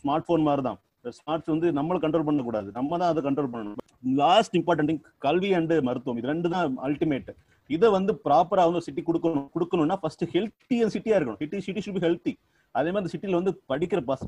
smartphone 0.28 0.44
மாதிரி 0.48 0.64
தான் 0.68 0.78
ஸ்மார்ட்ஸ் 1.18 1.50
வந்து 1.52 1.68
நம்மளை 1.76 1.98
கண்ட்ரோல் 2.02 2.26
பண்ணக்கூடாது. 2.28 2.68
நம்ம 2.78 2.90
தான் 3.00 3.10
அதை 3.12 3.20
கண்ட்ரோல் 3.26 3.50
பண்ணணும். 3.52 3.78
லாஸ்ட் 4.22 4.56
இம்பார்ட்டன்ட் 4.58 5.04
கல்வி 5.26 5.50
அண்டு 5.58 5.76
மருத்துவம். 5.88 6.18
இது 6.20 6.30
ரெண்டு 6.32 6.48
தான் 6.54 6.74
அல்டிமேட் 6.88 7.30
இதை 7.76 7.88
வந்து 7.96 8.12
ப்ராப்பரா 8.26 8.62
வந்து 8.68 8.84
சிட்டி 8.86 9.02
கொடுக்கணும் 9.08 9.48
கொடுக்கணும்னா 9.54 9.96
ஃபர்ஸ்ட் 10.02 10.24
ஹெல்த்தி 10.34 10.76
சிட்டியா 10.94 11.16
இருக்கணும். 11.18 11.40
City 11.42 11.60
city 11.66 11.82
should 11.84 11.98
be 11.98 12.04
healthy 12.06 12.32
அதே 12.74 12.90
மாதிரி 12.94 13.12
சிட்டில 13.12 13.38
வந்து 13.40 13.52
படிக்கிற 13.70 14.00
பஸ் 14.08 14.24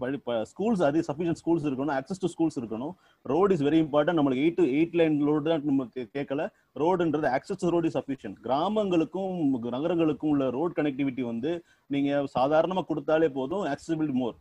ஸ்கூல்ஸ் 0.53 0.83
அதே 0.88 1.00
சஃபிஷியன்ட் 1.09 1.40
ஸ்கூல்ஸ் 1.42 1.66
இருக்கணும் 1.68 1.94
அக்சஸ் 1.98 2.22
டு 2.22 2.29
ஸ்கூல்ஸ் 2.35 2.59
இருக்கணும். 2.61 2.92
ரோட் 3.26 3.53
இஸ் 3.55 3.64
வெரி 3.66 3.79
இம்பார்ட்டன்ட் 3.85 4.18
நம்மளுக்கு 4.20 4.44
எயிட் 4.46 4.62
எயிட் 4.79 4.96
லைன் 5.00 5.16
ரோடு 5.29 5.44
தான் 5.50 5.66
நம்ம 5.70 5.87
கேட்கல 6.16 6.44
ரோடுன்றது 6.83 7.29
அக்சஸ் 7.37 7.66
ரோடு 7.74 7.88
இஸ் 7.90 7.98
சஃபிஷியன்ட் 7.98 8.38
கிராமங்களுக்கும் 8.46 9.37
நகரங்களுக்கும் 9.76 10.33
உள்ள 10.35 10.46
ரோட் 10.57 10.76
கனெக்டிவிட்டி 10.79 11.24
வந்து 11.33 11.53
நீங்க 11.94 12.22
சாதாரணமா 12.37 12.85
கொடுத்தாலே 12.90 13.29
போதும் 13.37 13.64
accessibility 13.72 14.16
மோர் 14.22 14.37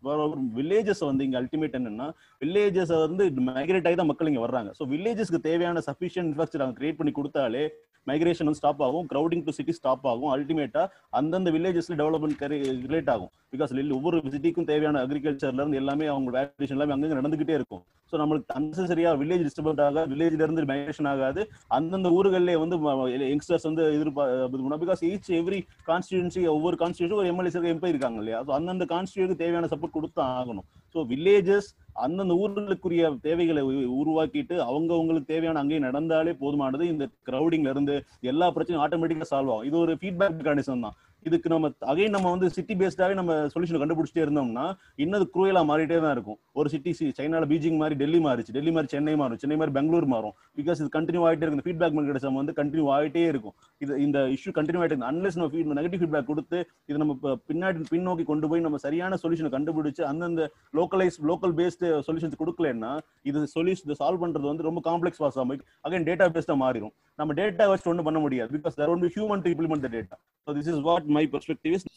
வில்லேஜஸ் 0.60 1.04
வந்து 1.10 1.26
இங்க 1.28 1.38
அல்டிமேட் 1.42 1.78
என்னன்னா 1.80 2.08
வில்லேஜஸ் 2.44 2.96
வந்து 3.06 3.26
மைக்ரேட் 3.52 3.88
ஆகி 3.90 4.00
தான் 4.02 4.12
மக்கள் 4.12 4.32
இங்க 4.32 4.44
வர்றாங்க. 4.46 4.72
ஸோ 4.80 4.86
வில்லேஜஸ்க்கு 4.94 5.46
தேவையான 5.50 5.84
சஃபிஷியன்ட் 5.90 6.30
இன்ஃப்ராஸ்ட்ரக்சர் 6.30 6.66
அவங்க 6.66 6.80
கிரியேட் 6.82 7.00
பண்ணி 7.00 7.14
கொடுத்தாலே 7.20 7.64
மைக்ரேஷன் 8.10 8.48
வந்து 8.48 8.60
ஸ்டாப் 8.60 8.82
ஆகும் 8.86 9.08
க்ரௌடிங் 9.12 9.44
டு 9.48 9.52
சிட்டி 9.58 9.74
ஸ்டாப் 9.78 10.06
ஆகும். 10.12 10.30
அல்டிமேட்டா 10.36 10.84
அந்தந்த 11.20 11.50
வில்லேஜஸ்ல 11.56 11.98
டெவலப்மெண்ட் 12.02 12.44
ரிலேட் 12.86 13.10
ஆகும். 13.14 13.32
பிகாஸ் 13.54 13.72
ஒவ்வொரு 13.98 14.18
சிட்டிக்கும் 14.34 14.70
தேவையான 14.72 15.02
அக்ரிகல்ச்சர்ல 15.06 15.62
இருந்து 15.62 15.82
எல்லாமே 15.84 16.06
அவங்க 16.14 16.30
வேல்யூஷன் 16.38 16.78
எல்லாமே 16.78 16.94
அங்கங்க 16.96 17.18
நடந்துகிட்டே 17.22 17.58
இருக்கும். 17.60 17.84
ஸோ 18.12 18.18
நம்மளுக்கு 18.20 18.54
அன்னசரியா 18.58 19.10
வில்லேஜ் 19.22 19.44
டிஸ்டர்பன்ட் 19.48 19.82
ஆகாது 19.86 20.10
வில்லேஜ்ல 20.12 20.46
இருந்து 20.46 20.64
மைக்ரேஷன் 20.70 21.10
ஆகாது. 21.12 21.42
அந்தந்த 21.78 22.10
ஊர்கள்ல 22.20 22.56
வந்து 22.64 22.78
யங்ஸ்டர்ஸ் 23.32 23.68
வந்து 23.70 23.84
எதிர்பார்ப்பு 23.98 24.80
பிகாஸ் 24.84 25.02
ஈச் 25.10 25.30
எவ்ரி 25.40 25.60
கான்ஸ்டியூன்சி 25.90 26.42
ஒவ்வொரு 26.56 26.78
கான்ஸ்டியூன்சி 26.84 27.18
ஒரு 27.20 27.30
எம்எல்ஏ 27.34 27.72
எம்பி 27.74 27.94
இருக்காங்க 27.94 28.20
இல்லையா? 28.24 28.40
ஸோ 28.48 28.54
அந்தந்த 28.58 28.88
கான்ஸ்டியூக்கு 28.94 29.42
தேவையான 29.44 29.70
சப்போர்ட் 29.74 29.96
கொடுத்து 29.98 30.22
ஆகணும். 30.40 30.68
ஸோ 30.96 31.00
வில்லேஜஸ் 31.12 31.70
அந்தந்த 32.06 32.34
ஊர்களுக்குரிய 32.44 33.04
தேவைகளை 33.28 33.62
உருவாக்கிட்டு 34.02 34.56
அவங்க 34.70 34.92
அவங்களுக்கு 34.98 35.32
தேவையான 35.34 35.60
அங்கேயே 35.62 35.82
நடந்தாலே 35.88 36.34
போதுமானது. 36.42 36.84
இந்த 36.94 37.06
கிரௌடிங்ல 37.30 37.74
இருந்து 37.76 37.96
எல்லா 38.32 38.48
பிரச்சனையும் 38.56 38.84
ஆட்டோமேட்டிக்கா 38.86 39.30
சால்வ் 39.34 39.54
ஆகும். 39.56 39.68
இது 39.70 39.78
ஒரு 39.84 39.94
ஃபீட்பேக் 40.02 40.38
மெக்கானிசம் 40.40 40.86
தான். 40.88 40.98
இதுக்கு 41.28 41.48
நம்ம 41.54 41.70
அகைன் 41.92 42.14
நம்ம 42.16 42.28
வந்து 42.34 42.48
சிட்டி 42.56 42.74
பேஸ்டாவே 42.82 43.16
நம்ம 43.20 43.34
சொல்யூஷன் 43.54 43.82
கண்டுபிடிச்சிட்டே 43.82 44.24
இருந்தோம்னா 44.26 44.66
இன்னது 45.04 45.26
குரூயலா 45.34 45.62
மாறிட்டே 45.70 45.98
தான் 46.06 46.14
இருக்கும். 46.16 46.38
ஒரு 46.60 46.68
சிட்டி 46.74 46.92
சைனால 47.18 47.48
பீஜிங் 47.52 47.80
மாதிரி 47.82 47.96
டெல்லி 48.02 48.20
மாறிச்சு. 48.28 48.54
டெல்லி 48.58 48.72
மாதிரி 48.76 48.92
சென்னை 48.94 49.16
மாறும். 49.22 49.40
சென்னை 49.44 49.58
மாதிரி 49.62 49.74
பெங்களூர் 49.78 50.08
மாறும். 50.14 50.36
பிகாஸ் 50.60 50.82
இது 50.84 50.90
கண்டினியூ 50.98 51.24
ஆகிட்டே 51.28 51.46
இருக்கும் 51.46 51.66
ஃபீட்பேக் 51.68 51.98
மெக்கானிசம் 52.00 52.40
வந்து 52.42 52.56
கண்டினியூ 52.60 52.86
ஆகிட்டே 52.98 53.26
இருக்கும். 53.32 53.56
இது 53.84 54.02
இந்த 54.06 54.20
இஷ்யூ 54.36 54.54
கண்டினியூ 54.60 54.82
ஆகிட்டு 54.82 54.96
இருக்கும் 54.96 55.12
அன்லெஸ் 55.12 55.38
நம்ம 55.40 55.50
ஃபீட் 55.56 55.76
நெகட்டிவ் 55.80 56.02
ஃபீட்பேக் 56.04 56.30
கொடுத்து 56.32 56.60
இது 56.90 56.98
நம்ம 57.04 57.36
பின்னாடி 57.50 57.86
பின்னோக்கி 57.94 58.26
கொண்டு 58.32 58.50
போய் 58.54 58.66
நம்ம 58.68 58.80
சரியான 58.86 59.20
சொல்யூஷனை 59.24 59.52
கண்டுபிடிச்சு 59.58 60.04
அந்தந்த 60.12 60.50
லோக்கலைஸ் 60.80 61.20
லோக்கல் 61.32 61.56
பேஸ்டு 61.60 61.94
சொல்யூஷன்ஸ் 62.08 62.40
கொடுக்கலன்னா 62.44 62.94
இது 63.32 63.46
சொல்யூஷன் 63.56 64.00
சால்வ் 64.02 64.24
பண்றது 64.26 64.48
வந்து 64.52 64.68
ரொம்ப 64.70 64.82
காம்ப்ளெக்ஸ் 64.90 65.22
பாஸ் 65.26 65.40
ஆகும் 65.44 65.56
அகைன் 65.88 66.08
டேட்டா 66.10 66.28
பேஸ்டா 66.38 66.58
மாறிடும் 66.64 66.96
நம்ம 67.20 67.34
டேட்டா 67.40 67.66
வச்சு 67.70 67.90
ஒன்றும் 67.92 68.08
பண்ண 68.08 68.20
முடியாது. 68.26 68.50
Because 68.58 68.76
there 68.80 68.92
one 68.92 69.02
human 69.16 69.42
to 69.46 69.50
implement 69.54 69.84
the 69.86 69.90
data 69.96 70.18
so 70.48 70.54
this 70.58 70.70
is 70.74 70.84
what 70.90 71.08
my 71.18 71.24
perspective 71.34 71.76
is 71.78 71.88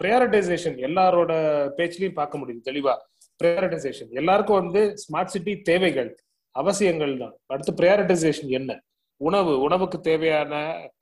prioritisation 0.00 0.76
எல்லாரோட 0.86 1.32
பேச்சிலையும் 1.76 2.18
பார்க்க 2.20 2.40
முடியும் 2.40 2.64
தெளிவா. 2.68 2.94
ப்ரையாரிட்டைசேஷன் 3.40 4.10
எல்லாருக்கும் 4.20 4.60
வந்து 4.62 4.80
ஸ்மார்ட் 5.02 5.32
சிட்டி 5.34 5.52
தேவைகள் 5.70 6.10
அவசியங்கள் 6.54 7.14
தான். 7.22 7.34
அடுத்து 7.52 7.72
ப்ரையாரிட்டைசேஷன் 7.80 8.50
என்ன? 8.58 8.72
உணவு. 9.20 9.52
உணவுக்கு 9.66 9.98
தேவையான 10.08 10.54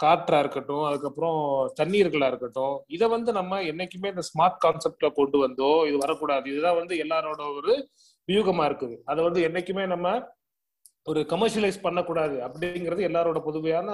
காற்றா 0.02 0.38
இருக்கட்டும் 0.42 0.84
அதுக்கப்புறம் 0.88 1.38
தண்ணீர்களா 1.80 2.26
இருக்கட்டும் 2.32 2.76
இதை 2.96 3.06
வந்து 3.14 3.30
நம்ம 3.38 3.60
என்னைக்குமே 3.70 4.10
இந்த 4.14 4.24
ஸ்மார்ட் 4.30 4.58
கான்செப்ட்ல 4.64 5.08
கொண்டு 5.18 5.38
வந்தோ 5.44 5.70
இது 5.88 5.96
வரக்கூடாது. 6.04 6.44
இதுதான் 6.52 6.78
வந்து 6.80 6.96
எல்லாரோட 7.04 7.40
ஒரு 7.58 7.74
வியூகமா 8.28 8.66
இருக்குது. 8.70 8.96
அதை 9.10 9.20
வந்து 9.28 9.40
என்னைக்குமே 9.48 9.86
நம்ம 9.94 10.12
ஒரு 11.10 11.22
கமர்ஷியலைஸ் 11.32 11.84
பண்ணக்கூடாது 11.86 12.36
அப்படிங்கிறது 12.46 13.02
எல்லாரோட 13.08 13.38
பொதுவையான 13.48 13.88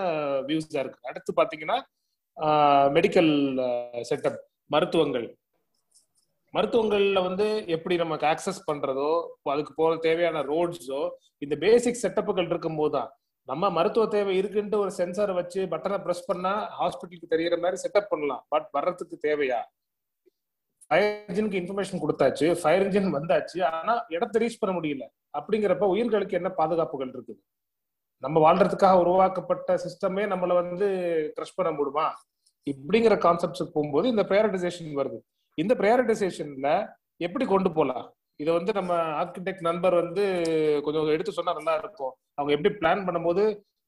வியூஸ் 0.49 0.71
தான் 0.75 0.85
இருக்கு. 0.85 1.07
அடுத்து 1.11 1.31
பாத்தீங்கன்னா 1.41 1.79
மெடிக்கல் 2.97 3.33
செட்டப் 4.11 4.41
மருத்துவங்கள். 4.75 5.27
மருத்துவங்கள்ல 6.55 7.19
வந்து 7.27 7.47
எப்படி 7.75 7.95
நமக்கு 8.03 8.27
ஆக்சஸ் 8.33 8.67
பண்றதோ 8.69 9.11
அதுக்கு 9.53 9.73
போற 9.81 9.91
தேவையான 10.07 10.39
ரோட்ஸோ 10.53 11.01
இந்த 11.45 11.55
பேசிக் 11.65 12.03
செட்டப்புகள் 12.05 12.49
இருக்கும் 12.53 12.81
தான் 12.97 13.11
நம்ம 13.49 13.71
மருத்துவ 13.77 14.05
தேவை 14.15 14.33
இருக்குன்ட்டு 14.41 14.81
ஒரு 14.85 14.91
சென்சார் 14.99 15.33
வச்சு 15.39 15.61
பட்டனை 15.73 15.99
ப்ரெஸ் 16.07 16.27
பண்ணா 16.31 16.53
ஹாஸ்பிட்டலுக்கு 16.79 17.33
தெரியற 17.35 17.55
மாதிரி 17.63 17.79
செட்டப் 17.85 18.11
பண்ணலாம். 18.11 18.43
பட் 18.53 18.67
வர்றதுக்கு 18.77 19.17
தேவையா? 19.29 19.61
ஃபயர் 20.87 21.15
இன்ஜினுக்கு 21.31 21.61
இன்ஃபர்மேஷன் 21.61 22.03
கொடுத்தாச்சு. 22.05 22.47
ஃபயர் 22.61 22.85
இன்ஜின் 22.87 23.09
வந்தாச்சு. 23.17 23.59
ஆனா 23.79 23.95
இடத்த 24.17 24.41
ரீச் 24.43 24.61
பண்ண 24.63 24.73
முடியல. 24.79 25.05
அப்படிங்கிறப்ப 25.39 25.89
உயிர்களுக்கு 25.95 26.39
என்ன 26.41 26.51
பாதுகாப்புகள் 26.61 27.13
இருக்குது? 27.17 27.41
நம்ம 28.23 28.37
வாழ்றதுக்காக 28.47 29.01
உருவாக்கப்பட்ட 29.01 29.75
சிஸ்டமே 29.75 30.25
நம்மள 30.33 30.55
வந்து 30.55 30.87
க்ரஷ் 31.37 31.57
பண்ண 31.57 31.71
முடியுமா? 31.71 32.07
இப்படிங்கிற 32.67 33.15
கான்செப்ட்ஸுக்கு 33.27 33.75
போகும்போது 33.75 34.09
இந்த 34.09 34.23
ப்ரையாரிட்டைசேஷன் 34.23 34.91
வருது. 35.01 35.19
இந்த 35.55 35.75
ப்ரையாரிட்டைசேஷன்ல 35.75 36.69
எப்படி 37.17 37.45
கொண்டு 37.45 37.71
போலாம்? 37.73 38.05
இதை 38.37 38.51
வந்து 38.55 38.73
நம்ம 38.73 38.93
ஆர்கிடெக்ட் 39.23 39.61
நண்பர் 39.61 39.95
வந்து 39.95 40.25
கொஞ்சம் 40.85 41.09
எடுத்து 41.09 41.33
சொன்னா 41.33 41.53
நல்லா 41.53 41.75
இருக்கும். 41.75 42.13
அவங்க 42.35 42.53
எப்படி 42.57 42.71
பிளான் 42.75 43.07
பண்ணும்போது 43.07 43.43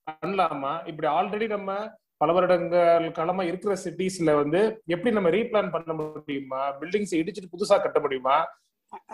பண்ணலாமா? 0.07 0.73
இப்படி 0.87 1.09
ஆல்ரெடி 1.13 1.47
நம்ம 1.49 1.71
பல 2.17 2.33
வருடங்கள் 2.33 3.11
காலமா 3.11 3.43
இருக்கிற 3.43 3.77
சிட்டிஸ்ல 3.85 4.35
வந்து 4.43 4.61
எப்படி 4.87 5.15
நம்ம 5.15 5.31
ரீபிளான் 5.31 5.71
பண்ண 5.71 5.93
முடியுமா? 5.93 6.79
பில்டிங்ஸ் 6.81 7.15
இடிச்சிட்டு 7.21 7.53
புதுசா 7.55 7.83
கட்ட 7.83 8.01
முடியுமா? 8.01 8.37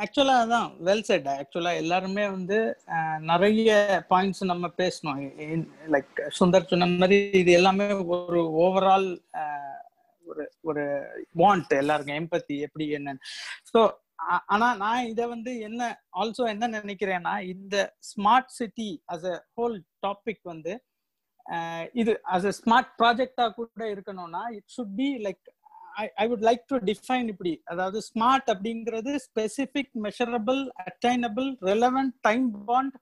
ஆக்சுவலா 0.03 0.35
அதான் 0.45 0.69
வெல் 0.87 1.05
செட் 1.09 1.29
ஆக்சுவலா 1.35 1.73
எல்லாருமே 1.83 2.25
வந்து 2.37 2.59
நிறைய 3.31 3.71
பாயிண்ட்ஸ் 4.13 4.51
நம்ம 4.53 4.67
பேசணும். 4.81 5.21
லைக் 5.95 6.21
சுந்தர் 6.39 6.71
சொன்ன 6.73 6.89
மாதிரி 6.95 7.19
இது 7.43 7.53
எல்லாமே 7.59 7.87
ஒரு 8.17 8.43
ஓவரால் 8.65 9.09
ஒரு 10.25 10.45
ஒரு 10.71 10.85
வாண்ட் 11.43 11.73
எல்லாருக்கும் 11.83 12.21
எம்பத்தி 12.23 12.57
எப்படி 12.67 12.87
என்னன்னு. 12.99 13.23
ஸோ 13.71 13.81
ஆனா 14.53 14.69
நான் 14.83 15.09
இதை 15.13 15.25
வந்து 15.35 15.51
என்ன 15.69 15.83
ஆல்சோ 16.21 16.45
என்ன 16.55 16.69
நினைக்கிறேன்னா 16.79 17.35
இந்த 17.55 17.77
smart 18.11 18.53
city 18.59 18.91
as 19.15 19.27
a 19.33 19.37
whole 19.59 19.77
topic 20.07 20.43
வந்து 20.53 20.73
இது 22.01 22.13
அஸ் 22.37 22.49
அ 22.51 22.55
ஸ்மார்ட் 22.61 22.91
ப்ராஜெக்டா 23.01 23.47
கூட 23.59 23.85
இருக்கணும்னா 23.95 24.43
it 24.57 24.69
should 24.77 24.97
be 25.01 25.09
like 25.27 25.45
I 26.23 26.25
would 26.31 26.47
like 26.49 26.65
to 26.73 26.79
define 26.91 27.29
இப்படி. 27.33 27.53
அதாவது 27.73 27.99
ஸ்மார்ட் 28.11 28.49
அப்படிங்கிறது 28.55 29.13
specific 29.27 29.93
measurable 30.07 30.63
attainable 30.89 31.49
relevant 31.71 32.15
time 32.29 32.49
bound 32.71 32.97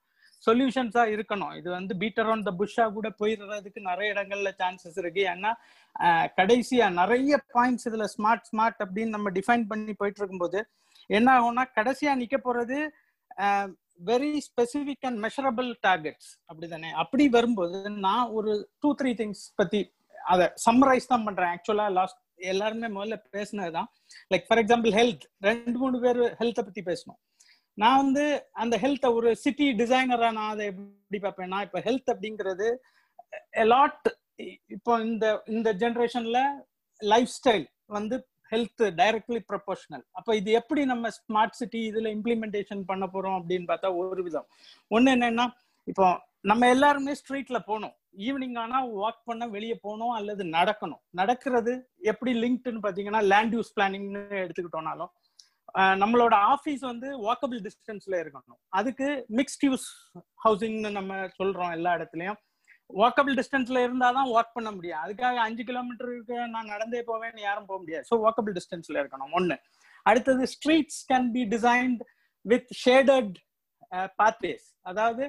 சொல்யூஷன்ஸா 0.47 1.03
இருக்கணும். 1.15 1.53
இது 1.59 1.69
வந்து 1.77 1.93
பீட்டர் 2.03 2.29
ஆன் 2.33 2.45
த 2.49 2.51
புஷ்ஷா 2.59 2.85
கூட 2.97 3.09
போயிடுறதுக்கு 3.21 3.81
நிறைய 3.91 4.15
இடங்கள்ல 4.15 4.51
சான்சஸ் 4.61 4.99
இருக்கு. 5.03 5.23
ஏன்னா 5.33 5.53
கடைசியா 6.39 6.87
நிறைய 7.01 7.39
பாயிண்ட்ஸ் 7.57 7.87
இதுல 7.91 8.07
ஸ்மார்ட் 8.15 8.47
ஸ்மார்ட் 8.51 8.81
அப்படின்னு 8.85 9.15
நம்ம 9.17 9.31
டிஃபைன் 9.39 9.65
பண்ணி 9.73 9.95
போயிட்டு 10.01 10.21
இருக்கும்போது 10.23 10.61
என்ன 11.19 11.29
ஆகும்னா 11.39 11.65
கடைசியா 11.79 12.13
நிக்க 12.23 12.39
போறது 12.47 12.79
very 14.11 14.33
specific 14.49 15.07
and 15.09 15.21
measurable 15.25 15.69
targets 15.87 16.31
அப்படிதானே? 16.51 16.91
அப்படி 17.03 17.25
வரும்போது 17.37 17.79
நான் 18.07 18.33
ஒரு 18.39 18.53
டூ 18.83 18.89
த்ரீ 19.01 19.13
திங்ஸ் 19.21 19.45
பத்தி 19.61 19.81
அதை 20.33 20.47
சம்மரைஸ் 20.67 21.11
தான் 21.13 21.27
பண்றேன். 21.29 21.53
ஆக்சுவலா 21.57 21.87
லாஸ்ட் 21.99 22.21
எல்லாருமே 22.39 22.89
முதல்ல 22.97 23.17
பேசினதுதான். 23.33 23.89
லைக் 24.35 24.47
ஃபார் 24.49 24.59
எக்ஸாம்பிள் 24.59 24.93
ஹெல்த் 24.93 25.25
ரெண்டு 25.41 25.79
மூணு 25.79 26.01
பேர் 26.01 26.21
ஹெல்த்தை 26.41 26.65
பத்தி 26.65 26.83
பேசணும். 26.83 27.19
நான் 27.75 27.97
வந்து 27.97 28.25
அந்த 28.53 28.77
ஹெல்த்தை 28.77 29.09
ஒரு 29.15 29.37
சிட்டி 29.37 29.67
டிசைனரா 29.73 30.31
நான் 30.33 30.51
அதை 30.51 30.67
எப்படி 30.67 31.19
பார்ப்பேன்னா 31.23 31.59
இப்போ 31.63 31.81
ஹெல்த் 31.81 32.13
அப்படிங்கிறது 32.13 32.69
லாட் 33.67 34.09
இப்போ 34.67 35.01
இந்த 35.01 35.43
இந்த 35.47 35.69
ஜென்ரேஷன்ல 35.73 36.41
லைஃப் 37.03 37.29
ஸ்டைல் 37.29 37.67
வந்து 37.87 38.17
ஹெல்த் 38.53 38.83
டைரக்ட்லி 39.01 39.41
ப்ரொபோஷனல் 39.53 40.05
அப்போ 40.13 40.37
இது 40.37 40.51
எப்படி 40.51 40.85
நம்ம 40.85 41.09
ஸ்மார்ட் 41.09 41.51
சிட்டி 41.51 41.91
இதுல 41.91 42.11
இம்ப்ளிமெண்டேஷன் 42.17 42.83
பண்ண 42.87 43.05
போறோம் 43.07 43.39
அப்படின்னு 43.41 43.67
பார்த்தா 43.69 43.97
ஒரு 43.97 44.23
விதம். 44.23 44.47
ஒன்று 44.89 45.15
என்னன்னா 45.15 45.47
இப்போ 45.85 46.07
நம்ம 46.51 46.67
எல்லாருமே 46.75 47.13
ஸ்ட்ரீட்ல 47.21 47.59
போகணும். 47.69 47.95
ஈவினிங் 48.27 48.59
ஆனா 48.63 48.79
வாக் 49.03 49.23
பண்ண 49.29 49.45
வெளியே 49.55 49.77
போகணும் 49.85 50.15
அல்லது 50.19 50.43
நடக்கணும். 50.57 51.01
நடக்கிறது 51.21 51.73
எப்படி 52.11 52.33
லிங்க்டுன்னு 52.43 52.83
பாத்தீங்கன்னா 52.85 53.23
லேண்ட் 53.33 53.55
யூஸ் 53.57 53.73
பிளானிங்னு 53.77 54.23
எடுத்துக்கிட்டோம்னாலும் 54.45 55.13
நம்மளோட 56.03 56.35
ஆஃபீஸ் 56.55 56.83
வந்து 56.91 57.09
வாக்கபிள் 57.25 57.61
டிஸ்டன்ஸ்ல 57.67 58.15
இருக்கணும். 58.25 58.59
அதுக்கு 58.79 59.09
மிக்ஸ்ட் 59.39 59.65
யூஸ் 59.69 59.87
ஹவுசிங்னு 60.45 60.91
நம்ம 60.99 61.19
சொல்றோம் 61.39 61.73
எல்லா 61.77 61.93
இடத்துலயும். 61.99 62.39
வாக்கபிள் 63.01 63.35
டிஸ்டன்ஸ்ல 63.41 63.79
இருந்தாதான் 63.87 64.31
வாக் 64.35 64.55
பண்ண 64.57 64.71
முடியும். 64.77 65.01
அதுக்காக 65.05 65.41
அஞ்சு 65.47 65.63
கிலோமீட்டருக்கு 65.71 66.37
நான் 66.55 66.73
நடந்தே 66.75 67.01
போவேன்னு 67.11 67.43
யாரும் 67.49 67.69
போக 67.71 67.79
முடியாது. 67.83 68.07
ஸோ 68.11 68.17
வாக்கபிள் 68.27 68.57
டிஸ்டன்ஸ்ல 68.59 68.97
இருக்கணும். 69.03 69.33
ஒன்று 69.39 69.57
அடுத்தது 70.11 70.47
streets 70.55 71.01
can 71.13 71.29
be 71.37 71.43
designed 71.57 72.03
with 72.45 72.71
shaded 72.85 73.35
pathways 74.21 74.69
அதாவது 74.91 75.25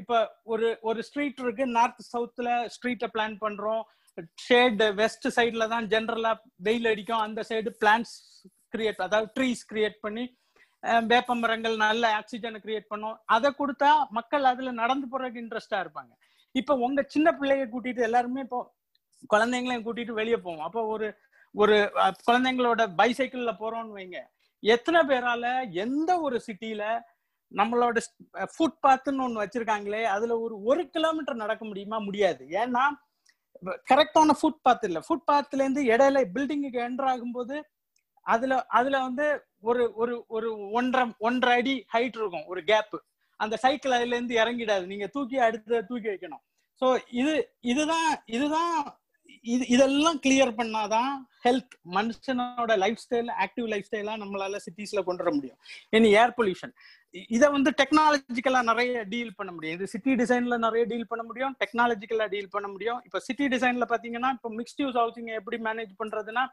இப்ப 0.00 0.18
ஒரு 0.52 0.68
ஒரு 0.88 1.00
ஸ்ட்ரீட் 1.08 1.40
இருக்கு 1.44 1.64
நார்த் 1.78 2.02
சவுத்ல 2.12 2.48
ஸ்ட்ரீட்டை 2.74 3.08
பிளான் 3.14 3.36
பண்றோம். 3.44 3.82
ஷேட் 4.46 4.82
வெஸ்ட் 5.00 5.26
சைட்ல 5.36 5.66
தான் 5.74 5.86
ஜென்ரலா 5.92 6.32
வெயில் 6.66 6.90
அடிக்கும். 6.92 7.24
அந்த 7.26 7.40
சைடு 7.50 7.70
பிளான்ஸ் 7.82 8.14
கிரியேட் 8.74 9.00
அதாவது 9.06 9.30
ட்ரீஸ் 9.36 9.62
கிரியேட் 9.72 9.98
பண்ணி 10.04 10.24
வேப்ப 11.12 11.34
மரங்கள் 11.40 11.74
நல்ல 11.86 12.04
ஆக்சிஜனை 12.18 12.58
கிரியேட் 12.64 12.90
பண்ணும். 12.92 13.16
அதை 13.34 13.48
கொடுத்தா 13.60 13.90
மக்கள் 14.18 14.44
அதுல 14.50 14.70
நடந்து 14.82 15.06
போறதுக்கு 15.12 15.42
இன்ட்ரெஸ்டா 15.44 15.78
இருப்பாங்க. 15.84 16.12
இப்ப 16.54 16.76
உங்க 16.86 17.00
சின்ன 17.14 17.28
பிள்ளைய 17.38 17.64
கூட்டிட்டு 17.72 18.06
எல்லாருமே 18.08 18.44
இப்போ 18.46 18.60
குழந்தைங்களையும் 19.32 19.84
கூட்டிட்டு 19.86 20.14
வெளியே 20.20 20.38
போவோம். 20.44 20.64
அப்போ 20.68 20.82
ஒரு 20.94 21.08
ஒரு 21.54 21.76
குழந்தைங்களோட 22.26 22.82
பைசைக்கிள்ல 23.00 23.52
போறோம்னு 23.62 23.96
வைங்க. 23.98 24.18
எத்தனை 24.62 25.00
பேரால 25.10 25.44
எந்த 25.84 26.10
ஒரு 26.26 26.36
சிட்டில 26.46 26.82
நம்மளோட 27.52 27.98
ஃபுட் 28.52 28.78
பாத்துன்னு 28.82 29.24
ஒண்ணு 29.26 29.42
வச்சிருக்காங்களே 29.42 30.02
அதுல 30.14 30.34
ஒரு 30.40 30.56
ஒரு 30.64 30.82
கிலோமீட்டர் 30.94 31.42
நடக்க 31.42 31.62
முடியுமா? 31.64 31.98
முடியாது. 32.00 32.42
ஏன்னா 32.60 32.84
கரெக்டான 33.88 34.34
ஃபுட் 34.40 34.62
பாத் 34.62 34.84
இல்ல. 34.88 34.98
ஃபுட் 35.06 35.26
பாத்ல 35.28 35.62
இருந்து 35.62 35.82
இடையில 35.92 36.20
பில்டிங்குக்கு 36.34 36.80
என்டர் 36.86 37.10
ஆகும்போது 37.12 37.56
அதுல 38.26 38.54
அதுல 38.78 38.96
வந்து 39.06 39.26
ஒரு 39.62 39.84
ஒரு 39.96 40.14
ஒரு 40.30 40.48
ஒன்றரை 40.72 41.04
ஒன்றரை 41.20 41.54
அடி 41.60 41.74
ஹைட் 41.94 42.18
இருக்கும் 42.18 42.48
ஒரு 42.52 42.62
கேப் 42.64 42.96
அந்த 43.40 43.54
சைக்கிள் 43.64 43.96
அதுல 43.98 44.16
இருந்து 44.16 44.34
இறங்கிடாது. 44.42 44.84
நீங்க 44.86 45.06
தூக்கி 45.14 45.38
அடுத்து 45.46 45.76
தூக்கி 45.90 46.08
வைக்கணும். 46.12 46.42
ஸோ 46.82 46.86
இது 47.20 47.34
இதுதான் 47.72 48.08
இதுதான் 48.36 48.74
இது 49.44 49.64
இதெல்லாம் 49.68 50.18
கிளியர் 50.26 50.52
பண்ணாதான் 50.60 51.12
ஹெல்த் 51.44 51.74
மனுஷனோட 51.96 52.72
லைஃப் 52.76 52.98
ஸ்டைல் 53.04 53.30
ஆக்டிவ் 53.44 53.66
லைஃப் 53.72 53.86
ஸ்டைலா 53.90 54.14
நம்மளால 54.22 54.58
சிட்டிஸ்ல 54.66 55.02
கொண்டு 55.04 55.22
வர 55.24 55.34
முடியும். 55.34 55.58
இனி 55.90 56.10
ஏர் 56.22 56.34
பொல்யூஷன் 56.38 56.72
இதை 57.36 57.48
வந்து 57.48 57.70
டெக்னாலஜிக்கலா 57.70 58.62
நிறைய 58.62 59.04
டீல் 59.04 59.34
பண்ண 59.34 59.52
முடியும். 59.52 59.76
இது 59.78 59.86
சிட்டி 59.86 60.14
டிசைன்ல 60.14 60.58
நிறைய 60.58 60.84
டீல் 60.84 61.06
பண்ண 61.06 61.22
முடியும். 61.24 61.56
டெக்னாலஜிக்கலா 61.64 62.26
டீல் 62.28 62.48
பண்ண 62.48 62.68
முடியும். 62.68 63.00
இப்ப 63.04 63.18
சிட்டி 63.18 63.48
டிசைன்ல 63.48 63.86
பாத்தீங்கன்னா 63.94 64.30
இப்போ 64.36 64.50
மிக்ஸ்ட் 64.50 64.82
யூஸ் 64.84 64.98
ஹவுசிங் 65.02 65.30
எப்படி 65.40 65.58
மேனேஜ் 65.62 65.92
பண்றதுன்னா 66.02 66.44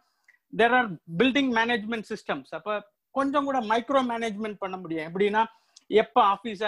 there 0.53 0.73
are 0.73 0.89
building 1.17 1.51
management 1.59 2.07
systems 2.13 2.51
அப்ப 2.51 2.79
கொஞ்சம் 3.11 3.45
கூட 3.45 3.59
மைக்ரோ 3.61 4.01
மேனேஜ்மெண்ட் 4.13 4.57
பண்ண 4.59 4.77
முடியும். 4.77 5.05
எப்படின்னா 5.09 5.43
எப்ப 5.87 6.21
ஆபீஸ் 6.23 6.63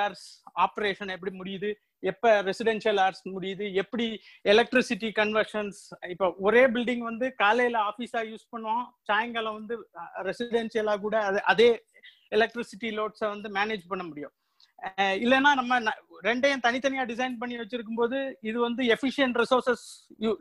ஆப்ரேஷன் 0.65 1.13
எப்படி 1.15 1.31
முடியுது? 1.37 1.69
எப்ப 2.03 2.33
ரெசிடென்ஷியல் 2.41 2.99
ஆர்ட்ஸ் 3.05 3.25
முடியுது 3.35 3.65
எப்படி 3.83 4.05
எலக்ட்ரிசிட்டி 4.53 5.09
கன்வர்ஷன்ஸ் 5.19 5.79
இப்ப 6.13 6.29
ஒரே 6.47 6.63
பில்டிங் 6.75 7.03
வந்து 7.09 7.27
காலையில 7.43 7.77
ஆபீஸா 7.91 8.21
யூஸ் 8.31 8.45
பண்ணுவோம் 8.53 8.85
சாயங்காலம் 9.09 9.57
வந்து 9.59 9.77
ரெசிடென்ஷியலா 10.29 10.95
கூட 11.05 11.15
அது 11.29 11.41
அதே 11.53 11.69
எலக்ட்ரிசிட்டி 12.37 12.89
லோட்ஸை 12.99 13.27
வந்து 13.33 13.49
மேனேஜ் 13.57 13.85
பண்ண 13.91 14.03
முடியும். 14.09 14.33
இல்லைன்னா 15.23 15.51
நம்ம 15.59 15.79
ரெண்டையும் 16.27 16.63
தனித்தனியா 16.65 17.03
டிசைன் 17.11 17.35
பண்ணி 17.39 17.55
வச்சிருக்கும் 17.61 17.99
போது 18.01 18.17
இது 18.49 18.57
வந்து 18.67 18.81
எஃபிஷியன்ட் 18.95 19.39
ரிசோர்சஸ் 19.41 19.85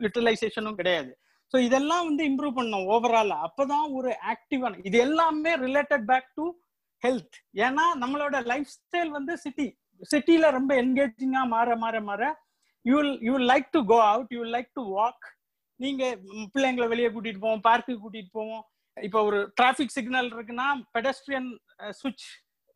யூட்டிலைசேஷனும் 0.05 0.79
கிடையாது. 0.79 1.11
ஸோ 1.53 1.57
இதெல்லாம் 1.67 2.05
வந்து 2.09 2.23
இம்ப்ரூவ் 2.29 2.57
பண்ணணும் 2.57 2.87
ஓவரால் 2.95 3.35
அப்பதான் 3.47 3.87
ஒரு 3.99 4.11
ஆக்டிவான 4.33 4.79
இது 4.89 4.97
எல்லாமே 5.07 5.53
ரிலேட்டட் 5.65 6.05
பேக் 6.11 6.29
டு 6.39 6.45
ஹெல்த் 7.03 7.37
ஏன்னா 7.65 7.85
நம்மளோட 8.03 8.35
லைஃப் 8.51 8.69
ஸ்டைல் 8.77 9.11
வந்து 9.17 9.33
சிட்டி 9.43 9.67
சிட்டில 10.11 10.49
ரொம்ப 10.57 10.71
என்கேஜிங்கா 10.81 11.41
மாற 11.55 11.75
மாற 11.83 11.95
மாற 12.09 12.23
you 12.85 12.97
you 13.27 13.33
like 13.51 13.69
to 13.75 13.81
go 13.91 13.97
out 14.11 14.33
you 14.37 14.43
like 14.55 14.69
to 14.79 14.83
walk 14.97 15.25
நீங்க 15.79 16.03
பிள்ளைங்களை 16.53 16.87
வெளியே 16.93 17.09
கூட்டிட்டு 17.15 17.41
போவோம் 17.45 17.65
பார்க்கு 17.67 17.93
கூட்டிட்டு 18.03 18.31
போவோம். 18.37 18.63
இப்போ 18.97 19.19
ஒரு 19.27 19.39
டிராபிக் 19.57 19.95
சிக்னல் 19.97 20.29
இருக்குன்னா 20.35 20.67
பெடஸ்ட்ரியன் 20.95 21.49
சுவிட்ச் 21.99 22.25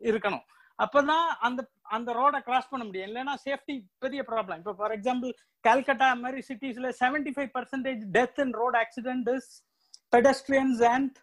இருக்கணும். 0.01 0.43
அப்பதான் 0.79 1.25
அந்த 1.47 1.61
அந்த 1.95 2.09
ரோட 2.19 2.35
கிராஸ் 2.47 2.69
பண்ண 2.71 2.83
முடியும். 2.85 3.07
இல்லைன்னா 3.09 3.33
சேஃப்டி 3.45 3.75
பெரிய 4.03 4.21
ப்ராப்ளம் 4.29 4.59
இப்போ 4.61 4.73
ஃபார் 4.79 4.93
எக்ஸாம்பிள் 4.97 5.31
கல்கட்டா 5.63 6.07
மாதிரி 6.23 6.41
சிட்டிஸ்ல 6.49 6.89
seventy 7.01 7.33
five 7.35 7.51
percentage 7.57 8.01
death 8.17 8.39
in 8.45 8.53
road 8.61 8.77
accident 8.83 9.29
is 9.35 9.49
pedestrians 10.15 10.81
and 10.93 11.15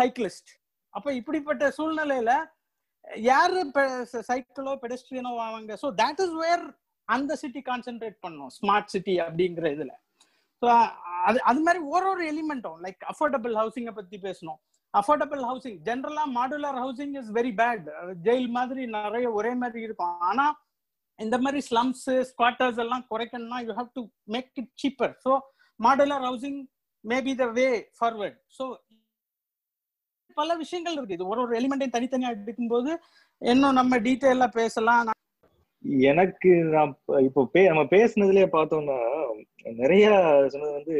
cyclist 0.00 0.50
அப்போ 0.94 1.10
இப்படிப்பட்ட 1.20 1.64
சூழ்நிலையில 1.78 2.32
யாரு 3.30 3.58
சைக்கிளோ 4.28 4.74
பெடஸ்ட்ரியனோ 4.84 5.32
வாங்க 5.40 5.76
ஸோ 5.82 5.88
தட் 6.02 6.20
இஸ் 6.24 6.36
வேர் 6.44 6.64
அந்த 7.08 7.32
சிட்டி 7.42 7.60
கான்சென்ட்ரேட் 7.68 8.16
பண்ணும். 8.24 8.50
ஸ்மார்ட் 8.58 8.92
சிட்டி 8.94 9.14
அப்படிங்கிற 9.24 9.66
இதுல. 9.76 9.92
ஸோ 10.62 10.66
அது 11.28 11.38
அது 11.50 11.60
மாதிரி 11.66 11.80
ஒரு 11.94 12.06
ஒரு 12.12 12.22
எலிமெண்ட்டும் 12.32 12.78
லைக் 12.86 13.02
அஃபோர்டபுள் 13.12 13.54
ஹவுசிங்கை 13.60 13.94
பத்தி 13.98 14.16
பேசணும். 14.26 14.58
அஃபோர்டபுள் 14.94 15.42
ஹவுசிங் 15.50 15.78
ஜென்ரலா 15.88 16.24
modular 16.38 16.78
housing 16.84 17.14
is 17.20 17.30
very 17.38 17.52
bad 17.60 17.86
jail 18.26 18.48
மாதிரி 18.58 18.82
நிறைய 18.96 19.26
ஒரே 19.38 19.52
மாதிரி 19.62 19.80
இருக்கும். 19.88 20.16
ஆனா 20.30 20.46
இந்த 21.18 21.36
மாதிரி 21.44 21.60
ஸ்லம்ஸ் 21.68 22.04
ஸ்குவாட்டர்ஸ் 22.30 22.80
எல்லாம் 22.84 23.06
குறைக்கணும்னா 23.12 23.60
you 23.68 23.72
have 23.80 23.90
to 23.98 24.02
make 24.34 24.50
it 24.62 24.72
cheaper 24.82 25.14
so 25.24 25.32
modular 25.80 26.24
housing 26.28 26.60
may 27.04 27.18
be 27.28 27.34
the 27.42 27.46
way 27.58 27.66
forward 27.98 28.38
so 28.58 28.64
பல 30.40 30.56
விஷயங்கள் 30.62 30.96
இருக்கு. 30.98 31.16
இது 31.18 31.30
ஒரு 31.32 31.40
ஒரு 31.44 31.54
எலிமெண்டையும் 31.60 31.96
தனித்தனியா 31.96 32.32
எடுக்கும்போது 32.34 32.90
இன்னும் 33.42 33.78
நம்ம 33.80 33.98
டீட்டெயிலா 34.08 34.48
பேசலாம். 34.60 35.14
எனக்கு 36.12 36.50
நான் 36.74 36.92
இப்போ 37.26 37.40
பே 37.54 37.60
நம்ம 37.70 37.82
பேசுனதுலயே 37.96 38.46
பார்த்தோம்னா 38.54 38.96
நிறைய 39.82 40.06
சொன்னது 40.52 40.72
வந்து 40.78 40.96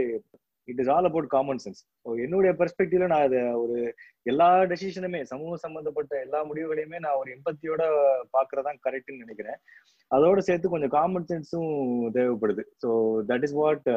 it 0.69 0.81
is 0.83 0.91
all 0.95 1.09
about 1.09 1.29
common 1.35 1.61
sense 1.63 1.81
என்னுடைய 2.25 2.51
பெர்ஸ்பெக்டிவ்ல 2.61 3.07
நான் 3.13 3.27
அதை 3.29 3.41
ஒரு 3.63 3.77
எல்லா 4.31 4.49
டெசிஷனுமே 4.71 5.21
சமூக 5.31 5.57
சம்பந்தப்பட்ட 5.65 6.15
எல்லா 6.25 6.41
முடிவுகளையுமே 6.49 6.99
நான் 7.05 7.19
ஒரு 7.21 7.31
எம்பத்தியோட 7.37 7.83
பாக்குறதா 8.37 8.73
கரெக்ட்னு 8.87 9.23
நினைக்கிறேன். 9.25 9.59
அதோட 10.11 10.39
சேர்த்து 10.49 10.73
கொஞ்சம் 10.75 10.95
காமன் 10.97 11.29
சென்ஸும் 11.31 11.73
தேவைப்படுது. 12.17 12.65
So 12.83 12.91
that 13.31 13.47
is 13.49 13.57
what 13.61 13.89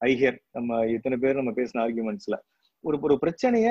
I 0.00 0.10
hear 0.20 0.38
நம்ம 0.58 0.80
இத்தனை 0.96 1.18
பேர் 1.24 1.40
நம்ம 1.40 1.54
பேசின 1.60 1.82
ஆர்குமெண்ட்ஸ்ல 1.86 2.38
ஒரு 2.84 2.98
ஒரு 3.06 3.16
பிரச்சனைய 3.24 3.68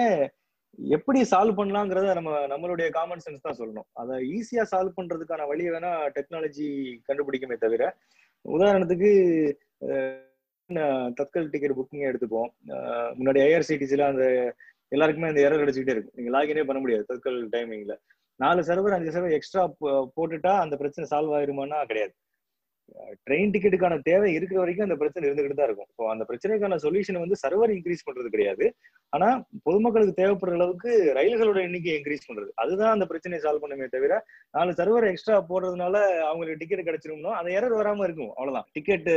எப்படி 0.89 1.19
சால்வ் 1.29 1.57
பண்ணலாங்கிறத 1.57 2.13
நம்ம 2.17 2.31
நம்மளுடைய 2.51 2.87
காமன் 2.91 3.23
சென்ஸ் 3.23 3.45
தான் 3.45 3.57
சொல்லணும். 3.59 3.87
அதை 3.93 4.15
ஈஸியா 4.35 4.63
சால்வ் 4.71 4.97
பண்றதுக்கான 4.97 5.47
வழியை 5.47 5.71
வேணா 5.73 5.91
டெக்னாலஜி 6.17 6.67
கண்டுபிடிக்குமே 7.07 7.57
தவிர 7.57 7.83
உதாரணத்துக்கு 8.45 9.09
அஹ், 9.89 10.25
தத்கல் 11.19 11.51
டிக்கெட் 11.51 11.77
புக்கிங் 11.77 12.07
எடுத்துப்போம். 12.09 12.49
முன்னாடி 13.17 13.39
ஐஆர்சிடிசில 13.45 14.07
அந்த 14.09 14.25
எல்லாருக்குமே 14.91 15.31
அந்த 15.31 15.41
எரர் 15.45 15.63
அடிச்சுக்கிட்டே 15.63 15.95
இருக்கும் 15.95 16.17
நீங்க 16.17 16.31
லாகினே 16.35 16.63
பண்ண 16.67 16.79
முடியாது 16.79 17.09
தத்கல் 17.09 17.39
டைமிங்ல 17.53 17.95
நாலு 18.39 18.61
சர்வர் 18.67 18.95
அஞ்சு 18.95 19.11
சர்வர் 19.11 19.37
எக்ஸ்ட்ரா 19.37 19.63
போட்டுட்டா 20.15 20.53
அந்த 20.63 20.75
பிரச்சனை 20.77 21.05
சால்வ் 21.11 21.35
ஆயிருமானா 21.37 21.79
கிடையாது. 21.89 22.13
ட்ரெயின் 23.27 23.51
டிக்கெட்டுக்கான 23.53 23.95
தேவை 24.09 24.29
இருக்கிற 24.37 24.59
வரைக்கும் 24.61 24.85
அந்த 24.87 24.97
பிரச்சனை 25.01 25.23
இருந்துகிட்டு 25.27 25.57
தான் 25.59 25.69
இருக்கும். 25.69 25.89
ஸோ 25.97 26.03
அந்த 26.13 26.23
பிரச்சனைக்கான 26.29 26.79
சொல்யூஷன் 26.85 27.21
வந்து 27.23 27.39
சர்வர் 27.43 27.73
இன்க்ரீஸ் 27.75 28.05
பண்றது 28.07 28.33
கிடையாது. 28.35 28.67
ஆனா 29.13 29.29
பொதுமக்களுக்கு 29.67 30.19
தேவைப்படுற 30.21 30.57
அளவுக்கு 30.59 30.91
ரயில்களோட 31.19 31.59
எண்ணிக்கை 31.67 31.95
இன்க்ரீஸ் 31.99 32.27
பண்றது. 32.29 32.51
அதுதான் 32.63 32.93
அந்த 32.95 33.07
பிரச்சனையை 33.11 33.41
சால்வ் 33.45 33.63
பண்ணுமே 33.65 33.89
தவிர 33.95 34.21
நாலு 34.57 34.73
சர்வர் 34.81 35.09
எக்ஸ்ட்ரா 35.11 35.39
போடுறதுனால 35.51 35.95
அவங்களுக்கு 36.29 36.61
டிக்கெட் 36.63 36.87
கிடைச்சிருமோ 36.89 37.33
அந்த 37.39 37.51
எரர் 37.59 37.79
வராம 37.79 38.05
இருக்கும். 38.09 38.31
அவ்வளவுதான். 38.37 38.69
டிக்கெட் 38.77 39.09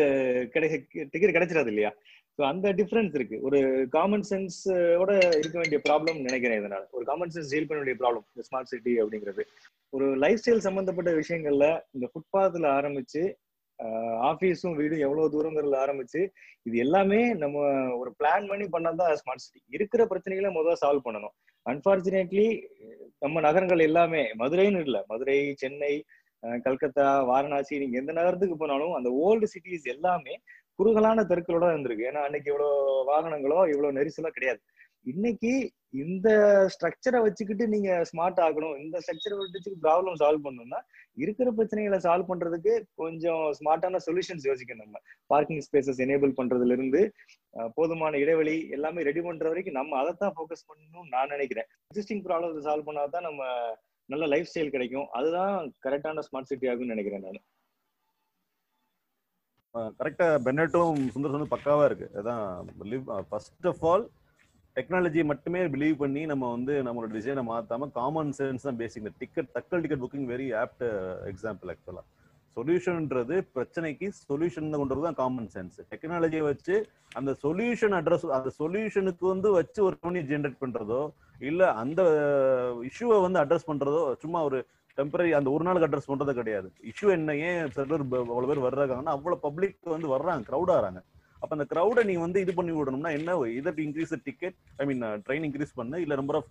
கிடை 0.57 0.71
டிக்கெட் 1.15 1.37
கிடைச்சிடாது 1.37 1.73
இல்லையா? 1.75 1.93
ஸோ 2.39 2.43
அந்த 2.51 2.67
டிஃபரன்ஸ் 2.79 3.15
இருக்கு. 3.19 3.39
ஒரு 3.47 3.59
காமன் 3.97 4.27
சென்ஸோட 4.29 5.11
இருக்க 5.41 5.57
வேண்டிய 5.63 5.79
ப்ராப்ளம் 5.87 6.19
நினைக்கிறேன் 6.29 6.61
இதனால. 6.61 6.85
ஒரு 6.97 7.05
காமன் 7.11 7.33
சென்ஸ் 7.35 7.53
டீல் 7.55 7.69
பண்ண 7.71 7.81
வேண்டிய 7.81 7.97
ப்ராப்ளம் 8.03 8.25
இந்த 8.35 8.45
ஸ்மார்ட் 8.49 8.71
சிட்டி 8.73 8.93
அப்படிங்கிறது. 9.03 9.43
ஒரு 9.97 10.07
லைஃப் 10.25 10.41
ஸ்டைல் 10.43 10.67
சம்பந்தப்பட்ட 10.67 11.11
விஷயங்கள்ல 11.21 11.67
இந்த 11.97 12.07
ஃபுட்பாத்ல 12.13 12.67
ஆரம்பிச்சு 12.79 13.23
ஆஃபீஸும் 14.31 14.77
வீடும் 14.79 15.05
எவ்வளவு 15.07 15.33
தூரங்கிறதுல 15.35 15.79
ஆரம்பிச்சு 15.85 16.21
இது 16.69 16.77
எல்லாமே 16.85 17.21
நம்ம 17.43 17.65
ஒரு 18.01 18.11
பிளான் 18.19 18.49
பண்ணி 18.51 18.67
பண்ணாதான் 18.75 19.19
ஸ்மார்ட் 19.21 19.45
சிட்டி 19.45 19.61
இருக்கிற 19.77 20.03
பிரச்சனைகளை 20.11 20.51
முதல்ல 20.57 20.81
சால்வ் 20.83 21.07
பண்ணணும். 21.07 21.35
அன்பார்ச்சுனேட்லி 21.67 22.47
நம்ம 23.25 23.41
நகரங்கள் 23.47 23.87
எல்லாமே 23.89 24.23
மதுரைன்னு 24.43 24.83
இல்லை. 24.87 25.01
மதுரை 25.13 25.39
சென்னை 25.63 25.93
கல்கத்தா 26.65 27.07
வாரணாசி 27.31 27.75
நீங்க 27.81 27.97
எந்த 28.03 28.13
நகரத்துக்கு 28.19 28.57
போனாலும் 28.63 28.95
அந்த 28.99 29.09
ஓல்டு 29.25 29.47
சிட்டிஸ் 29.53 29.93
எல்லாமே 29.95 30.35
குறுகலான 30.79 31.25
தெருக்களோட 31.31 31.65
இருந்திருக்கு. 31.73 32.09
ஏன்னா 32.11 32.23
அன்னைக்கு 32.27 32.51
இவ்வளவு 32.53 33.05
வாகனங்களோ 33.11 33.59
இவ்வளவு 33.73 33.97
நெரிசலோ 33.99 34.31
கிடையாது. 34.37 34.61
இன்னைக்கு 35.13 35.53
இந்த 35.93 36.29
ஸ்ட்ரக்சரை 36.73 37.19
வச்சுக்கிட்டு 37.25 37.65
நீங்க 37.73 37.91
ஸ்மார்ட் 38.11 38.41
ஆகணும். 38.47 38.77
இந்த 38.85 38.97
ஸ்ட்ரக்சரை 39.05 39.37
வச்சு 39.41 39.73
ப்ராப்ளம் 39.85 40.17
சால்வ் 40.23 40.45
பண்ணணும்னா 40.47 40.81
இருக்கிற 41.23 41.49
பிரச்சனைகளை 41.59 41.99
சால்வ் 42.07 42.31
பண்றதுக்கு 42.31 42.75
கொஞ்சம் 43.03 43.43
ஸ்மார்ட்டான 43.59 44.01
சொல்யூஷன்ஸ் 44.07 44.49
யோசிக்கணும் 44.51 44.85
நம்ம. 44.85 45.01
பார்க்கிங் 45.33 45.63
ஸ்பேசஸ் 45.69 46.03
எனேபிள் 46.07 46.33
பண்றதுல 46.41 46.77
இருந்து 46.79 47.03
போதுமான 47.79 48.19
இடைவெளி 48.25 48.57
எல்லாமே 48.77 49.07
ரெடி 49.09 49.23
பண்ற 49.29 49.47
வரைக்கும் 49.53 49.79
நம்ம 49.81 49.99
அதை 50.03 50.13
தான் 50.23 50.35
ஃபோக்கஸ் 50.37 50.69
பண்ணணும்னு 50.69 51.13
நான் 51.15 51.33
நினைக்கிறேன். 51.37 51.69
எக்ஸிஸ்டிங் 51.91 52.23
ப்ராப்ளம் 52.29 52.67
சால்வ் 52.69 52.89
பண்ணாதான் 52.91 53.27
நம்ம 53.29 53.43
நல்ல 54.09 54.25
லைஃப் 54.33 54.51
ஸ்டைல் 54.51 54.75
கிடைக்கும். 54.77 55.09
அதுதான் 55.19 55.55
கரெக்டான 55.87 56.25
ஸ்மார்ட் 56.29 56.51
சிட்டி 56.53 56.71
ஆகும்னு 56.71 56.95
நினைக்கிறேன் 56.95 57.25
நான். 57.27 57.43
கரெக்டா 60.01 60.27
பென்னட்டும் 60.47 60.99
சுந்தர் 61.13 61.35
சொன்னது 61.35 61.55
பக்காவா 61.55 61.85
இருக்கு. 61.91 62.09
அதான் 62.21 62.43
ஃபர்ஸ்ட் 63.31 63.69
ஆஃப் 63.71 63.85
ஆல் 63.91 64.05
டெக்னாலஜி 64.77 65.23
மட்டுமே 65.31 65.61
பிலீவ் 65.75 65.97
பண்ணி 66.03 66.23
நம்ம 66.31 66.51
வந்து 66.55 66.75
நம்மளோட 66.87 67.11
டிசைனை 67.17 67.43
மாற்றாம 67.51 67.89
காமன் 67.99 68.33
சென்ஸ் 68.39 68.67
தான் 68.69 68.81
பேசிக் 68.81 69.03
இந்த 69.03 69.13
ticket 69.23 69.51
tatkal 69.57 69.83
ticket 69.85 70.03
booking 70.05 70.29
very 70.33 70.49
apt 70.63 70.85
example 71.33 71.71
ஆக்சுவலாக 71.73 72.07
சொல்யூஷன்ன்றது 72.57 73.37
பிரச்சனைக்கு 73.57 74.07
சொல்யூஷன் 74.31 74.73
கொண்டு 74.81 75.05
தான் 75.07 75.19
காமன் 75.21 75.51
சென்ஸ் 75.55 75.79
டெக்னாலஜியை 75.93 76.45
வச்சு 76.49 76.75
அந்த 77.19 77.31
சொல்யூஷன் 77.45 77.95
அட்ரஸ் 77.99 78.27
அந்த 78.39 78.51
சொல்யூஷனுக்கு 78.61 79.25
வந்து 79.35 79.51
வச்சு 79.59 79.81
ஒரு 79.87 79.95
ரெவன்யூ 79.99 80.23
ஜென்ரேட் 80.33 80.63
பண்றதோ 80.65 81.03
இல்ல 81.51 81.63
அந்த 81.83 82.01
இஷ்யூவை 82.91 83.19
வந்து 83.27 83.41
அட்ரஸ் 83.43 83.69
பண்றதோ 83.71 84.03
சும்மா 84.25 84.41
ஒரு 84.49 84.59
டெம்பரரி 84.99 85.31
அந்த 85.39 85.49
ஒரு 85.55 85.65
நாளுக்கு 85.67 85.87
அட்ரஸ் 85.87 86.11
பண்றது 86.11 86.33
கிடையாது. 86.39 86.69
இஷ்யூ 86.91 87.09
என்ன? 87.17 87.35
ஏன் 87.49 87.71
சில 87.75 87.85
பேர் 87.91 88.03
அவ்வளவு 88.33 88.51
பேர் 88.51 88.67
வர்றாங்கன்னா 88.67 89.15
அவ்வளவு 89.17 89.43
பப்ளிக் 89.47 89.93
வந்து 89.95 90.09
வர்றாங்க 90.15 90.45
க்ரௌட் 90.49 90.73
ஆறாங்க 90.77 91.01
அப்ப 91.43 91.53
அந்த 91.57 91.67
க்ரௌடை 91.75 92.03
நீ 92.09 92.17
வந்து 92.25 92.41
இது 92.47 92.53
பண்ணி 92.59 92.73
விடணும்னா 92.79 93.13
என்ன? 93.19 93.37
Either 93.59 93.85
increase 93.87 94.13
ticket 94.31 94.57
I 94.81 94.87
mean 94.91 95.05
train 95.29 95.47
increase 95.49 95.79
பண்ணு 95.81 96.03
இல்ல 96.07 96.17
நம்பர் 96.21 96.39
ஆஃப் 96.41 96.51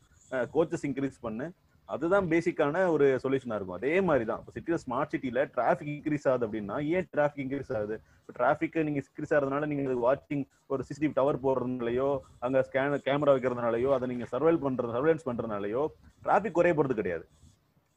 கோச்சஸ் 0.56 0.88
இன்க்ரீஸ் 0.90 1.20
பண்ணு. 1.26 1.46
அதுதான் 1.94 2.28
பேசிக்கான 2.32 2.82
ஒரு 2.96 3.06
சொல்யூஷனா 3.24 3.56
இருக்கும். 3.58 3.78
அதே 3.80 3.94
மாதிரி 4.08 4.26
தான் 4.28 4.40
இப்போ 4.42 4.52
சிட்டியில் 4.56 4.82
ஸ்மார்ட் 4.84 5.12
சிட்டியில 5.14 5.42
டிராஃபிக் 5.56 5.92
இன்க்ரீஸ் 5.94 6.28
ஆகுது 6.32 6.46
அப்படின்னா 6.48 6.76
ஏன் 6.96 7.08
டிராஃபிக் 7.14 7.42
இன்க்ரீஸ் 7.44 7.72
ஆகுது? 7.78 7.96
இப்போ 8.20 8.34
டிராஃபிக் 8.38 8.78
நீங்க 8.88 9.00
இன்க்ரீஸ் 9.04 9.34
ஆகிறதுனால 9.36 9.68
நீங்க 9.72 9.98
வாட்சிங் 10.06 10.44
ஒரு 10.74 10.86
சிசிடிவி 10.88 11.12
டவர் 11.20 11.42
போடுறதுனாலயோ 11.46 12.10
அங்க 12.48 12.64
ஸ்கேன் 12.68 12.96
கேமரா 13.08 13.34
வைக்கிறதுனாலயோ 13.36 13.92
அதை 13.98 14.08
நீங்க 14.14 14.28
சர்வைல் 14.34 14.62
பண்ற 14.66 14.92
சர்வேலன்ஸ் 14.96 15.28
பண்றதுனாலயோ 15.30 15.84
டிராஃபிக் 16.26 16.58
குறைய 16.60 16.76
போறது 16.80 17.00
கிடையாது. 17.02 17.26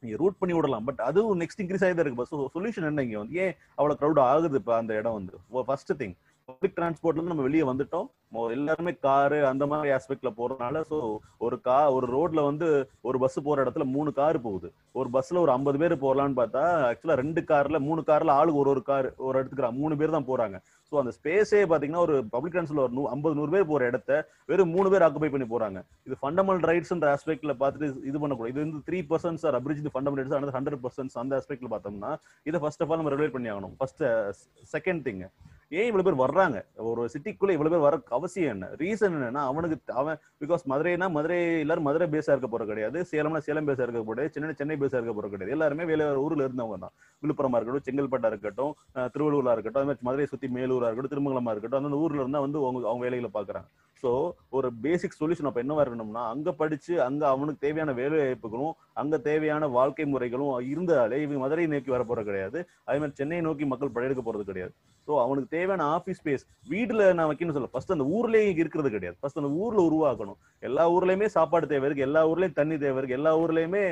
நீங்க 0.03 0.17
ரூட் 0.21 0.39
பண்ணி 0.41 0.53
விடலாம். 0.55 0.85
பட் 0.89 1.01
அதுவும் 1.09 1.39
நெக்ஸ்ட் 1.43 1.61
இன்க்ரீஸ் 1.63 1.85
ஆகி 1.85 1.95
தான் 1.95 2.05
இருக்கு 2.05 2.49
சொல்யூஷன் 2.57 2.89
என்ன 2.91 3.05
இங்க 3.07 3.17
வந்து? 3.21 3.37
ஏன் 3.43 3.53
அவ்வளவு 3.77 3.99
க்ரௌட் 4.01 4.21
ஆகுது 4.29 4.59
இப்போ 4.61 4.75
அந்த 4.81 4.93
இடம் 5.01 5.17
வந்து? 5.19 5.35
ஃபர்ஸ்ட் 5.69 5.93
திங் 6.01 6.15
பப்ளிக் 6.49 6.75
டிரான்ஸ்போர்ட்ல 6.77 7.17
இருந்து 7.17 7.33
நம்ம 7.33 7.41
வெளியே 7.41 7.63
வந்துட்டோம். 7.63 8.07
எல்லாருமே 8.55 8.91
காரு 9.05 9.47
அந்த 9.47 9.63
மாதிரி 9.65 9.89
ஆஸ்பெக்ட்ல 9.95 10.29
போறதுனால 10.37 10.81
ஸோ 10.89 10.97
ஒரு 11.37 11.61
கா 11.61 11.77
ஒரு 11.91 12.07
ரோட்ல 12.15 12.43
வந்து 12.43 12.67
ஒரு 13.01 13.17
பஸ் 13.19 13.37
போற 13.43 13.63
இடத்துல 13.63 13.85
மூணு 13.93 14.13
கார் 14.13 14.37
போகுது. 14.41 14.67
ஒரு 14.91 15.09
பஸ்ல 15.09 15.37
ஒரு 15.37 15.51
ஐம்பது 15.51 15.77
பேர் 15.77 15.95
போறலாம்னு 15.95 16.37
பார்த்தா 16.39 16.63
ஆக்சுவலா 16.89 17.17
ரெண்டு 17.21 17.41
கார்ல 17.51 17.79
மூணு 17.79 18.01
கார்ல 18.07 18.31
ஆளுக்கு 18.31 18.59
ஒரு 18.59 18.69
ஒரு 18.69 18.81
கார் 18.81 19.07
ஒரு 19.19 19.39
இடத்துக்கு 19.39 19.71
மூணு 19.79 19.97
பேர் 19.97 20.15
தான் 20.17 20.27
போறாங்க. 20.27 20.57
ஸோ 20.91 20.99
அந்த 21.01 21.11
ஸ்பேஸே 21.17 21.61
பாத்தீங்கன்னா 21.71 22.03
ஒரு 22.05 22.25
பப்ளிக் 22.25 22.55
டிரான்ஸ்போர்ட் 22.55 22.85
ஒரு 22.85 22.95
நூ- 22.97 23.09
ஐம்பது 23.09 23.35
நூறு 23.35 23.51
பேர் 23.51 23.65
போற 23.65 23.85
இடத்த 23.85 24.11
வெறும் 24.45 24.69
மூணு 24.69 24.89
பேர் 24.89 25.01
ஆக்குபை 25.01 25.29
பண்ணி 25.29 25.47
போறாங்க. 25.49 25.79
இது 26.07 26.17
ஃபண்டமெண்டல் 26.21 26.69
ரைட்ஸ்ன்ற 26.71 27.15
ஆஸ்பெக்ட்ல 27.15 27.55
பார்த்துட்டு 27.61 27.89
இது 28.05 28.19
பண்ணக்கூடாது. 28.19 28.53
இது 28.53 28.63
வந்து 28.65 28.83
three 28.89 29.01
percent 29.09 29.47
or 29.47 29.57
abridge 29.59 29.93
fundamental 29.95 30.21
rights 30.21 30.39
அந்த 30.41 30.55
ஹண்ட்ரட் 30.59 30.83
பர்சன்ட் 30.85 31.19
அந்த 31.23 31.41
ஆஸ்பெக்ட்ல 31.41 31.71
பார்த்தோம்னா 31.75 32.13
இதை 32.43 32.59
ஃபர்ஸ்ட் 32.59 32.83
ஆஃப் 32.83 32.91
ஆல் 32.91 33.01
நம்ம 33.01 33.13
ரெகுலேட் 33.15 33.35
பண்ணி 33.37 33.51
ஆகணும் 33.51 33.75
ஃபர்ஸ்ட் 33.77 34.03
செகண்ட் 34.73 35.03
திங் 35.07 35.23
ஏன் 35.71 35.87
இவ்வளவு 35.89 36.05
பேர் 36.07 36.19
வர்றாங்க? 36.23 36.57
ஒரு 36.89 37.01
சிட்டிக்குள்ள 37.13 37.53
இவ்வளவு 37.55 37.73
பேர் 37.73 37.85
வர 37.85 37.95
அவசியம் 38.17 38.51
என்ன? 38.55 38.65
ரீசன் 38.81 39.15
என்னன்னா 39.17 39.43
அவனுக்கு 39.51 39.93
அவன் 40.01 40.17
பிகாஸ் 40.41 40.63
மதுரைனா 40.71 41.07
மதுரை 41.17 41.37
எல்லாரும் 41.63 41.87
மதுரை 41.89 42.07
பேசா 42.15 42.31
இருக்க 42.33 42.49
போற 42.53 42.65
கிடையாது. 42.71 42.99
சேலம்னா 43.11 43.41
சேலம் 43.47 43.69
பேசா 43.69 43.85
இருக்க 43.85 44.01
போறது 44.09 44.33
சென்னை 44.35 44.53
சென்னை 44.61 44.77
பேசா 44.83 44.97
இருக்க 44.99 45.15
போற 45.19 45.29
கிடையாது. 45.33 45.55
எல்லாருமே 45.57 45.87
வேலை 45.91 46.07
ஊர்ல 46.25 46.47
இருந்தவங்க 46.47 46.77
தான். 46.85 46.93
விழுப்புரமா 47.23 47.59
இருக்கட்டும் 47.59 47.87
செங்கல்பட்டா 47.87 48.31
இருக்கட்டும் 48.33 48.73
திருவள்ளூரா 49.15 49.55
இருக்கட்டும் 49.57 49.81
அது 49.81 49.89
மாதிரி 49.89 50.07
மதுரை 50.09 50.27
சுத்தி 50.33 50.49
மேலூரா 50.57 50.89
இருக்கட்டும் 50.89 51.15
திருமங்கலமா 51.15 51.53
இருக்கட்டும் 51.55 51.89
அந்த 51.91 52.03
ஊர்ல 52.05 52.23
இருந்தா 52.25 52.43
வந்து 52.45 52.59
அவங்க 52.69 52.87
அவங்க 52.91 53.05
வேலைகளை 53.07 53.31
பாக்குறாங்க. 53.39 53.67
ஸோ 54.03 54.09
ஒரு 54.57 54.67
பேசிக் 54.83 55.19
சொல்யூஷன் 55.19 55.47
அப்போ 55.49 55.61
என்னவா 55.63 55.83
இருக்கணும்னா 55.83 56.23
அங்கே 56.33 56.51
படித்து 56.61 56.93
அங்கே 57.05 57.25
அவனுக்கு 57.33 57.63
தேவையான 57.65 57.93
வேலை 57.99 58.17
வாய்ப்புகளும் 58.21 58.73
அங்கே 59.01 59.17
தேவையான 59.27 59.67
வாழ்க்கை 59.77 60.05
முறைகளும் 60.13 60.51
இருந்தாலே 60.71 61.17
இவங்க 61.23 61.39
மதுரையை 61.43 61.69
நோக்கி 61.73 61.93
வர 61.93 62.03
போகிறது 62.09 62.27
கிடையாது. 62.29 62.59
அதே 62.87 62.97
மாதிரி 63.01 63.17
சென்னையை 63.19 63.43
நோக்கி 63.47 63.65
மக்கள் 63.71 63.93
படையெடுக்க 63.95 64.23
போகிறது 64.25 64.49
கிடையாது. 64.49 64.73
ஸோ 65.07 65.13
அவனுக்கு 65.23 65.49
தேவையான 65.55 65.87
ஆஃபீஸ் 65.97 66.19
ஸ்பேஸ் 66.21 66.43
வீட்டில் 66.73 67.03
நான் 67.17 67.29
வைக்கணும்னு 67.29 67.57
சொல்ல 67.57 67.71
ஃபர்ஸ்ட் 67.73 67.95
அந்த 67.95 68.07
ஊர்லேயே 68.17 68.51
இருக்கிறது 68.61 68.91
கிடையாது. 68.95 69.17
ஃபர்ஸ்ட் 69.21 69.39
அந்த 69.41 69.51
ஊரில் 69.63 69.85
உருவாக்கணும். 69.89 70.39
எல்லா 70.69 70.85
ஊர்லேயுமே 70.95 71.29
சாப்பாடு 71.37 71.71
தேவை 71.73 71.87
இருக்குது 71.87 72.07
எல்லா 72.09 72.23
ஊர்லேயும் 72.31 72.59
தண்ணி 72.59 72.77
தேவை 72.85 72.97
இருக்குது 72.99 73.19
எல்லா 73.19 73.33
ஊர்லேயுமே 73.43 73.83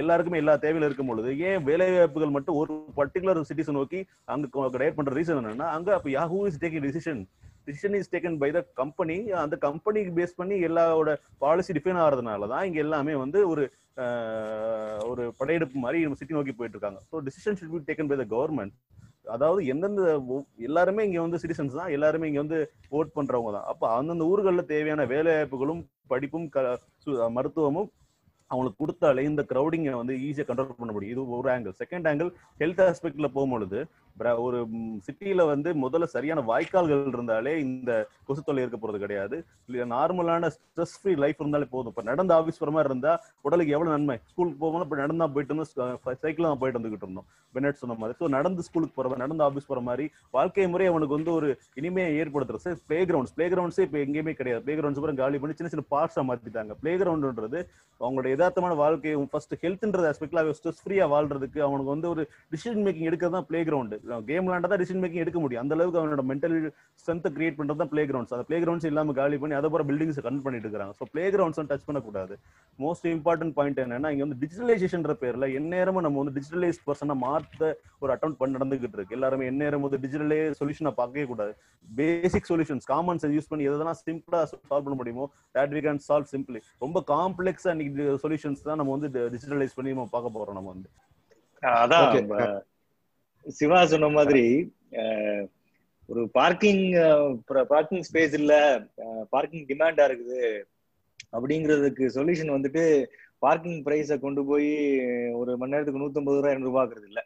எல்லாருக்குமே 0.00 0.40
எல்லா 0.42 0.54
தேவையில் 0.64 0.86
இருக்கும் 0.88 1.10
பொழுது 1.10 1.30
ஏன் 1.48 1.64
வேலை 1.68 1.88
வாய்ப்புகள் 1.96 2.34
மட்டும் 2.36 2.58
ஒரு 2.62 2.74
பர்டிகுலர் 2.98 3.48
சிட்டிஸை 3.50 3.74
நோக்கி 3.78 4.00
அங்கே 4.34 4.66
கிரியேட் 4.76 4.98
பண்ணுற 4.98 5.14
ரீசன் 5.20 5.40
என்னன்னா 5.40 5.68
அங்கே 5.76 5.94
அப்போ 5.98 6.10
Yahoo 6.18 6.40
is 6.50 6.60
taking 6.64 6.86
decision 6.88 7.22
decision 7.70 7.96
is 8.00 8.12
taken 8.14 8.38
by 8.38 8.50
the 8.50 8.62
company 8.74 9.16
அந்த 9.42 9.56
கம்பெனிக்கு 9.66 10.12
பேஸ் 10.20 10.36
பண்ணி 10.36 10.56
எல்லாரோட 10.68 11.12
பாலிசி 11.38 11.72
டிஃபைன் 11.72 12.00
ஆகிறதுனால 12.04 12.48
தான் 12.48 12.66
இங்கே 12.66 12.78
எல்லாமே 12.78 13.14
வந்து 13.14 13.40
ஒரு 13.48 13.64
ஒரு 15.08 15.22
படையெடுப்பு 15.38 15.78
மாதிரி 15.78 16.02
நம்ம 16.02 16.18
சிட்டி 16.20 16.34
நோக்கி 16.34 16.52
போயிட்டு 16.52 16.78
இருக்காங்க. 16.78 17.00
So 17.10 17.16
decision 17.26 17.58
should 17.58 17.74
be 17.74 17.80
taken 17.88 18.10
by 18.12 18.16
the 18.22 18.26
government 18.34 18.74
அதாவது 19.34 19.60
எந்தெந்த 19.66 20.02
எல்லாருமே 20.68 21.02
இங்க 21.04 21.20
வந்து 21.20 21.40
சிட்டிசன்ஸ் 21.42 21.78
தான். 21.78 21.90
எல்லாருமே 21.90 22.28
இங்க 22.28 22.40
வந்து 22.40 22.58
ஓட் 22.90 23.16
பண்றவங்க 23.16 23.50
தான். 23.52 23.66
அப்ப 23.72 23.90
அந்தந்த 23.96 24.24
ஊர்களில் 24.24 24.70
தேவையான 24.74 25.04
வேலைவாய்ப்புகளும் 25.06 25.82
படிப்பும் 26.06 26.48
க- 26.48 26.78
சு- 27.04 27.30
மருத்துவமும் 27.30 27.90
அவங்களுக்கு 28.50 28.80
கொடுத்தாலே 28.80 29.22
இந்த 29.22 29.42
க்ரௌடிங்கை 29.50 29.92
வந்து 29.92 30.14
ஈஸியாக 30.28 30.48
கண்ட்ரோல் 30.48 30.78
பண்ண 30.78 30.92
முடியும். 30.92 31.12
இது 31.14 31.36
ஒரு 31.36 31.50
ஆங்கிள் 31.50 31.74
செகண்ட் 31.82 32.08
ஆங்கிள் 32.10 32.30
ஹெல்த் 32.58 32.82
ஆஸ்பெக்ட்ல 32.86 33.28
போகும்பொழுது 33.34 33.80
ஒரு 34.46 34.58
சிட்டியில 35.06 35.44
வந்து 35.50 35.70
முதல்ல 35.84 36.06
சரியான 36.14 36.44
வாய்க்கால்கள் 36.50 37.14
இருந்தாலே 37.14 37.52
இந்த 37.66 37.90
கொசு 38.28 38.42
தொல்லை 38.46 38.62
இருக்க 38.64 38.78
போறது 38.82 38.98
கிடையாது. 39.04 39.36
நார்மலான 39.94 40.50
ஸ்ட்ரெஸ் 40.56 40.96
ஃப்ரீ 41.00 41.12
லைஃப் 41.24 41.40
இருந்தாலே 41.42 41.68
போதும். 41.74 41.92
இப்ப 41.92 42.04
நடந்த 42.10 42.32
ஆஃபீஸ் 42.38 42.60
போற 42.62 42.72
மாதிரி 42.76 42.90
இருந்தா 42.92 43.12
உடலுக்கு 43.46 43.74
எவ்வளவு 43.76 43.94
நன்மை? 43.94 44.16
ஸ்கூலுக்கு 44.32 44.60
போகும்போது 44.62 44.86
இப்ப 44.88 44.98
நடந்தா 45.02 45.28
போயிட்டு 45.34 45.54
இருந்தோம் 45.54 46.18
சைக்கிள் 46.24 46.48
தான் 46.48 46.60
போயிட்டு 46.62 46.80
வந்துகிட்டு 46.80 47.06
இருந்தோம். 47.08 47.28
பெனட் 47.54 47.80
சொன்ன 47.82 47.96
மாதிரி. 48.00 48.16
ஸோ 48.20 48.28
நடந்து 48.36 48.66
ஸ்கூலுக்கு 48.68 48.96
போற 48.98 49.06
மாதிரி 49.10 49.24
நடந்து 49.24 49.44
ஆஃபீஸ் 49.48 49.70
போற 49.70 49.82
மாதிரி 49.88 50.06
வாழ்க்கை 50.38 50.66
முறை 50.74 50.88
அவனுக்கு 50.92 51.16
வந்து 51.18 51.32
ஒரு 51.38 51.48
இனிமையை 51.80 52.10
ஏற்படுத்துறது. 52.22 52.76
பிளே 52.90 53.00
கிரவுண்ட்ஸ் 53.10 53.34
பிளே 53.38 53.46
கிரவுண்ட்ஸே 53.54 53.84
இப்போ 53.88 54.00
எங்கேயுமே 54.06 54.34
கிடையாது. 54.40 54.62
பிளே 54.66 54.76
கிரவுண்ட்ஸ் 54.80 55.00
அப்புறம் 55.02 55.20
காலி 55.22 55.40
பண்ணி 55.42 55.56
சின்ன 55.60 55.72
சின்ன 55.74 55.86
பார்ட்ஸா 55.94 56.24
மாத்திட்டாங்க. 56.30 56.72
பிளே 56.82 56.94
கிரவுண்ட்ன்றது 57.02 57.60
அவங்களோட 58.00 58.28
யதார்த்தமான 58.34 58.76
வாழ்க்கை 58.84 59.14
ஃபர்ஸ்ட் 59.32 59.54
ஹெல்த்ன்றது 59.64 60.08
ஆஸ்பெக்ட்ல 60.12 60.44
ஸ்ட்ரெஸ் 60.58 60.82
ஃப்ரீயா 60.84 61.06
வாழ்றதுக்கு 61.14 61.60
அவனுக்கு 61.68 61.94
வந்து 61.94 62.08
ஒரு 62.14 62.22
டிசிஷன் 62.52 62.84
மேக்கிங் 62.86 63.08
எடுக்கிறது 63.10 63.36
தான் 63.38 63.48
பிளே 63.50 63.62
கிரவுண்ட் 63.68 63.96
கேம் 64.30 64.44
விளாண்டா 64.46 64.68
தான் 64.72 64.80
டிசிஷன் 64.82 65.00
மேக்கிங் 65.02 65.22
எடுக்க 65.24 65.38
முடியும். 65.42 65.62
அந்த 65.64 65.74
அளவுக்கு 65.76 65.98
அவனோட 66.00 66.22
மென்டல் 66.30 66.54
ஸ்ட்ரென்த் 67.00 67.28
கிரியேட் 67.36 67.56
பண்றது 67.58 67.80
தான் 67.82 67.90
பிளே 67.92 68.02
கிரவுண்ட்ஸ் 68.10 68.34
அந்த 68.36 68.44
பிளே 68.48 68.58
கிரவுண்ட்ஸ் 68.64 68.88
இல்லாம 68.90 69.14
காலி 69.18 69.38
பண்ணி 69.42 69.56
அதை 69.58 69.70
போற 69.74 69.84
பில்டிங்ஸ் 69.90 70.20
கன் 70.26 70.40
பண்ணிட்டு 70.46 70.68
இருக்காங்க. 70.68 70.94
ஸோ 71.00 71.06
பிளே 71.12 71.24
கிரவுண்ட்ஸ் 71.34 71.60
டச் 71.72 71.86
பண்ணக்கூடாது. 71.88 72.36
மோஸ்ட் 72.84 73.06
இம்பார்ட்டன்ட் 73.14 73.54
பாயிண்ட் 73.58 73.80
என்னன்னா 73.84 74.10
இங்க 74.14 74.24
வந்து 74.26 74.38
டிஜிட்டலைசேஷன்ற 74.44 75.14
பேர்ல 75.22 75.48
எந்நேரமும் 75.60 76.04
நம்ம 76.06 76.18
வந்து 76.22 76.34
டிஜிட்டலைஸ் 76.38 76.80
பர்சனை 76.88 77.16
மாத்த 77.24 77.72
ஒரு 78.02 78.12
அட்டம் 78.16 78.38
பண்ணி 78.40 78.56
நடந்துகிட்டு 78.58 78.98
இருக்கு. 79.00 79.16
எல்லாருமே 79.18 79.50
எந்நேரம் 79.52 79.84
வந்து 79.86 80.02
டிஜிட்டலே 80.06 80.40
சொல்யூஷனை 80.60 80.94
பார்க்கவே 81.00 81.26
கூடாது. 81.32 81.54
பேசிக் 82.00 82.48
சொல்யூஷன்ஸ் 82.52 82.88
காமன்ஸ் 82.94 83.28
யூஸ் 83.36 83.50
பண்ணி 83.52 83.68
எதெல்லாம் 83.70 84.00
சிம்பிளா 84.06 84.42
சால்வ் 84.52 84.86
பண்ண 84.86 84.96
முடியுமோ 85.02 85.26
that 85.56 85.70
we 85.76 85.80
can 85.86 85.98
solve 86.08 86.26
simply. 86.34 86.60
ரொம்ப 86.84 86.98
காம்ப்ளெக்ஸா 87.14 87.70
இன்னைக்கு 87.76 88.18
சொல்யூஷன்ஸ் 88.24 88.66
தான் 88.68 88.80
நம்ம 88.80 88.96
வந்து 88.96 89.08
டிஜிட்டலைஸ் 89.34 89.76
பண்ணி 89.78 89.94
நம்ம 89.94 90.10
பார்க்க 90.16 90.36
போறோம் 90.36 90.58
நம்ம 90.58 90.70
வந்து. 90.74 90.90
அதான் 91.62 92.60
சிவா 93.46 93.80
சொன்ன 93.92 94.10
மாதிரி 94.18 94.44
ஒரு 96.08 96.22
பார்க்கிங் 96.38 96.84
பார்க்கிங் 97.74 98.04
ஸ்பேஸ் 98.08 98.34
இல்ல 98.40 98.54
பார்க்கிங் 99.34 99.66
டிமாண்டா 99.70 100.04
இருக்குது 100.10 100.40
அப்படிங்கிறதுக்கு 101.32 102.04
சொல்யூஷன் 102.16 102.54
வந்துட்டு 102.56 102.84
பார்க்கிங் 103.44 103.78
பிரைஸை 103.86 104.16
கொண்டு 104.20 104.42
போய் 104.44 104.70
ஒரு 105.40 105.52
மணி 105.60 105.72
நேரத்துக்கு 105.74 106.02
நூத்தம்பது 106.02 106.38
ரூபாய் 106.38 106.54
இரநூறு 106.54 106.70
ரூபாய்க்கிறது 106.70 107.08
இல்ல. 107.10 107.20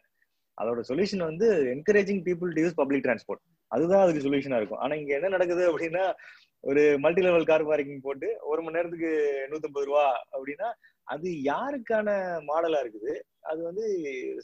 அதோட 0.57 0.81
சொல்யூஷன் 0.89 1.23
வந்து 1.29 1.47
encouraging 1.73 2.21
people 2.27 2.53
to 2.55 2.61
use 2.63 2.79
public 2.81 3.05
transport 3.05 3.41
அதுதான் 3.71 4.03
அதுக்கு 4.03 4.25
சொல்யூஷனா 4.25 4.59
இருக்கும். 4.59 4.81
ஆனா 4.83 4.93
இங்க 4.95 5.11
என்ன 5.17 5.31
நடக்குது 5.35 5.63
அப்படின்னா 5.71 6.03
ஒரு 6.63 6.83
மல்டி 7.03 7.21
லெவல் 7.25 7.49
கார் 7.49 7.69
பார்க்கிங் 7.71 8.05
போட்டு 8.05 8.27
ஒரு 8.51 8.61
மணி 8.63 8.77
நேரத்துக்கு 8.77 9.11
நூத்தம்பது 9.51 9.87
ரூபா 9.89 10.05
அப்படின்னா 10.33 10.69
அது 11.07 11.27
யாருக்கான 11.51 12.09
மாடலா 12.49 12.79
இருக்குது? 12.83 13.13
அது 13.49 13.59
வந்து 13.69 13.85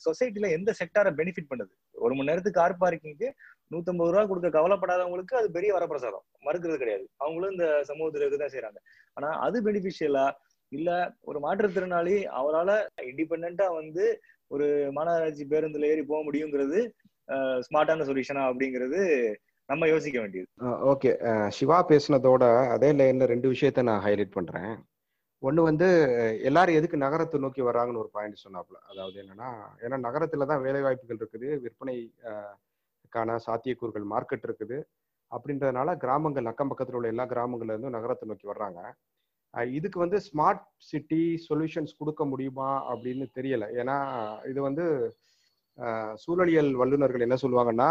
சொசைட்டில 0.06 0.50
எந்த 0.58 0.72
செக்டாரை 0.80 1.12
பெனிஃபிட் 1.20 1.50
பண்ணுது? 1.52 1.72
ஒரு 2.06 2.14
மணி 2.16 2.30
நேரத்துக்கு 2.30 2.60
கார் 2.62 2.82
பார்க்கிங்க்கு 2.84 3.30
நூத்தம்பது 3.72 4.12
ரூபா 4.14 4.24
கொடுக்க 4.30 4.50
கவலைப்படாதவங்களுக்கு 4.58 5.36
அது 5.40 5.48
பெரிய 5.58 5.72
வரப்பிரசாதம். 5.76 6.26
மறுக்கிறது 6.48 6.82
கிடையாது. 6.84 7.06
அவங்களும் 7.24 7.54
இந்த 7.56 7.68
சமூகத்துல 7.90 8.26
இருக்கதான் 8.26 8.54
செய்யறாங்க 8.56 8.80
ஆனா 9.18 9.30
அது 9.46 9.58
பெனிஃபிஷியலா 9.68 10.26
இல்ல 10.72 10.90
ஒரு 11.22 11.40
மாற்றுத்திறனாளி 11.40 12.18
அவரால 12.40 12.72
இண்டிபெண்டா 13.10 13.68
வந்து 13.80 14.06
ஒரு 14.52 14.68
மாநகராட்சி 14.98 15.44
பேருந்துல 15.54 15.90
ஏறி 15.94 16.04
போக 16.04 16.22
முடியுங்கிறது 16.28 16.80
ஸ்மார்ட்டான 17.68 18.06
சொல்யூஷனா 18.10 18.44
அப்படிங்கிறது 18.50 19.02
நம்ம 19.70 19.88
யோசிக்க 19.88 20.18
வேண்டியது. 20.20 20.48
ஓகே. 20.92 21.12
சிவா 21.50 21.78
பேசுனதோட 21.90 22.46
அதே 22.76 22.90
லைன்ல 22.92 23.26
ரெண்டு 23.26 23.48
விஷயத்த 23.54 23.84
நான் 23.90 24.04
ஹைலைட் 24.06 24.38
பண்றேன். 24.38 24.72
ஒன்று 25.48 25.62
வந்து 25.68 25.88
எல்லாரும் 26.48 26.78
எதுக்கு 26.80 26.98
நகரத்தை 27.04 27.38
நோக்கி 27.44 27.62
வர்றாங்கன்னு 27.68 28.02
ஒரு 28.04 28.10
பாயிண்ட் 28.16 28.44
சொன்னாப்புல. 28.46 28.78
அதாவது 28.92 29.18
என்னன்னா 29.24 29.50
ஏன்னா 29.84 29.98
நகரத்துல 30.08 30.48
தான் 30.52 30.64
வேலை 30.66 30.82
வாய்ப்புகள் 30.86 31.20
இருக்குது 31.22 31.48
விற்பனைக்கான 31.64 33.38
சாத்தியக்கூறுகள் 33.46 34.06
மார்க்கெட் 34.14 34.46
இருக்குது. 34.50 34.78
அப்படின்றதுனால 35.36 35.90
கிராமங்கள் 36.04 36.50
அக்கம் 36.52 36.72
பக்கத்தில் 36.72 36.98
உள்ள 37.00 37.10
எல்லா 37.14 37.26
கிராமங்கள்ல 37.34 37.74
இருந்தும் 37.76 37.98
நகரத்தை 37.98 38.28
நோக்கி 38.32 38.48
வர்றாங்க. 38.52 38.82
இதுக்கு 39.78 39.98
வந்து 40.04 40.18
ஸ்மார்ட் 40.28 40.64
சிட்டி 40.90 41.24
சொல்யூஷன்ஸ் 41.48 41.98
கொடுக்க 42.02 42.24
முடியுமா 42.32 42.70
அப்படின்னு 42.92 43.26
தெரியல. 43.38 43.66
ஏன்னா 43.82 43.98
இது 44.52 44.60
வந்து 44.68 44.86
சூழலியல் 46.24 46.72
வல்லுநர்கள் 46.82 47.26
என்ன 47.28 47.38
சொல்லுவாங்கன்னா 47.44 47.90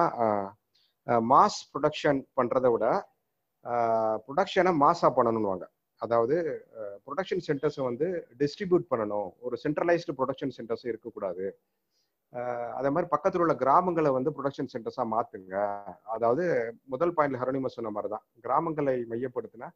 மாஸ் 1.32 1.60
ப்ரொடக்ஷன் 1.72 2.20
பண்றதை 2.38 2.70
விட 2.74 2.86
ப்ரொடக்ஷனை 4.26 4.72
மாஸா 4.84 5.08
பண்ணணும்னுவாங்க. 5.18 5.66
அதாவது 6.00 6.36
ப்ரொடக்ஷன் 7.06 7.44
சென்டர்ஸை 7.48 7.82
வந்து 7.82 8.06
டிஸ்ட்ரிபியூட் 8.38 8.86
பண்ணணும். 8.90 9.30
ஒரு 9.40 9.56
சென்ட்ரலைஸ்டு 9.64 10.16
ப்ரொடக்ஷன் 10.18 10.56
சென்டர்ஸ் 10.58 10.86
இருக்கக்கூடாது. 10.92 11.46
அதே 12.78 12.88
மாதிரி 12.88 13.06
பக்கத்தில் 13.08 13.40
உள்ள 13.40 13.54
கிராமங்களை 13.54 14.10
வந்து 14.12 14.30
ப்ரொடக்ஷன் 14.30 14.72
சென்டர்ஸாக 14.74 15.06
மாற்றுங்க 15.14 15.54
அதாவது 16.06 16.44
முதல் 16.84 17.14
பாயிண்ட்ல 17.14 17.40
ஹரணிமா 17.42 17.66
சொன்ன 17.66 17.90
மாதிரி 17.90 18.12
தான் 18.12 18.26
கிராமங்களை 18.40 18.94
மையப்படுத்தின 19.10 19.68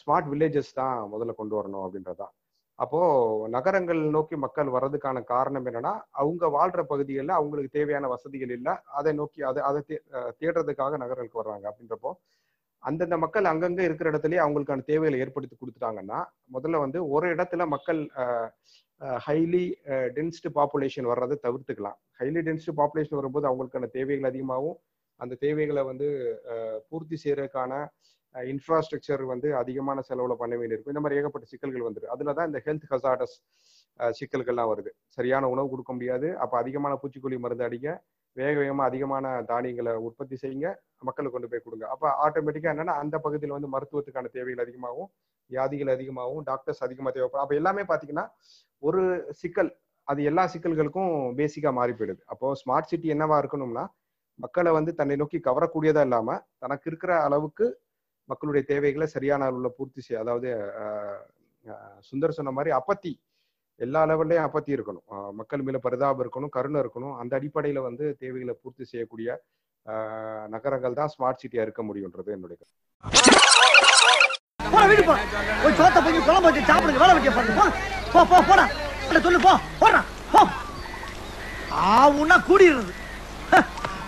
ஸ்மார்ட் 0.00 0.30
வில்லேஜஸ் 0.32 0.72
தான் 0.74 0.96
முதல்ல 1.12 1.34
கொண்டு 1.34 1.54
வரணும் 1.56 1.84
அப்படின்றதான் 1.84 2.32
அப்போ 2.78 3.00
நகரங்கள் 3.48 4.00
நோக்கி 4.10 4.36
மக்கள் 4.36 4.66
வர்றதுக்கான 4.66 5.24
காரணம் 5.24 5.66
என்னன்னா 5.66 5.92
அவங்க 6.14 6.46
வாழ்ற 6.48 6.82
பகுதிகளில் 6.82 7.38
அவங்களுக்கு 7.38 7.78
தேவையான 7.78 8.08
வசதிகள் 8.08 8.50
இல்லை 8.50 8.72
அதை 8.92 9.12
நோக்கி 9.12 9.42
அதை 9.42 9.62
அதை 9.62 9.82
தே- 9.88 10.04
தேடுறதுக்காக 10.40 10.96
நகரங்களுக்கு 10.96 11.42
வர்றாங்க. 11.42 11.64
அப்படின்றப்போ 11.70 12.12
அந்தந்த 12.88 13.16
மக்கள் 13.24 13.50
அங்கங்க 13.50 13.80
இருக்கிற 13.88 14.08
இடத்துலயே 14.12 14.40
அவங்களுக்கான 14.44 14.84
தேவைகளை 14.90 15.20
ஏற்படுத்தி 15.24 15.56
கொடுத்துட்டாங்கன்னா 15.56 16.18
முதல்ல 16.54 16.80
வந்து 16.84 16.98
ஒரு 17.14 17.26
இடத்துல 17.34 17.66
மக்கள் 17.74 18.00
ஹைலி 19.26 19.64
டென்ஸ்டு 20.16 20.50
பாப்புலேஷன் 20.58 21.08
வர்றதை 21.12 21.36
தவிர்த்துக்கலாம். 21.46 21.96
ஹைலி 22.20 22.40
டென்ஸ்டு 22.48 22.74
பாப்புலேஷன் 22.80 23.18
வரும்போது 23.20 23.48
அவங்களுக்கான 23.50 23.88
தேவைகள் 23.96 24.30
அதிகமாகவும் 24.30 24.78
அந்த 25.20 25.34
தேவைகளை 25.44 25.82
வந்து 25.90 26.08
பூர்த்தி 26.88 27.16
செய்யறதுக்கான 27.22 27.72
இன்ஃப்ராஸ்ட்ரக்சர் 28.34 29.22
வந்து 29.32 29.48
அதிகமான 29.62 29.98
செலவுல 30.08 30.34
பண்ண 30.40 30.54
வேண்டியிருக்கும். 30.60 30.94
இந்த 30.94 31.02
மாதிரி 31.02 31.18
ஏகப்பட்ட 31.20 31.46
சிக்கல்கள் 31.50 31.86
வந்துடும் 31.88 32.12
அதில் 32.14 32.36
தான் 32.38 32.48
இந்த 32.50 32.60
ஹெல்த் 32.66 32.88
ஹசார்டஸ் 32.92 33.36
சிக்கல்கள்லாம் 34.18 34.70
வருது. 34.72 34.90
சரியான 35.16 35.48
உணவு 35.54 35.68
கொடுக்க 35.72 35.92
முடியாது. 35.96 36.28
அப்ப 36.44 36.54
அதிகமான 36.62 36.94
பூச்சிக்கொல்லி 37.02 37.38
மருந்து 37.44 37.66
அடிக்க 37.68 37.88
வேக 38.36 38.54
வேகமாக 38.60 38.88
அதிகமான 38.90 39.26
தானியங்களை 39.50 39.92
உற்பத்தி 40.06 40.36
செய்யுங்க 40.42 40.68
மக்களுக்கு 41.08 41.34
கொண்டு 41.36 41.50
போய் 41.52 41.64
கொடுங்க. 41.66 41.84
அப்போ 41.94 42.06
ஆட்டோமேட்டிக்காக 42.24 42.74
என்னன்னா 42.74 42.94
அந்த 43.02 43.16
பகுதியில் 43.26 43.56
வந்து 43.56 43.70
மருத்துவத்துக்கான 43.74 44.30
தேவைகள் 44.36 44.64
அதிகமாகும் 44.64 45.08
வியாதிகள் 45.50 45.92
அதிகமாகவும் 45.96 46.44
டாக்டர்ஸ் 46.50 46.82
அதிகமாக 46.86 47.12
தேவைப்படும். 47.16 47.44
அப்போ 47.44 47.56
எல்லாமே 47.60 47.84
பார்த்தீங்கன்னா 47.90 48.26
ஒரு 48.82 49.02
சிக்கல் 49.42 49.70
அது 50.08 50.20
எல்லா 50.30 50.44
சிக்கல்களுக்கும் 50.54 51.12
பேசிக்காக 51.38 51.74
மாறி 51.78 51.92
போயிடுது 51.98 52.22
அப்போ 52.32 52.46
ஸ்மார்ட் 52.62 52.90
சிட்டி 52.90 53.08
என்னவா 53.14 53.36
இருக்கணும்னா 53.42 53.84
மக்களை 54.38 54.70
வந்து 54.78 54.92
தன்னை 55.00 55.16
நோக்கி 55.22 55.38
கவரக்கூடியதா 55.48 56.02
இல்லாம 56.08 56.36
தனக்கு 56.58 56.86
இருக்கிற 56.90 57.12
அளவுக்கு 57.26 57.66
மக்களுடைய 58.28 58.62
தேவைகளை 58.72 59.06
சரியான 59.14 59.46
அளவில் 59.48 59.76
பூர்த்தி 59.76 60.00
செய்ய 60.02 60.22
அதாவது 60.24 60.50
சுந்தர் 62.08 62.36
சொன்ன 62.38 62.52
மாதிரி 62.56 62.70
அப்பத்தி 62.78 63.12
எல்லா 63.76 64.06
லெவல்லையும் 64.06 64.46
அப்பத்தி 64.46 64.72
இருக்கணும். 64.76 65.32
மக்கள் 65.32 65.62
மேல 65.62 65.78
பரிதாபம் 65.78 66.26
இருக்கணும் 66.26 66.48
கருணை 66.48 66.80
இருக்கணும். 66.80 67.16
அந்த 67.16 67.40
அடிப்படையில 67.40 67.82
வந்து 67.82 68.16
தேவைகளை 68.18 68.54
பூர்த்தி 68.62 68.84
செய்யக்கூடிய 68.84 69.40
நகரங்கள் 70.48 70.92
தான் 70.92 71.10
ஸ்மார்ட் 71.14 71.40
சிட்டியா 71.42 71.62
இருக்க 71.66 71.82
முடியுன்றது 71.82 72.30
என்னுடைய 72.36 72.56
கருத்து. 72.60 72.76
போடா 74.72 74.86
போ. 75.08 75.14
சாப்பிடுங்க. 76.70 77.00
போ. 78.12 78.28
சொல்லு 79.22 79.40
ஆவுன்னா 81.94 82.36
கூடிடுறது. 82.48 82.92